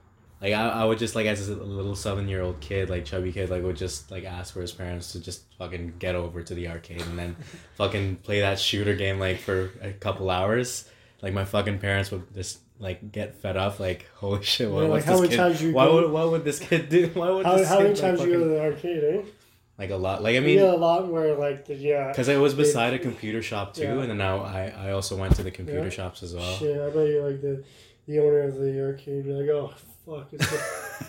[0.40, 3.32] like I, I would just like as a little seven year old kid, like chubby
[3.32, 6.54] kid, like would just like ask for his parents to just fucking get over to
[6.54, 7.36] the arcade and then
[7.76, 10.88] fucking play that shooter game like for a couple hours.
[11.22, 13.78] Like my fucking parents would just like get fed up.
[13.80, 16.44] Like holy shit, what, Yeah, like, how many times you why go- would what would
[16.44, 17.10] this kid do?
[17.12, 19.22] Why would How, this how kid, many like, times you go to the arcade, eh?
[19.78, 20.22] like a lot?
[20.22, 20.58] Like I mean.
[20.58, 22.08] a lot where like the yeah.
[22.08, 24.00] Because i was beside a computer shop too, Yeah.
[24.00, 25.88] and then now I, I also went to the computer Yeah.
[25.90, 26.54] shops as well.
[26.56, 27.62] Shit, I bet you like the
[28.06, 29.26] the owner of the arcade.
[29.26, 29.74] You're like, oh
[30.06, 30.52] fuck, it's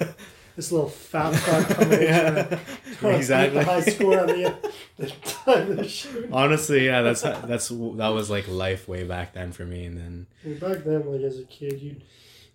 [0.01, 0.15] a,
[0.55, 1.99] this little fat fuck coming in.
[3.01, 3.59] yeah, exactly.
[3.59, 4.55] The high score on the,
[4.97, 6.33] the time of shooting.
[6.33, 10.27] Honestly, yeah, that's that's that was like life way back then for me, and then
[10.43, 11.95] And back then, like as a kid, you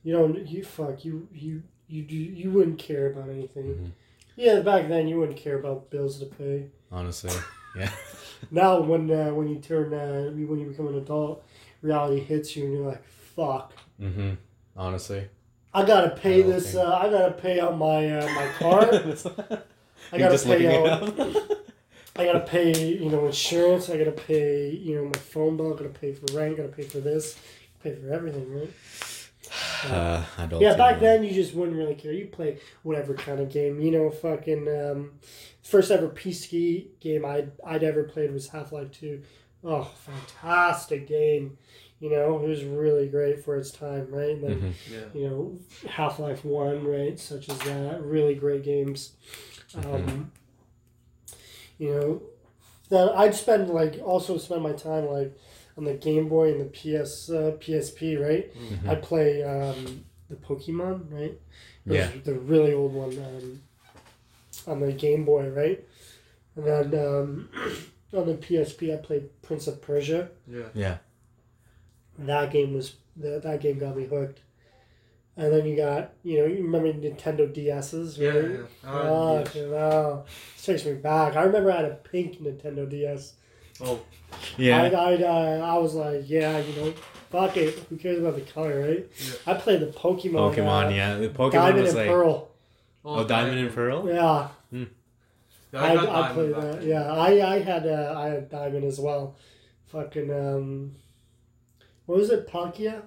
[0.02, 3.64] you don't you fuck you you you do you wouldn't care about anything.
[3.64, 3.90] Mhm.
[4.36, 6.66] Yeah, back then you wouldn't care about bills to pay.
[6.92, 7.32] honestly,
[7.76, 7.90] yeah,
[8.50, 11.42] Now when uh, when you turn uh, when you become an adult,
[11.80, 13.02] reality hits you and you're like,
[13.34, 13.72] fuck.
[14.00, 14.32] Mm-hmm.
[14.76, 15.28] honestly,
[15.76, 16.74] I gotta pay I this.
[16.74, 18.80] Uh, I gotta pay out my uh, my car.
[20.12, 21.02] I gotta pay out.
[22.16, 23.90] I gotta pay you know insurance.
[23.90, 25.74] I gotta pay you know my phone bill.
[25.74, 26.54] I gotta pay for rent.
[26.54, 27.38] I gotta pay for this.
[27.82, 28.72] Pay for everything, right?
[29.84, 30.62] uh, adult.
[30.62, 32.12] yeah, back then you just wouldn't really care.
[32.12, 33.78] You play whatever kind of game.
[33.78, 35.10] You know, fucking um,
[35.62, 39.20] first ever PC game I'd I'd ever played was Half Life Two.
[39.62, 41.58] Oh, fantastic game.
[42.00, 44.30] You know, it was really great for its time, right?
[44.32, 44.72] And then, Mhm.
[44.92, 45.20] Yeah.
[45.20, 45.58] you know,
[45.88, 47.18] Half Life One, right?
[47.18, 49.12] Such as that, really great games.
[49.74, 50.30] Um,
[51.78, 52.22] you know,
[52.88, 55.36] then I'd spend like also spend my time like
[55.76, 58.54] on the Game Boy and the PS uh, PSP, right?
[58.54, 58.88] Mhm.
[58.88, 61.38] I'd play um, the Pokemon, right?
[61.84, 62.10] Those- Yeah.
[62.24, 63.62] the really old one um,
[64.66, 65.84] on the Game Boy, right?
[66.56, 67.48] And then um,
[68.14, 70.68] on the PSP, I played Prince of Persia Yeah.
[70.74, 70.98] Yeah,
[72.18, 74.40] that game was that, that game got me hooked.
[75.38, 78.28] And then you got you know you remember Nintendo DSs, Yeah.
[78.30, 78.50] right?
[78.50, 78.90] yeah.
[78.90, 79.54] Oh, Uh, yes.
[79.54, 80.24] you know,
[80.54, 81.36] this takes me back.
[81.36, 83.34] I remember I had a pink Nintendo DS.
[83.82, 84.00] Oh.
[84.56, 86.92] yeah, I I, uh, I was like, yeah, you know,
[87.30, 87.74] fuck it.
[87.90, 89.06] Who cares about the color, right?
[89.18, 89.34] Yeah.
[89.46, 90.54] I played the Pokemon.
[90.56, 90.86] Pokemon.
[90.86, 92.48] uh, yeah, the Pokemon Diamond was and like Pearl.
[93.04, 94.08] oh, Diamond and Pearl.
[94.08, 94.84] Yeah, Yeah,
[95.74, 96.80] I, got I, played that.
[96.80, 96.88] then.
[96.88, 99.36] Yeah, I I had uh, I had Diamond as well.
[99.88, 100.92] Fucking um,
[102.06, 102.48] what was it?
[102.48, 103.02] Palkia.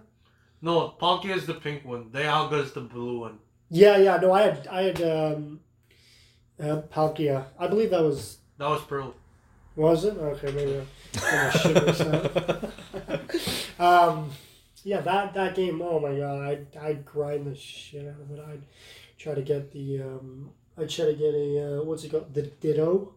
[0.62, 2.10] No, Palkia is the pink one.
[2.12, 3.40] They Dialga is the blue one.
[3.70, 4.18] Yeah, yeah.
[4.18, 5.60] No, I had I had um,
[6.62, 7.46] uh, Palkia.
[7.58, 9.14] I believe that was That was Pearl.
[9.76, 10.18] was it?
[10.18, 10.82] Okay, maybe.
[11.22, 13.80] I- I'm shit myself.
[13.80, 14.32] um,
[14.84, 15.82] yeah, that that game.
[15.82, 18.40] Oh my god, I I'd grind the shit out of it.
[18.46, 18.64] I'd
[19.18, 22.34] try to get the um, I'd try to get a uh, what's it called?
[22.34, 23.14] The Ditto.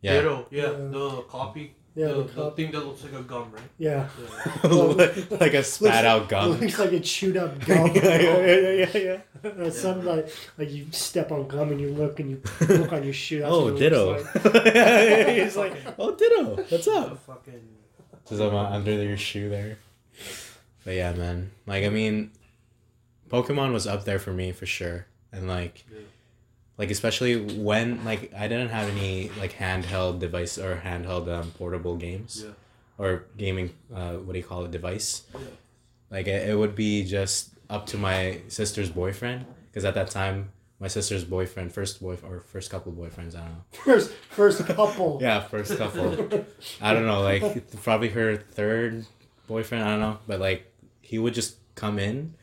[0.00, 0.46] yeah, Ditto.
[0.50, 0.70] Yeah, Yeah.
[0.90, 1.74] the copy.
[1.96, 3.62] Yeah, the, the, the thing that looks like a gum, right?
[3.78, 4.08] Yeah.
[4.64, 5.36] Yeah.
[5.40, 6.52] like a spat out gum.
[6.54, 7.92] It Looks like a chewed up gum.
[7.94, 9.18] yeah, yeah, yeah, yeah.
[9.50, 12.92] Or uh, something like like you step on gum and you look and you look
[12.92, 13.40] on your shoe.
[13.40, 14.12] That's Oh, ditto.
[14.44, 15.28] like.
[15.28, 16.56] He's like, oh, ditto.
[16.68, 17.18] What's up?
[17.26, 17.60] fucking.
[18.28, 19.78] Just I'm under your shoe there.
[20.84, 21.50] But yeah, man.
[21.66, 22.32] Like I mean,
[23.30, 26.00] Pokemon was up there for me for sure, and like, Yeah.
[26.78, 31.96] Like especially when like I didn't have any like handheld device or handheld um, portable
[31.96, 32.52] games Yeah.
[32.98, 33.70] or gaming.
[33.94, 34.70] Uh, what do you call it?
[34.70, 35.22] Device.
[35.34, 35.40] Yeah.
[36.10, 40.50] Like it, it would be just up to my sister's boyfriend because at that time
[40.80, 43.64] my sister's boyfriend, first boy or first couple boyfriends, I don't know.
[43.84, 45.18] First first couple.
[45.22, 46.44] Yeah, first couple.
[46.80, 47.42] I don't know, like
[47.82, 49.06] probably her third
[49.46, 49.84] boyfriend.
[49.84, 50.70] I don't know, but like
[51.00, 52.34] he would just come in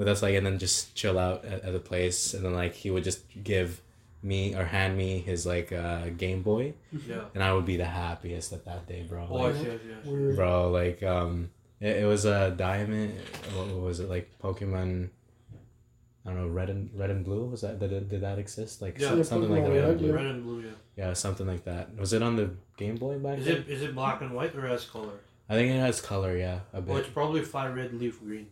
[0.00, 2.72] with us, like, and then just chill out at, at the place, and then like
[2.74, 3.80] he would just give
[4.22, 6.72] me or hand me his like uh, Game Boy,
[7.06, 7.24] Yeah.
[7.34, 9.26] and I would be the happiest at that day, bro.
[9.30, 10.36] Oh, Like, yes, yes, yes.
[10.36, 11.50] Bro, like um,
[11.80, 13.12] It, it was a diamond.
[13.54, 14.28] What, what was it like?
[14.42, 15.10] Pokemon.
[16.24, 16.48] I don't know.
[16.48, 17.44] Red and red and blue.
[17.46, 18.82] Was that did, did that exist?
[18.82, 19.08] Like Yeah.
[19.08, 19.70] some- something like that.
[19.72, 20.06] Red, Yeah.
[20.08, 20.12] yeah.
[20.14, 20.76] Red and blue, yeah.
[20.96, 21.96] yeah, something like that.
[21.96, 23.56] Was it on the Game Boy back Is then?
[23.64, 25.16] it is it black and white or has color?
[25.48, 26.36] I think it has color.
[26.36, 26.88] Yeah, a bit.
[26.88, 28.48] Well, it's probably fire red, leaf green.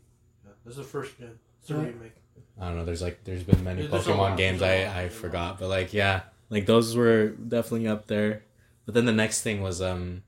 [0.69, 1.39] Yeah, that's the first gen.
[1.61, 1.81] It's a Yeah.
[1.81, 2.13] remake.
[2.61, 2.85] I don't know.
[2.85, 5.59] There's like there's been many There's Pokemon games there's a I lot, I there's forgot,
[5.61, 8.43] but like yeah, like those were definitely up there.
[8.85, 10.23] But then the next thing was um,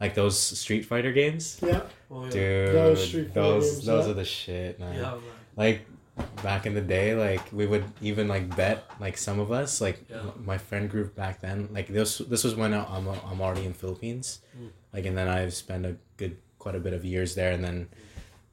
[0.00, 1.58] like those Street Fighter games.
[1.62, 1.82] Yeah.
[2.10, 2.30] Oh yeah.
[2.30, 4.10] Dude, Those Street those games, those yeah.
[4.10, 4.94] are the shit, man.
[4.94, 5.20] Yeah, man.
[5.56, 5.86] Like
[6.42, 10.04] back in the day, like we would even like bet like some of us, like
[10.08, 10.22] Yeah.
[10.44, 11.68] my friend group back then.
[11.72, 14.70] Like this this was when I'm I'm already in Philippines, Mm.
[14.92, 17.88] like and then I've spent a good quite a bit of years there, and then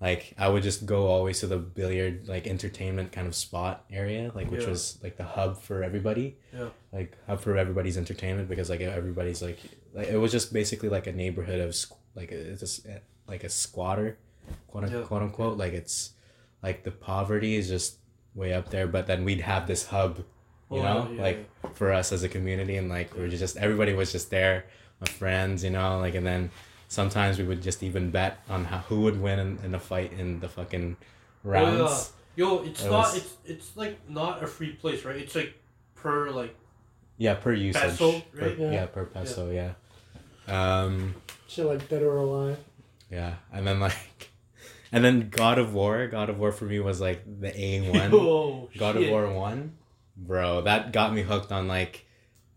[0.01, 4.31] like I would just go always to the billiard like entertainment kind of spot area,
[4.35, 4.69] like which Yeah.
[4.69, 6.37] was like the hub for everybody.
[6.53, 6.69] Yeah.
[6.91, 9.59] Like hub for everybody's entertainment because like everybody's like
[9.93, 11.75] like it was just basically like a neighborhood of
[12.15, 14.17] like it's just eh, like a squatter,
[14.67, 15.01] quote, Yeah.
[15.01, 15.57] quote unquote.
[15.57, 16.11] Like it's
[16.61, 17.97] like the poverty is just
[18.33, 20.17] way up there, but then we'd have this hub,
[20.69, 23.55] you Oh, know, yeah, like for us as a community, and like we are just
[23.55, 24.65] everybody was just there,
[24.99, 26.51] my friends, you know, like and then
[26.87, 30.13] sometimes we would just even bet on how, who would win in, in a fight
[30.13, 30.97] in the fucking
[31.43, 32.11] rounds.
[32.35, 32.97] Yo, it's It not.
[33.13, 35.15] was- It's it's like not a free place, right?
[35.15, 35.53] It's like
[35.95, 36.53] per like.
[37.17, 37.81] Yeah, per usage.
[37.81, 38.71] Peso, per, yeah.
[38.71, 38.85] Yeah.
[38.87, 39.49] per peso.
[39.51, 39.71] Yeah.
[40.47, 41.15] Um.
[41.47, 42.57] Shit like Dead or Alive.
[43.09, 44.31] Yeah, and then like,
[44.91, 46.07] and then God of War.
[46.07, 48.11] God of War for me was like the A one.
[48.13, 49.07] Oh, God of.
[49.09, 49.77] War one,
[50.17, 50.61] bro.
[50.61, 52.05] That got me hooked on like,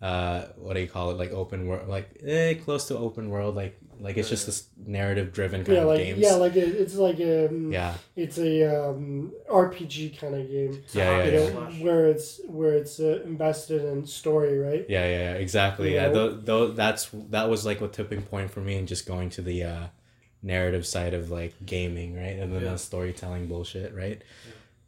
[0.03, 1.19] uh, what do you call it?
[1.19, 3.55] Like open world, like eh, close to open world.
[3.55, 6.21] Like like it's just this narrative driven kind Yeah, of like games.
[6.21, 10.83] yeah, like it, it's like um, yeah, it's a um, RPG kind of game.
[10.93, 11.47] Yeah, you yeah, know,
[11.85, 14.87] where it's where it's uh, invested in story, right?
[14.89, 15.91] yeah, yeah, yeah, exactly.
[15.91, 19.07] You Yeah, though, though that's that was like a tipping point for me in just
[19.07, 19.87] going to the uh,
[20.43, 22.73] narrative side of like gaming, right, and then Yeah.
[22.73, 24.23] the storytelling bullshit, right.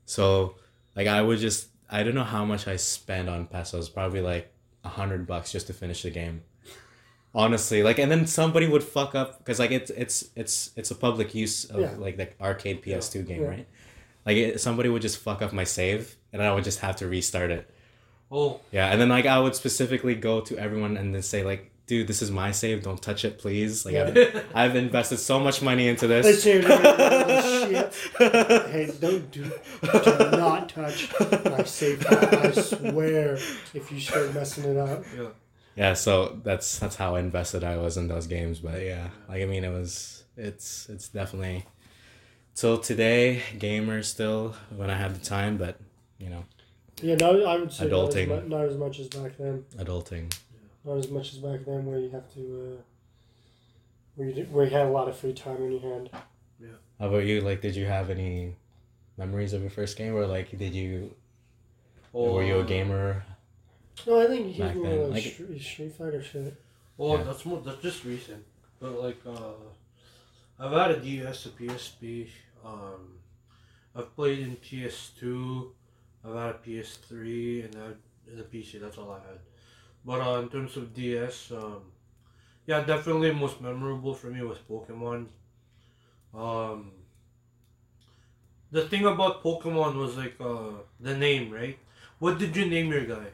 [0.07, 0.57] So,
[0.97, 4.53] like, I would just I don't know how much I spent on pesos, probably like
[4.85, 6.43] a hundred bucks just to finish the game.
[7.33, 10.97] Honestly, like, and then somebody would fuck up because like it's it's it's it's a
[10.97, 11.95] public use of Yeah.
[11.97, 13.49] like the arcade PS2 game, Yeah.
[13.49, 13.67] right?
[14.27, 17.07] Like it, somebody would just fuck up my save, and I would just have to
[17.07, 17.71] restart it.
[18.33, 21.71] Oh, Yeah, and then like I would specifically go to everyone and then say like,
[21.87, 22.83] "Dude, this is my save.
[22.83, 26.27] Don't touch it, please." Like I've, I've invested so much money into this.
[26.27, 26.33] "Oh,
[27.71, 27.95] shit.
[28.19, 31.11] Hey, don't do, do not touch
[31.45, 32.47] my save file.
[32.47, 33.35] I swear,
[33.73, 35.05] if you start messing it up.
[35.17, 35.29] yeah.
[35.81, 38.59] Yeah, so that's that's how invested I was in those games.
[38.61, 41.65] But yeah, like I mean, it was it's it's definitely
[42.55, 45.81] till today gamer still when I have the time, but
[46.19, 46.45] you know,
[47.01, 48.29] Yeah, no, I would say not as, Adulting.
[48.29, 49.65] mu- not as much as back then.
[49.79, 50.31] adulting.
[50.85, 52.41] Not as much as back then, where you have to,
[52.79, 52.83] uh,
[54.17, 56.11] where you did, where you had a lot of free time in your hand.
[56.61, 56.69] Yeah.
[56.99, 57.41] How about you?
[57.41, 58.55] Like, did you have any
[59.17, 61.15] memories of your first game, or like, did you
[62.13, 63.25] Oh, were you a gamer?
[64.07, 66.55] No, I think he's Back more then, like, like- Street, Street Fighter shit.
[66.99, 67.23] Oh, Yeah.
[67.25, 67.61] that's more.
[67.61, 68.45] That's just recent.
[68.79, 69.55] But like, uh,
[70.59, 72.29] I've had a DS, a PSP.
[72.65, 73.19] Um,
[73.95, 75.73] I've played in PS2.
[76.25, 77.97] I've had a PS3 and a,
[78.31, 78.79] and a PC.
[78.81, 79.39] That's all I had.
[80.05, 81.83] But uh, in terms of DS, um,
[82.67, 85.27] yeah, definitely most memorable for me was Pokemon.
[86.35, 86.93] Um,
[88.71, 91.79] the thing about Pokemon was like uh, the name, right?
[92.19, 93.27] What did you name your guy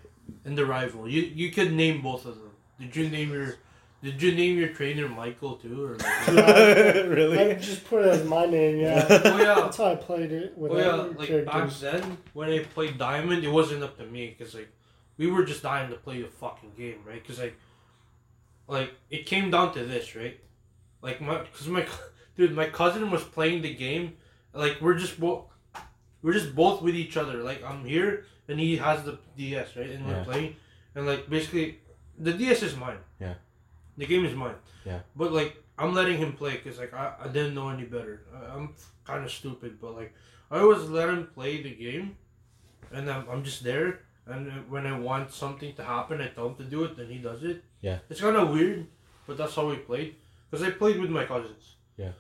[0.44, 1.08] and the rival?
[1.08, 2.50] You you could name both of them.
[2.78, 3.54] Did you name your
[4.02, 5.96] Did you name your trainer Michael too, or?
[6.26, 9.06] Like, I just put it as my name, yeah.
[9.10, 12.50] oh yeah, That's how I played it with Oh yeah, other like back then when
[12.50, 14.68] I played Diamond, it wasn't up to me because like
[15.18, 17.22] we were just dying to play the fucking game, right?
[17.22, 17.56] Because like,
[18.68, 20.38] like it came down to this, right?
[21.02, 21.86] Like my, cause my,
[22.36, 24.16] dude, my cousin was playing the game,
[24.52, 25.44] like we're just both,
[26.22, 27.42] we're just both with each other.
[27.42, 29.90] Like I'm here and he has the DS, right?
[29.90, 30.24] And we're Yeah.
[30.24, 30.56] playing,
[30.94, 31.78] and like basically,
[32.18, 32.98] the DS is mine.
[33.20, 33.34] Yeah.
[33.98, 34.54] The game is mine.
[34.84, 35.00] Yeah.
[35.14, 38.22] But like I'm letting him play because like I, I didn't know any better.
[38.34, 38.74] I, I'm
[39.04, 40.14] kind of stupid, but like
[40.50, 42.16] I always let him play the game,
[42.92, 44.00] and I'm, I'm just there.
[44.28, 47.18] And when I want something to happen, I tell him to do it, then he
[47.18, 47.62] does it.
[47.80, 47.98] Yeah.
[48.10, 48.86] It's kind of weird,
[49.26, 50.16] but that's how we played.
[50.50, 51.76] Because I played with my cousins.
[51.96, 52.10] Yeah.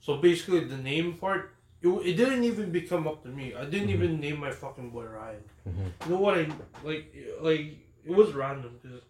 [0.00, 1.50] So basically, the name part,
[1.82, 3.52] it, it didn't even become up to me.
[3.54, 3.94] I didn't Mhm.
[3.94, 5.42] even name my fucking boy Ryan.
[5.68, 5.92] Mhm.
[6.04, 6.48] You know what I
[6.84, 7.14] like?
[7.40, 9.00] Like it was random because,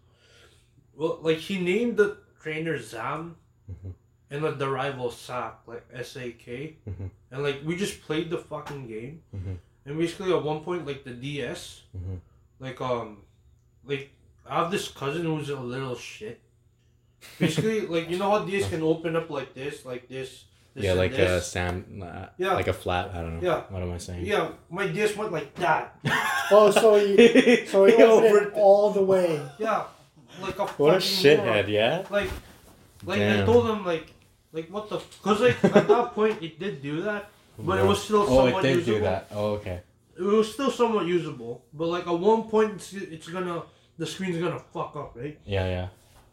[0.95, 3.35] well, like he named the trainer Zam,
[3.71, 3.93] Mhm.
[4.31, 7.09] and like the rival Sak, like S A K, Mhm.
[7.31, 9.57] and like we just played the fucking game, Mhm.
[9.85, 12.19] and basically at one point like the DS, Mhm.
[12.59, 13.23] like um,
[13.85, 14.09] like
[14.45, 16.39] I have this cousin who's a little shit.
[17.39, 20.45] Basically, like you know how DS can open up like this, like this,
[20.77, 21.47] this yeah, and like a this.
[21.47, 22.03] sand.
[22.03, 22.53] Uh, Yeah.
[22.53, 23.09] Like a flat.
[23.13, 23.45] I don't know.
[23.49, 23.61] Yeah.
[23.73, 24.25] What am I saying?
[24.25, 25.97] Yeah, my DS went like that.
[26.49, 27.17] Oh, so you,
[27.71, 29.41] so it Yo, wasn't all the way.
[29.59, 29.83] Yeah,
[30.39, 31.63] like a What a fucking moron.
[31.65, 32.05] shithead, yeah?
[32.09, 32.29] Like,
[33.03, 34.13] like I told him like,
[34.53, 35.01] like what the?
[35.21, 37.29] Cause like at that point it did do that,
[37.59, 38.97] but it was still Oh, somewhat it did usable.
[38.99, 39.27] do that.
[39.31, 39.81] Oh, okay.
[40.17, 43.63] It was still somewhat usable, but like at one point it's, it's gonna
[43.97, 45.37] the screen's gonna fuck up, right?
[45.45, 45.87] Yeah, yeah.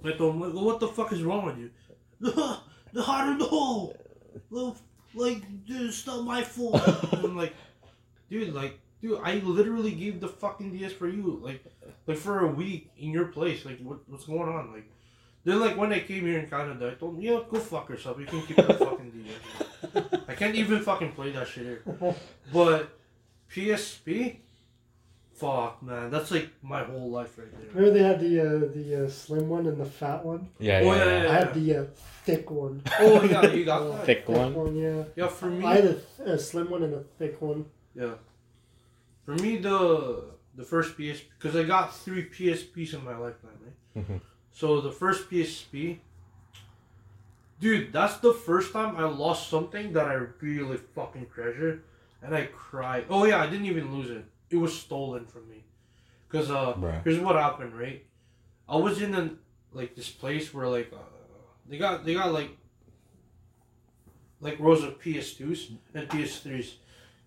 [0.09, 1.71] I told him like, well, what the fuck is wrong with you?
[2.21, 2.59] The,
[2.93, 3.97] the heart of the hole.
[4.51, 4.77] Well,
[5.15, 6.83] like, dude, it's not my fault.
[7.13, 7.55] And I'm like,
[8.31, 11.65] dude, like, dude, I literally gave the fucking DS for you, like,
[12.07, 13.65] like for a week in your place.
[13.65, 14.73] Like, what, what's going on?
[14.73, 14.91] Like,
[15.45, 18.19] then like when I came here in Canada, I told him, yeah, go fuck yourself.
[18.19, 20.21] You can keep the fucking DS.
[20.29, 21.83] I can't even fucking play that shit here.
[22.53, 22.99] But
[23.55, 24.37] PSP,
[25.45, 27.69] fuck man, that's like my whole life right there.
[27.75, 30.49] Remember they had the uh, the uh, slim one and the fat one.
[30.59, 31.23] Yeah, Oh, yeah, yeah, yeah.
[31.23, 31.31] yeah.
[31.31, 31.85] I had the uh,
[32.27, 32.83] thick one.
[33.01, 34.07] Oh yeah, you got that.
[34.07, 34.77] Thick one?
[34.77, 35.03] yeah.
[35.17, 35.65] Yeah, for me.
[35.65, 37.67] I had a, th- a slim one and a thick one.
[37.95, 38.15] Yeah.
[39.25, 40.25] For me, the
[40.57, 44.05] the first PSP because I got three PSPs in my lifetime, right?
[44.09, 44.21] Mhm.
[44.53, 45.99] So the first PSP,
[47.61, 51.83] dude, that's the first time I lost something that I really fucking treasure,
[52.23, 53.07] and I cried.
[53.11, 54.25] Oh yeah, I didn't even lose it.
[54.51, 55.65] It was stolen from me.
[56.29, 57.03] Cause uh, Bruh.
[57.05, 58.05] here's what happened, right?
[58.69, 59.39] I was in an
[59.73, 60.99] like this place where like uh,
[61.69, 62.51] they got they got like
[64.41, 66.75] like rows of PS2s and PS3s.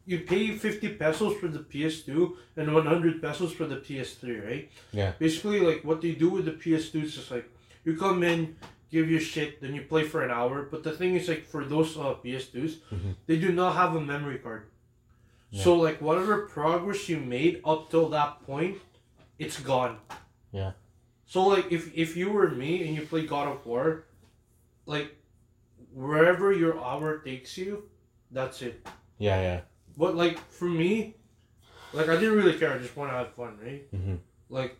[0.05, 4.71] You pay 50 pesos for the PS2 and 100 pesos for the PS3, right?
[4.93, 5.11] Yeah.
[5.19, 7.49] Basically, like what they do with the PS2s is like
[7.83, 8.55] you come in,
[8.89, 10.63] give you shit, then you play for an hour.
[10.63, 13.15] But the thing is, like for those uh, PS2s, Mhm.
[13.25, 14.67] they do not have a memory card.
[15.49, 15.63] Yeah.
[15.63, 18.77] So like whatever progress you made up till that point,
[19.39, 19.97] it's gone.
[20.51, 20.71] Yeah.
[21.25, 24.05] So like if if you were me and you play God of War,
[24.85, 25.15] like
[25.93, 27.89] wherever your hour takes you,
[28.31, 28.85] that's it.
[29.17, 29.61] Yeah, yeah.
[29.97, 31.15] But like for me,
[31.93, 32.73] like I didn't really care.
[32.73, 33.89] I just want to have fun, right?
[33.91, 34.19] Mhm.
[34.49, 34.77] Like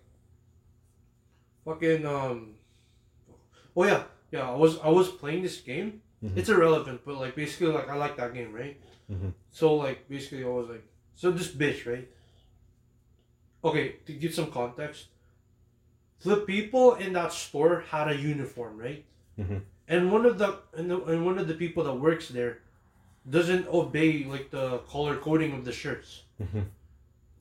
[1.66, 2.56] fucking um.
[3.76, 4.50] Oh yeah, yeah.
[4.52, 6.02] I was I was playing this game.
[6.24, 6.38] Mhm.
[6.38, 8.80] It's irrelevant, but like basically like I like that game, right?
[9.12, 9.34] Mhm.
[9.52, 10.84] So like basically I was like
[11.16, 12.08] so this bitch, right?
[13.64, 15.08] Okay, to give some context,
[16.24, 19.04] the people in that store had a uniform, right?
[19.40, 19.62] Mhm.
[19.88, 22.60] And one of the and, the and one of the people that works there
[23.30, 26.24] doesn't obey like the color coding of the shirts.
[26.42, 26.66] Mhm.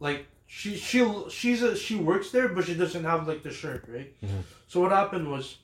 [0.01, 3.85] Like she she she's a she works there, but she doesn't have like the shirt,
[3.89, 4.13] right?
[4.23, 4.43] Mhm.
[4.69, 5.59] So what happened was,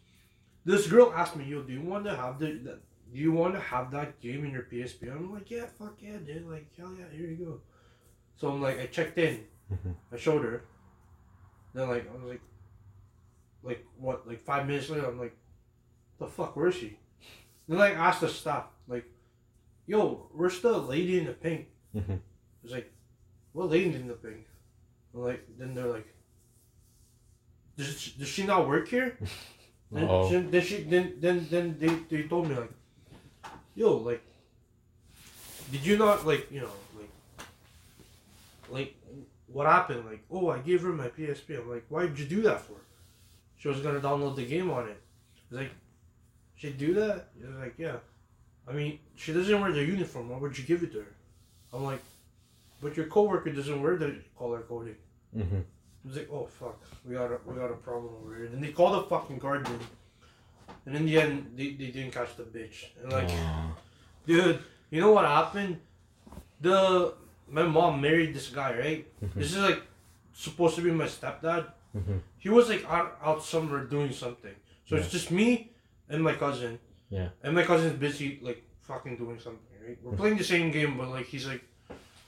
[0.64, 2.78] this girl asked me, "Yo, do you want to have the, the
[3.12, 6.16] do you want to have that game in your PSP?" I'm like, "Yeah, fuck yeah,
[6.18, 6.46] dude!
[6.48, 7.60] Like hell yeah, here you go."
[8.36, 9.94] So I'm like, I checked in, Mhm.
[10.12, 10.64] I showed her.
[11.74, 12.40] Then like I was like,
[13.62, 14.26] like what?
[14.26, 15.36] Like five minutes later, I'm like,
[16.18, 16.98] the fuck, where is she?
[17.68, 19.04] Then like I asked the staff, like,
[19.86, 22.20] "Yo, where's the lady in the pink?" Mhm.
[22.64, 22.90] It's like,
[23.52, 24.46] what lady in the pink?
[25.14, 26.06] I'm like, then they're like,
[27.76, 29.18] does she, does she not work here?
[29.92, 30.26] Then, Oh.
[30.30, 32.72] she, then she then then then they, they told me like,
[33.74, 34.22] yo, like,
[35.70, 37.10] did you not like you know like,
[38.70, 38.94] like
[39.46, 40.04] what happened?
[40.06, 41.58] Like, oh, I gave her my PSP.
[41.60, 42.74] I'm like, why did you do that for?
[43.58, 45.00] She was gonna download the game on it.
[45.00, 45.70] I was like,
[46.56, 47.28] she do that?
[47.38, 47.96] He was like, yeah.
[48.66, 50.28] I mean, she doesn't wear the uniform.
[50.30, 51.14] Why would you give it to her?
[51.72, 52.00] I'm like,
[52.80, 54.96] but your coworker doesn't wear the color coding.
[55.36, 55.62] Mhm.
[56.04, 58.46] I was like, oh fuck, we got a we got a problem over here.
[58.46, 59.78] And they called the fucking guard in.
[60.86, 62.86] And in the end, they, they didn't catch the bitch.
[63.02, 63.72] And like, Aw.
[64.26, 64.58] dude,
[64.90, 65.78] you know what happened?
[66.60, 67.14] The
[67.48, 69.06] my mom married this guy, right?
[69.34, 69.82] This is like
[70.32, 71.66] supposed to be my stepdad.
[71.96, 72.20] Mhm.
[72.38, 74.54] He was like out, out somewhere doing something.
[74.86, 75.02] So Yeah.
[75.02, 75.70] it's just me
[76.08, 76.78] and my cousin.
[77.10, 77.28] Yeah.
[77.42, 79.98] And my cousin's busy like fucking doing something, right?
[80.02, 81.62] We're playing the same game, but like he's like,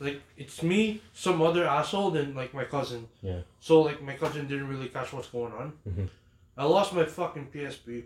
[0.00, 3.08] like it's me, some other asshole, then like my cousin.
[3.22, 3.40] Yeah.
[3.60, 5.72] So like my cousin didn't really catch what's going on.
[5.88, 6.08] Mhm.
[6.56, 8.04] I lost my fucking PSP.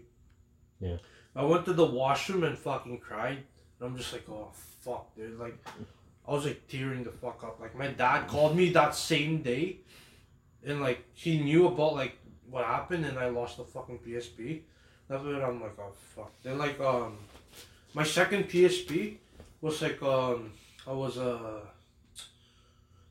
[0.80, 0.96] Yeah.
[1.36, 3.38] I went to the washroom and fucking cried.
[3.80, 4.48] And I'm just like, oh
[4.80, 5.38] fuck, dude.
[5.38, 5.56] Like,
[6.26, 7.60] I was like tearing the fuck up.
[7.60, 9.78] Like my dad called me that same day,
[10.64, 12.18] and like he knew about like
[12.50, 14.62] what happened, and I lost the fucking PSP.
[15.09, 16.32] That's when I'm like, oh fuck.
[16.42, 17.16] Then like um,
[17.94, 19.16] my second PSP
[19.60, 20.52] was like um,
[20.86, 21.60] I was uh,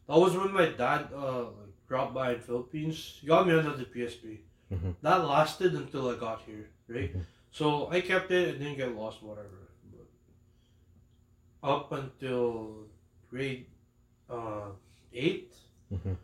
[0.08, 3.18] that was when my dad uh like dropped by in Philippines.
[3.22, 4.40] He got me another PSP.
[4.72, 4.96] Mhm.
[5.02, 7.16] That lasted until I got here, right?
[7.16, 7.24] Mhm.
[7.52, 8.50] So I kept it.
[8.50, 9.70] It didn't get lost, whatever.
[9.92, 12.86] But up until
[13.30, 13.66] grade
[14.30, 14.70] uh,
[15.14, 15.54] eight,
[15.92, 16.18] Mhm.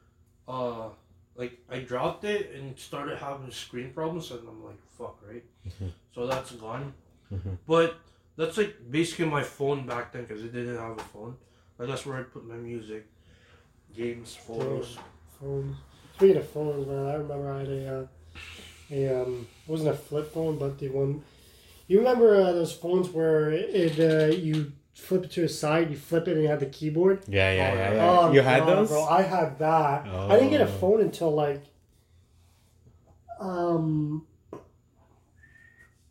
[0.48, 0.90] uh,
[1.36, 5.44] like I dropped it and started having screen problems, and I'm like, fuck, right?
[5.66, 5.92] Mhm.
[6.14, 6.94] So that's gone.
[7.32, 7.58] Mhm.
[7.66, 7.96] But
[8.36, 11.38] that's like basically my phone back then because it didn't have a phone.
[11.80, 13.08] Like that's where I put my music,
[13.96, 14.98] games, photos.
[15.40, 15.78] Phones.
[16.16, 18.08] Speaking of phones, man, I remember I had a, uh,
[18.94, 21.24] a um, it wasn't a flip phone, but the one.
[21.88, 25.98] You remember uh, those phones where it uh, you flip it to a side, you
[25.98, 27.24] flip it, and you had the keyboard.
[27.28, 27.90] Yeah, yeah, Oh, yeah.
[27.90, 27.96] yeah.
[27.96, 28.20] yeah.
[28.20, 28.90] Oh, you had God, those?
[28.90, 29.04] bro.
[29.06, 30.08] I had that.
[30.08, 30.78] I didn't get a Oh.
[30.80, 31.64] phone until like,
[33.40, 34.26] um,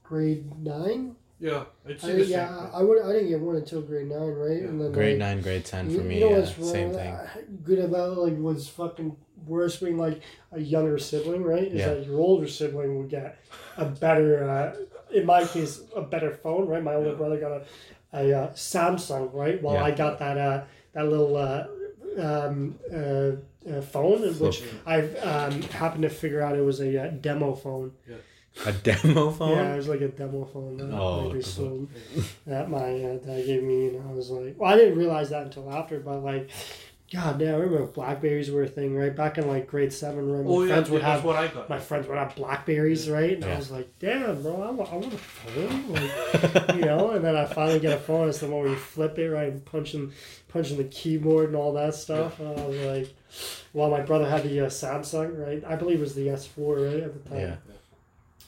[0.03, 1.17] grade nine.
[1.41, 2.69] Yeah, it's I, yeah.
[2.73, 3.03] I would.
[3.03, 4.61] I didn't get one until grade nine, right?
[4.63, 4.69] Yeah.
[4.69, 6.15] And then Grade like, nine, grade ten you, for me.
[6.17, 6.69] you know yeah, what's wrong?
[6.71, 7.15] same thing.
[7.15, 7.29] uh,
[7.65, 9.17] Good about like was fucking
[9.47, 11.65] worse being like a younger sibling, right?
[11.65, 11.95] Is Yeah.
[11.95, 13.39] that your older sibling would get
[13.77, 14.77] a better, uh,
[15.15, 16.83] in my case, a better phone, right?
[16.83, 17.17] My older Yeah.
[17.17, 17.65] brother got a,
[18.15, 19.63] a uh, Samsung, right?
[19.63, 19.85] While Yeah.
[19.85, 20.63] I got that uh,
[20.93, 21.67] that little uh,
[22.19, 22.97] um, uh,
[23.71, 27.55] uh, phone, in which I um, happened to figure out it was a uh, demo
[27.55, 27.93] phone.
[28.67, 29.51] A demo phone?
[29.51, 31.55] Yeah, it was like a demo phone that Oh, like, what they the fuck?
[31.55, 31.89] sold
[32.47, 35.45] that my uh, that gave me, and I was like, well, I didn't realize that
[35.45, 36.51] until after, but like,
[37.13, 39.15] God damn, I remember Blackberries were a thing, right?
[39.15, 40.45] Back in like grade seven, right?
[40.45, 41.69] My Oh yeah, friends dude, would have what I got.
[41.69, 43.35] my friends would have Blackberries, right?
[43.35, 47.11] And I was like, damn, bro, I want, I want a phone, like, you know.
[47.11, 48.31] And then I finally get a phone.
[48.31, 50.13] It's the one where you flip it, right, and punching
[50.49, 52.41] punching the keyboard and all that stuff.
[52.41, 53.15] And I was like,
[53.75, 55.63] well, my brother had the uh, Samsung, right?
[55.67, 57.41] I believe it was the S4, right, at the time.
[57.41, 57.57] Yeah.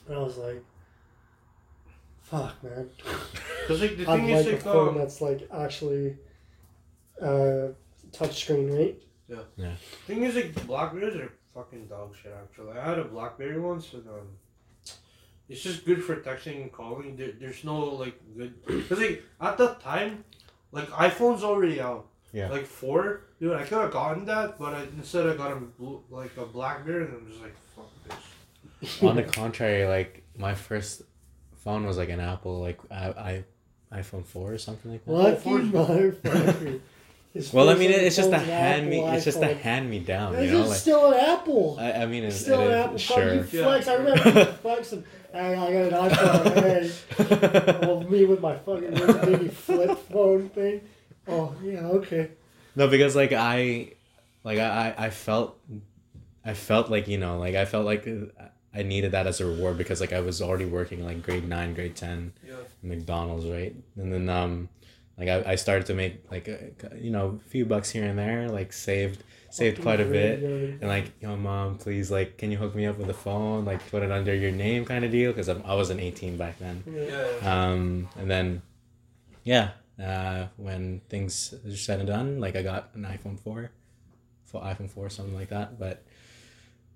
[0.07, 0.63] And I was like,
[2.23, 2.89] fuck, man.
[3.61, 6.17] Because like the I'd thing like is a phone um, that's like actually
[7.21, 7.67] uh,
[8.17, 9.01] touchscreen, right?
[9.27, 9.37] Yeah.
[9.57, 9.71] Yeah.
[10.07, 12.33] Thing is like Blackberries are fucking dog shit.
[12.43, 14.27] Actually, I had a Blackberry once, and um,
[15.49, 17.15] it's just good for texting and calling.
[17.15, 20.23] There, there's no like good because like at that time,
[20.71, 22.07] like iPhone's already out.
[22.33, 22.49] Yeah.
[22.49, 23.53] Like four, dude.
[23.53, 27.05] I could have gotten that, but I, instead I got a blue, like a BlackBerry,
[27.05, 27.89] and I'm just like, fuck
[28.81, 29.01] this.
[29.01, 31.03] On the contrary, like my first
[31.63, 33.43] phone was like an Apple, like I,
[33.91, 35.11] I iPhone four or something like that.
[35.11, 36.81] Lucky four's- motherfucker.
[37.35, 39.01] His Well, I mean, it's just a hand me.
[39.01, 40.33] It's just a hand me down.
[40.35, 41.77] It's You know, just like still an Apple.
[41.79, 43.15] I, I mean, it's, Still it an is- Apple.
[43.17, 43.63] Fuck, you Sure.
[43.65, 43.87] flex.
[43.87, 45.03] I remember flexing.
[45.33, 46.53] Hey, I got an iPhone.
[47.19, 50.79] Hey, well, me with my fucking little baby flip phone thing.
[51.27, 52.31] Oh yeah, okay.
[52.75, 53.91] No, because like I,
[54.45, 55.59] like I, I I felt,
[56.45, 58.43] I felt like you know, like I felt like uh,
[58.73, 61.73] I needed that as a reward because like I was already working like grade nine,
[61.73, 62.53] grade ten, Yeah.
[62.81, 63.75] McDonald's, right?
[63.97, 64.69] And then um,
[65.17, 68.17] like I, I started to make like a, you know a few bucks here and
[68.17, 70.43] there, like saved saved quite a bit.
[70.43, 73.63] And like, yo, mom, please, like, can you hook me up with a phone?
[73.63, 76.83] Like, put it under your name, kind of deal, because I wasn't eighteen back then.
[76.85, 77.27] Yeah.
[77.41, 77.69] Yeah.
[77.69, 78.61] Um, and then,
[79.43, 79.71] yeah,
[80.03, 83.71] uh, when things are said and done, like I got an iPhone four,
[84.43, 85.79] for iPhone four, something like that.
[85.79, 86.03] But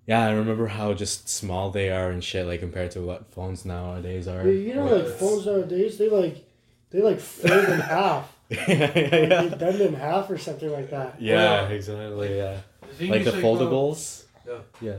[0.05, 3.63] yeah, I remember how just small they are and shit, like compared to what phones
[3.63, 4.45] nowadays are.
[4.45, 6.45] Yeah, you know, like phones nowadays, they like
[6.91, 8.35] they like fold in half.
[8.49, 11.21] yeah, Like, yeah, They bend in half or something like that.
[11.21, 11.67] Yeah, Yeah.
[11.69, 12.37] exactly.
[12.37, 12.57] Yeah,
[12.97, 14.23] The like the uh, foldables.
[14.47, 14.57] yeah.
[14.81, 14.97] Yeah.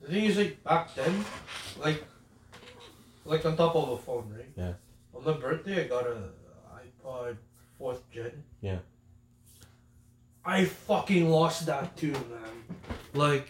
[0.00, 1.24] The thing is, like back then,
[1.80, 2.04] like,
[3.24, 4.50] like on top of a phone, right?
[4.56, 4.72] Yeah.
[5.14, 6.16] On my birthday, I got a
[6.82, 7.36] iPod
[7.78, 8.42] fourth gen.
[8.60, 8.78] Yeah.
[10.44, 12.76] I fucking lost that too, man.
[13.14, 13.48] Like,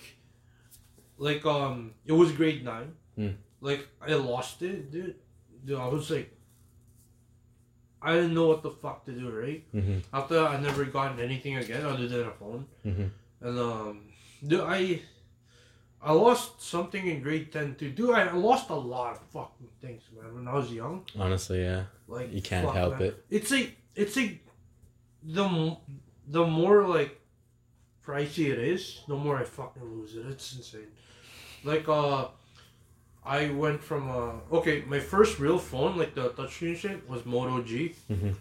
[1.17, 2.93] like um, it was grade nine.
[3.17, 3.31] Hmm.
[3.61, 5.15] Like I lost it, dude.
[5.65, 6.31] Dude, I was like,
[8.03, 9.63] I didn't know what the fuck to do, right?
[9.75, 9.99] Mm-hmm.
[10.13, 12.67] After that, I never gotten anything again other than a phone.
[12.87, 13.07] Mm-hmm.
[13.47, 14.01] And um,
[14.47, 15.01] dude, I
[16.03, 17.91] I lost something in grade ten too.
[17.91, 20.35] Dude, I lost a lot of fucking things, man.
[20.35, 21.85] When I was young, Honestly, yeah.
[22.09, 23.09] like You can't fuck, help man.
[23.09, 23.25] it.
[23.31, 24.45] It's like it's like
[25.23, 25.77] the
[26.27, 27.21] the more like
[28.05, 30.27] pricey it is, the more I fucking lose it.
[30.29, 30.89] It's insane.
[31.65, 32.27] Like uh,
[33.25, 37.63] I went from uh okay, my first real phone like the touchscreen shit was Moto
[37.63, 37.95] G.
[38.11, 38.35] Mhm.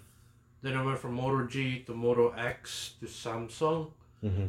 [0.64, 3.92] Then I went from Moto G to Moto X to Samsung,
[4.24, 4.48] Mm-hmm.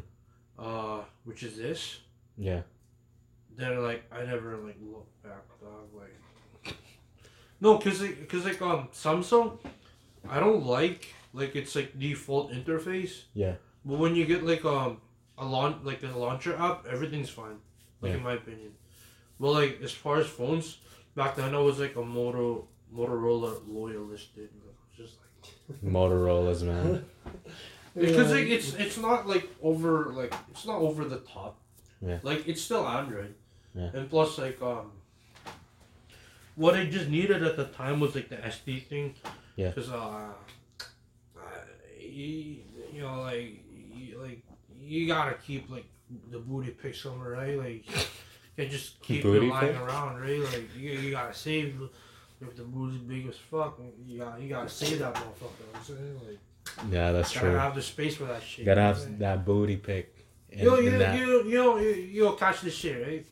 [0.59, 2.01] uh, which is this.
[2.37, 2.63] Yeah.
[3.57, 5.89] Then like I never like looked back, dog.
[5.95, 6.75] Like
[7.61, 9.59] no, cause like, cause like um Samsung,
[10.29, 13.23] I don't like like it's like default interface.
[13.35, 13.55] Yeah.
[13.85, 15.01] But when you get like um
[15.39, 17.59] a launch like a launcher app, everything's fine.
[18.01, 18.17] Like Yeah.
[18.19, 18.73] in my opinion.
[19.43, 20.79] But like as far as phones,
[21.17, 24.49] back then I was like a Moto Motorola loyalist, dude.
[24.65, 27.05] Like, just like Motorola's, man.
[27.93, 28.37] because Yeah.
[28.37, 31.59] like it's it's not like over like it's not over the top.
[32.01, 32.21] Yeah.
[32.23, 33.35] Like it's still Android.
[33.75, 33.91] Yeah.
[33.93, 34.93] And plus like um
[36.55, 39.15] what I just needed at the time was like the SD thing.
[39.57, 39.73] Yeah.
[39.73, 39.97] Cause uh,
[41.37, 41.41] uh
[41.99, 42.59] you,
[42.93, 43.59] you know like
[43.93, 44.43] you, like
[44.81, 45.87] you gotta keep like
[46.31, 47.85] the booty pic somewhere right like
[48.57, 51.81] you just keep Booty it lying around right like you, you gotta save
[52.41, 55.23] if the booty's big as fuck, you got you gotta save that motherfucker.
[55.61, 56.39] You know what I'm saying like,
[56.93, 57.57] Yeah, that's gotta true.
[57.57, 58.65] have the space for that shit.
[58.65, 60.27] Gotta you know what I'm have that booty pick.
[60.51, 61.19] in- You you that.
[61.19, 63.27] you you know you you'll catch this shit right.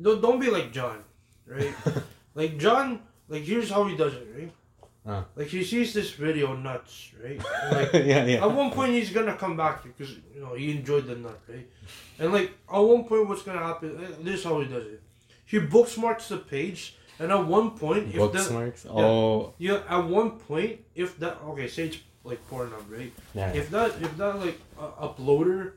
[0.00, 1.04] Don't don't be like John,
[1.46, 1.74] right?
[2.34, 4.52] like John, like here's how he does it, right?
[5.06, 5.22] Uh.
[5.36, 7.40] Like he sees this video nuts, right?
[7.72, 8.44] Like yeah, yeah.
[8.44, 11.66] at one point he's gonna come back because you know he enjoyed the nut, right?
[12.18, 13.96] And like at one point, what's gonna happen?
[14.02, 15.00] eh, This is how he does it.
[15.44, 18.84] He bookmarks the page, and at one point, if the Bookmarks.
[18.90, 23.12] Oh, yeah, at one point, if that okay, say it's like Pornhub, right?
[23.34, 23.52] yeah.
[23.52, 25.74] If that if that like uh, uploader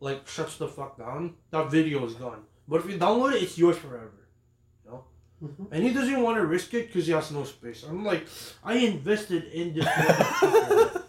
[0.00, 2.42] like shuts the fuck down, that video is gone.
[2.66, 4.12] But if you download it, it's yours forever.
[5.40, 5.54] You know?
[5.64, 5.68] Mhm.
[5.72, 7.84] And he doesn't want to risk it because he has no space.
[7.88, 8.26] I'm like,
[8.64, 9.86] I invested in this.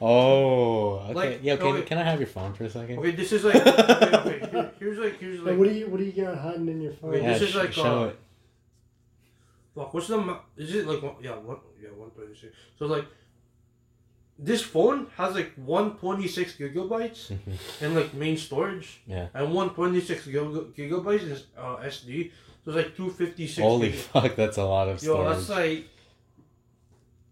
[0.00, 1.14] Oh, okay.
[1.14, 1.86] Like, yeah, no, can, wait.
[1.86, 2.98] can I have your phone for a second?
[2.98, 5.86] okay, this is like okay, okay, here- here's like here's Like, like what do you
[5.88, 7.10] what do you got hiding in your phone?
[7.12, 8.18] Wait, yeah, this is sh- like, show uh, it.
[9.74, 9.94] fuck.
[9.94, 12.54] What's the ma- is it like one, yeah one yeah one twenty six.
[12.78, 13.06] So like.
[14.38, 17.30] This phone has like 126 gigabytes
[17.80, 19.00] and like main storage.
[19.06, 19.28] Yeah.
[19.34, 22.32] And 126 gig- gigabytes is uh, SD.
[22.64, 23.58] So it's like 256.
[23.58, 25.36] Holy fuck, that's a lot of Yo, storage.
[25.36, 25.88] that's like.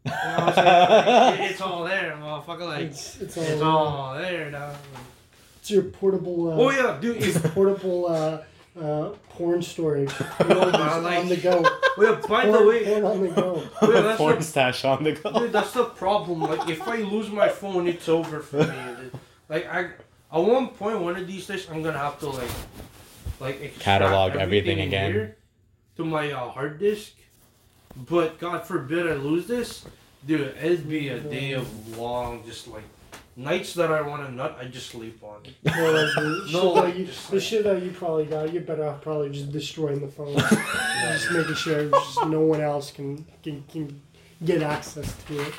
[0.05, 1.39] You know what I'm?
[1.39, 2.67] Like, it's all there, motherfucker.
[2.67, 4.75] Like, It's, it's all, it's all there, dog.
[5.61, 6.51] it's your portable.
[6.53, 7.19] Uh, Oh yeah, dude.
[7.23, 8.43] It's, portable uh,
[8.81, 10.11] uh, porn storage.
[10.41, 11.63] You know, like- on the go.
[11.65, 13.63] oh yeah, by Porn, the way, porn on the go.
[13.83, 15.33] oh, yeah, that's Porn the, stash on the go.
[15.39, 16.41] dude, that's the problem.
[16.41, 18.65] Like, if I lose my phone, it's over for me.
[18.65, 19.13] dude.
[19.49, 19.81] Like, I
[20.33, 22.51] at one point, one of these days, I'm gonna have to like,
[23.41, 25.35] like Catalog everything in again.
[25.97, 27.13] to my uh, hard disk.
[27.97, 29.85] But God forbid I lose this,
[30.27, 30.55] dude.
[30.63, 32.85] It'd be a day of long, just like
[33.37, 34.57] nights that I want to nut.
[34.61, 35.43] I just sleep on.
[35.77, 38.53] More like the shit No, that you, just the like- shit that you probably got.
[38.53, 40.37] You better off probably just destroying the phone.
[41.03, 44.01] just making sure just no one else can, can can
[44.45, 45.53] get access to it.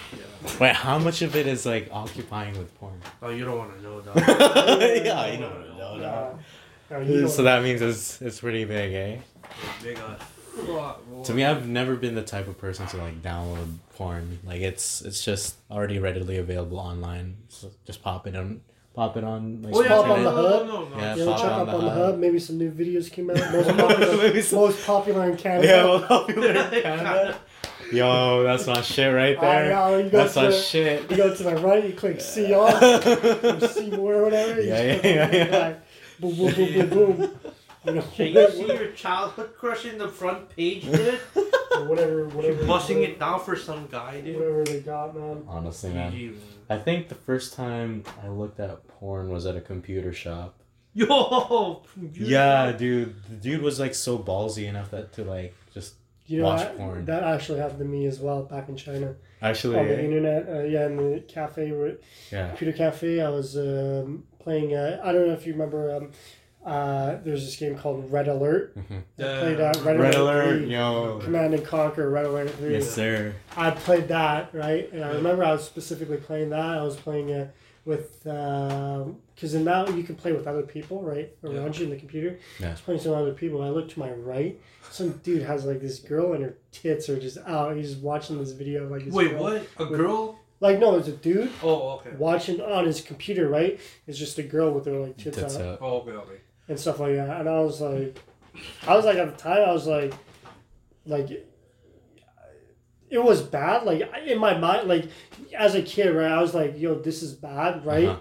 [0.60, 3.00] Wait, how much of it is like occupying with porn?
[3.22, 4.16] Oh, you don't want to know, dog.
[4.26, 5.84] yeah, you don't know.
[5.84, 6.40] Uh, uh, you don't-
[7.30, 9.18] So that means it's it's pretty big, eh?
[9.82, 10.22] Big ass.
[11.28, 14.40] To me, I've never been the type of person to like download porn.
[14.44, 17.38] Like it's it's just already readily available online.
[17.48, 18.60] So just pop it on,
[18.94, 19.62] pop it on.
[19.62, 20.68] Like, Oh yeah, Pop on no, the hub.
[20.68, 20.98] no, no.
[20.98, 22.06] Yeah, You ever pop check on up the on the hub.
[22.12, 22.20] hub?
[22.20, 23.38] Maybe some new videos came out.
[23.54, 25.68] Most popular, some- most popular in Canada.
[25.68, 27.38] Yeah, well, popular in Canada.
[27.94, 29.70] Yo, that's my shit right I there.
[29.74, 31.10] know, you go That's to my the- shit.
[31.12, 32.70] You go to the right, you click see all,
[33.70, 34.62] see more or whatever.
[34.62, 35.76] you Yeah, yeah, yeah, guy.
[36.22, 37.40] Boom, boom, boom, boom, boom.
[37.84, 41.20] You know, Can you see your childhood crush in the front page, dude?
[41.76, 42.64] or whatever, whatever.
[42.66, 44.36] Busting it down for some guy, dude.
[44.36, 45.44] Whatever they got, man.
[45.48, 46.12] Honestly, man.
[46.12, 46.36] GG.
[46.70, 50.54] I think the first time I looked at porn was at a computer shop.
[50.94, 51.82] Yo!
[52.14, 53.16] Yeah, dude.
[53.30, 55.96] The dude was like so ballsy enough that to like just
[56.28, 57.06] You know, Watch that, porn.
[57.06, 59.16] that actually happened to me as well back in China.
[59.42, 59.78] actually.
[59.80, 60.06] on the eh?
[60.06, 61.98] internet, uh, yeah, in the cafe, where-
[62.32, 62.50] Yeah.
[62.50, 63.22] computer cafe.
[63.22, 64.76] I was um, playing.
[64.76, 65.96] Uh, I don't know if you remember.
[65.96, 66.12] Um,
[66.66, 68.78] uh, there's this game called Red Alert.
[68.78, 68.84] I
[69.18, 70.46] played uh, Red, Red Alert.
[70.46, 71.20] alert, 3, yo.
[71.24, 72.74] Command and Conquer Red Alert 3.
[72.74, 73.34] Yes, sir.
[73.58, 74.92] I played that, right?
[74.94, 76.78] And I remember I was specifically playing that.
[76.78, 77.52] I was playing it
[77.86, 81.36] with, because in that you can play with other people, right?
[81.44, 82.38] Around you in the computer.
[82.60, 82.68] Yeah.
[82.68, 83.64] I was playing with some other people.
[83.64, 84.60] I look to my right.
[84.92, 87.76] Some dude has like this girl and her tits are just out.
[87.76, 89.42] He's just watching this video of like this Wait, girl.
[89.44, 89.68] what?
[89.80, 90.38] A girl?
[90.62, 92.12] Like, no, it's a dude Oh, okay.
[92.18, 93.80] watching on his computer, right?
[94.08, 95.78] It's just a girl with her like tits That's out out.
[95.82, 96.40] Oh, okay, okay.
[96.70, 97.40] and stuff like that.
[97.42, 98.18] And I was like,
[98.88, 100.14] I was like at the time, I was like,
[101.06, 101.30] like,
[103.10, 103.84] it was bad.
[103.84, 105.10] Like in my mind, like
[105.58, 106.32] as a kid, right?
[106.32, 108.08] I was like, yo, this is bad, right?
[108.08, 108.20] Uh-huh.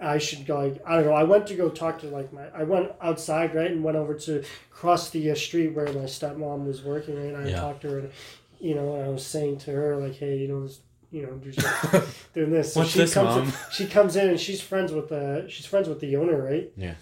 [0.00, 0.58] I should go.
[0.58, 1.12] Like, I don't know.
[1.12, 2.48] I went to go talk to like my.
[2.54, 6.66] I went outside, right, and went over to cross the uh, street where my stepmom
[6.66, 7.32] was working, right?
[7.34, 7.60] And I Yeah.
[7.60, 8.10] talked to her, and,
[8.58, 10.80] you know, and I was saying to her like, hey, you know, this,
[11.14, 12.74] you know, you're just doing this.
[12.74, 13.44] So What's she this, comes mom?
[13.44, 16.72] In, she comes in and she's friends with the she's friends with the owner, right?
[16.76, 16.94] Yeah.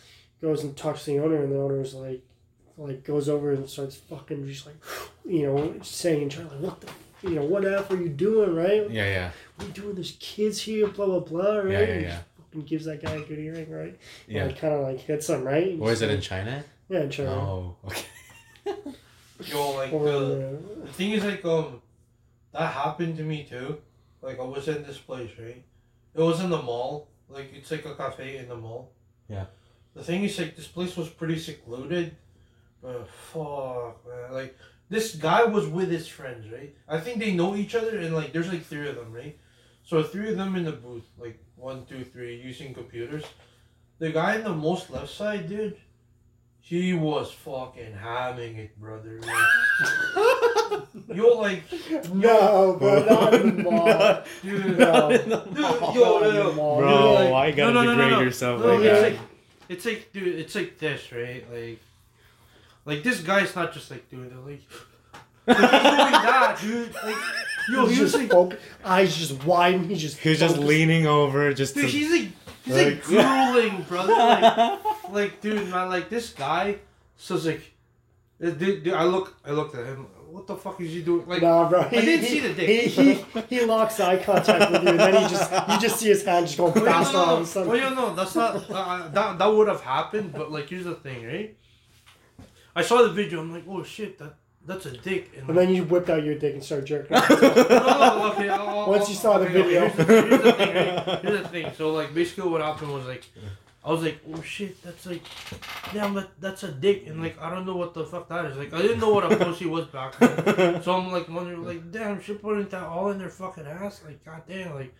[0.42, 2.20] Goes and talks to the owner, and the owner's like,
[2.76, 4.76] like goes over and starts fucking just like,
[5.24, 6.88] you know, saying trying like, what the,
[7.22, 8.90] you know, what the f are you doing, right?
[8.90, 9.30] Yeah, yeah.
[9.56, 9.94] What are you doing?
[9.94, 11.72] There's kids here, blah blah blah, right?
[11.72, 12.08] Yeah, yeah, And yeah.
[12.10, 13.98] just fucking gives that guy a good earring, right?
[14.28, 14.44] Yeah.
[14.44, 15.78] And kind of like hits him, right?
[15.80, 16.62] Or is it in China?
[16.90, 17.30] Yeah, in China.
[17.30, 18.04] Oh, okay.
[19.46, 20.50] Yo, like, Or, uh, uh,
[20.84, 21.80] the thing is, like, um,
[22.52, 23.78] that happened to me too.
[24.22, 25.64] Like, I was in this place, right?
[26.14, 27.08] It was in the mall.
[27.28, 28.92] Like, it's like a cafe in the mall.
[29.28, 29.46] Yeah.
[29.94, 32.16] The thing is, like, this place was pretty secluded.
[32.80, 34.32] But fuck, man.
[34.32, 34.56] Like,
[34.88, 36.74] this guy was with his friends, right?
[36.88, 39.38] I think they know each other, and, like, there's, like, three of them, right?
[39.84, 43.24] So, three of them in the booth, like, one, two, three, using computers.
[43.98, 45.76] The guy in the most left side, dude,
[46.60, 49.20] he was fucking having it, brother.
[49.20, 50.42] Like,
[51.14, 51.62] Yo, like,
[52.14, 54.22] No, bro, not in the mall.
[54.42, 55.10] dude, No.
[55.10, 55.26] dude,
[55.94, 56.52] yo, yo.
[56.54, 58.22] Bro, like- why gotta no, no, no, degrade no, no.
[58.24, 59.12] yourself No, like it's that?
[59.12, 59.20] like,
[59.68, 61.44] it's like, dude, it's like this, right?
[61.52, 61.78] Like,
[62.84, 64.60] like this guy's not just like doing it, like,
[65.46, 66.94] like he's doing that, dude.
[66.94, 67.16] Like,
[67.70, 69.80] yo, he's he was just like, eyes just wide.
[69.82, 71.90] He's just He was just leaning over just dude, to.
[71.90, 72.30] he's like,
[72.64, 73.02] he's like Like-
[73.52, 74.12] drooling, brother.
[74.14, 74.80] Like,
[75.10, 76.76] like, dude, man, like this guy.
[77.16, 77.72] So it's like,
[78.44, 80.06] uh, dude, dude, I look, I looked at him.
[80.32, 81.26] What the fuck is he doing?
[81.26, 81.82] Like, Nah, bro.
[81.82, 82.68] He, didn't he, see the dick.
[82.68, 86.08] He, he, he locks eye contact with you, and then he just you just see
[86.08, 87.70] his hand just going Oh, yeah, faster no, all of no, a sudden.
[87.70, 88.70] oh, yeah, no, that's not.
[88.70, 91.56] Uh, that that would have happened, but like, here's the thing, right?
[92.74, 93.40] I saw the video.
[93.40, 94.34] I'm like, oh shit, that
[94.64, 95.32] that's a dick.
[95.36, 98.48] And, And then you whipped out your dick and started jerking no, no, okay.
[98.48, 99.88] I'll, I'll- Once you saw the okay, okay, video.
[99.88, 100.74] here's, the, here's the thing.
[100.74, 101.18] Right?
[101.22, 101.72] Here's the thing.
[101.76, 103.24] So like, basically, what happened was like,
[103.84, 105.22] I was like, oh shit, that's like,
[105.92, 108.56] damn, that, that's a dick, and like, I don't know what the fuck that is.
[108.56, 110.80] Like, I didn't know what a pussy was back then.
[110.82, 114.02] So I'm like wondering, like, damn, she putting that all in their fucking ass.
[114.06, 114.94] Like, goddamn, like.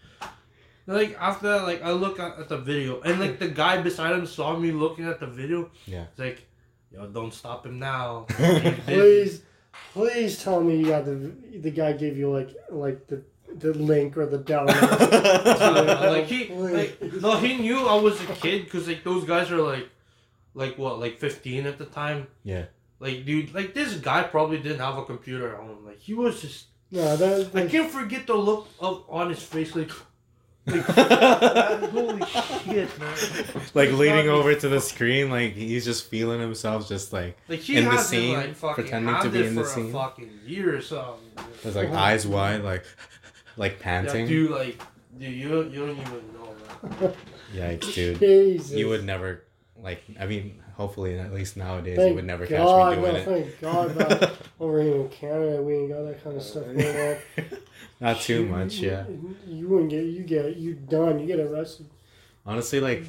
[0.84, 4.16] Like after that, like I look at, at the video and like the guy beside
[4.16, 5.70] him saw me looking at the video.
[5.86, 6.06] Yeah.
[6.10, 6.44] It's like,
[6.92, 8.26] yo, don't stop him now.
[8.86, 9.42] Please,
[9.92, 13.22] please tell me you got the the guy gave you like like the
[13.54, 16.10] the link or the download.
[16.12, 19.60] like he like no he knew I was a kid because like those guys are
[19.60, 19.88] like
[20.54, 22.64] like what like 15 at the time Yeah.
[23.00, 26.40] like dude like this guy probably didn't have a computer at home like he was
[26.40, 29.90] just no, that, I can't forget the look of on his face like
[30.66, 30.84] like
[31.90, 33.16] holy shit man
[33.74, 37.78] like leaning over to the screen, like he's just feeling himself, just like like he
[37.78, 39.88] In the scene, been like pretending to be in the for scene.
[39.88, 41.18] a fucking year or something
[41.64, 42.84] with like eyes wide, like
[43.56, 44.26] like yeah, panting.
[44.26, 44.80] dude like
[45.18, 47.14] dude you don't, you don't even know man
[47.54, 48.18] Yikes, dude.
[48.18, 48.72] Jesus.
[48.72, 49.44] You would never
[49.80, 50.02] like.
[50.18, 53.18] I mean, hopefully, at least nowadays, Thank you would never God, catch me doing no,
[53.36, 53.58] it.
[53.60, 54.30] Thank God, man.
[54.60, 56.78] Over here in Canada, we ain't got that kind of stuff going
[57.10, 57.16] on.
[58.00, 59.04] Not too You- much, you- yeah.
[59.46, 61.20] You wouldn't get you get you done.
[61.20, 61.86] You get arrested.
[62.46, 63.04] Honestly, like,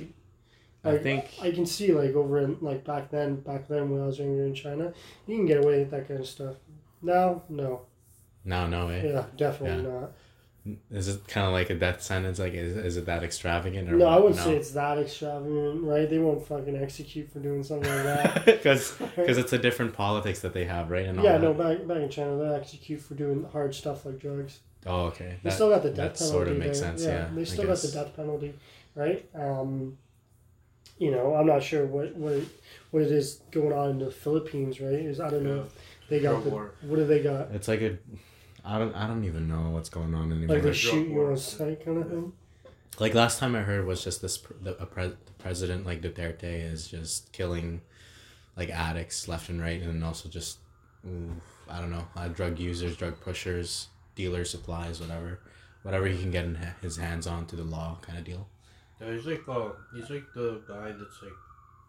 [0.84, 4.02] I Like, think I can see like over in like back then, back then when
[4.02, 4.92] I was younger in China,
[5.26, 6.56] you can get away with that kind of stuff.
[7.02, 7.84] Now, no,
[8.44, 9.10] no, no way.
[9.10, 10.12] yeah, definitely not.
[10.90, 12.40] Is it kind of like a death sentence?
[12.40, 16.10] Like, is, is it that extravagant or No, I wouldn't say it's that extravagant, right?
[16.10, 18.46] They won't fucking execute for doing something like that.
[18.46, 21.06] because it's a different politics that they have, right?
[21.06, 21.42] And all yeah, that.
[21.42, 24.60] no, back back in China, they execute for doing hard stuff like drugs.
[24.86, 25.36] Oh, okay.
[25.44, 26.32] They That- still got the death that penalty.
[26.32, 26.90] sort of makes there.
[26.90, 27.04] sense.
[27.04, 28.54] Yeah, they still got the death penalty,
[28.96, 29.26] right?
[29.36, 29.98] Um,
[30.98, 32.48] you know, I'm not sure what what it,
[32.92, 34.94] what it is going on in the Philippines, right?
[34.94, 35.66] Is I don't know.
[36.10, 37.52] They got the, what do they got?
[37.52, 37.98] It's like a.
[38.66, 38.96] I don't.
[38.96, 40.56] I don't even know what's going on anymore.
[40.56, 41.32] Like they shoot you war.
[41.32, 42.34] on sight, kind of thing.
[43.00, 46.44] like last time I heard was just this the, a pre- the president like Duterte
[46.44, 47.82] is just killing
[48.56, 50.60] like addicts left and right and also just
[51.08, 51.32] ooh,
[51.70, 55.40] I don't know uh, drug users drug pushers dealers supplies whatever
[55.82, 58.48] whatever he can get in his hands on to the law kind of deal
[59.02, 61.34] Yeah, he's like uh, he's like the guy that's like,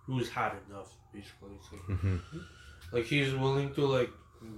[0.06, 1.50] who's had enough, basically.
[1.58, 2.16] It's like, hmm
[2.92, 4.10] like he's willing to like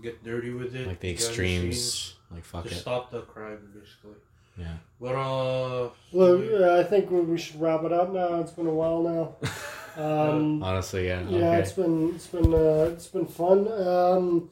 [0.03, 3.59] get dirty with it, like the extremes scenes, like fuck to it stop the crime,
[3.75, 4.17] basically.
[4.59, 8.41] yeah But uh, Well, yeah, I think we we should wrap it up now.
[8.41, 9.37] It's been a while now.
[9.99, 13.67] Um, honestly yeah yeah, okay it's been it's been uh, it's been fun.
[13.67, 14.51] Um,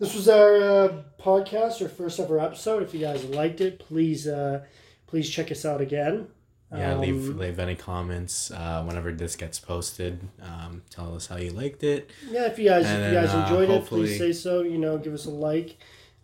[0.00, 2.82] this was our uh, podcast, our first ever episode.
[2.82, 4.64] If you guys liked it, please uh,
[5.06, 6.26] please check us out again.
[6.72, 11.36] Yeah leave Um, leave any comments uh, whenever this gets posted um, tell us how
[11.36, 13.84] you liked it Yeah, if you guys And if you then, guys uh, enjoyed it,
[13.86, 14.62] please say so.
[14.62, 15.76] You know, give us a like.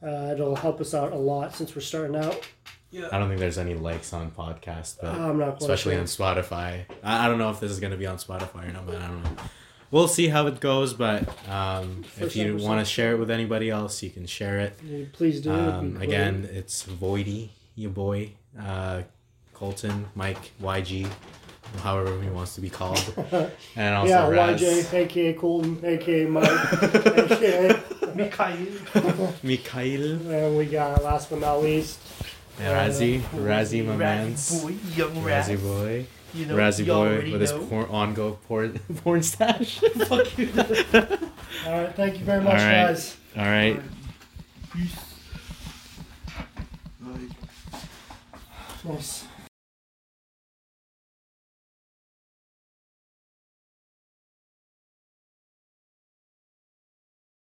[0.03, 2.41] Uh, it'll help us out a lot since we're starting out.
[2.91, 3.09] Yeah.
[3.13, 6.01] I don't think there's any likes on podcast but I'm not especially sure.
[6.01, 6.85] on Spotify.
[7.05, 9.07] I, I don't know if this is gonna be on Spotify or not, but I
[9.07, 9.31] don't know.
[9.93, 10.95] We'll see how it goes.
[10.95, 14.79] But um, if you want to share it with anybody else, you can share it.
[14.85, 15.53] Yeah, Please do.
[15.53, 16.09] Um, great.
[16.09, 19.03] again, it's Voidy, your boy, uh,
[19.61, 21.07] Colton, Mike, YG,
[21.83, 22.99] however he wants to be called,
[23.77, 27.81] and also yeah, Raz, YJ, aka Colton, aka Mike, aka,
[28.15, 29.35] Mikhail.
[29.43, 31.99] Mikhail, and we got last but not least.
[32.59, 35.45] and Razzie, uh, Razzie, my man's, boy, young rat.
[35.47, 37.67] Razzie boy, You know, Razzie boy already with his know.
[37.67, 39.79] porn, on-go porn, porn stash.
[40.09, 40.49] Fuck you.
[40.57, 42.87] All right, thank you very much, All right.
[42.87, 43.17] guys.
[43.37, 43.79] All right.
[48.83, 49.25] Nice.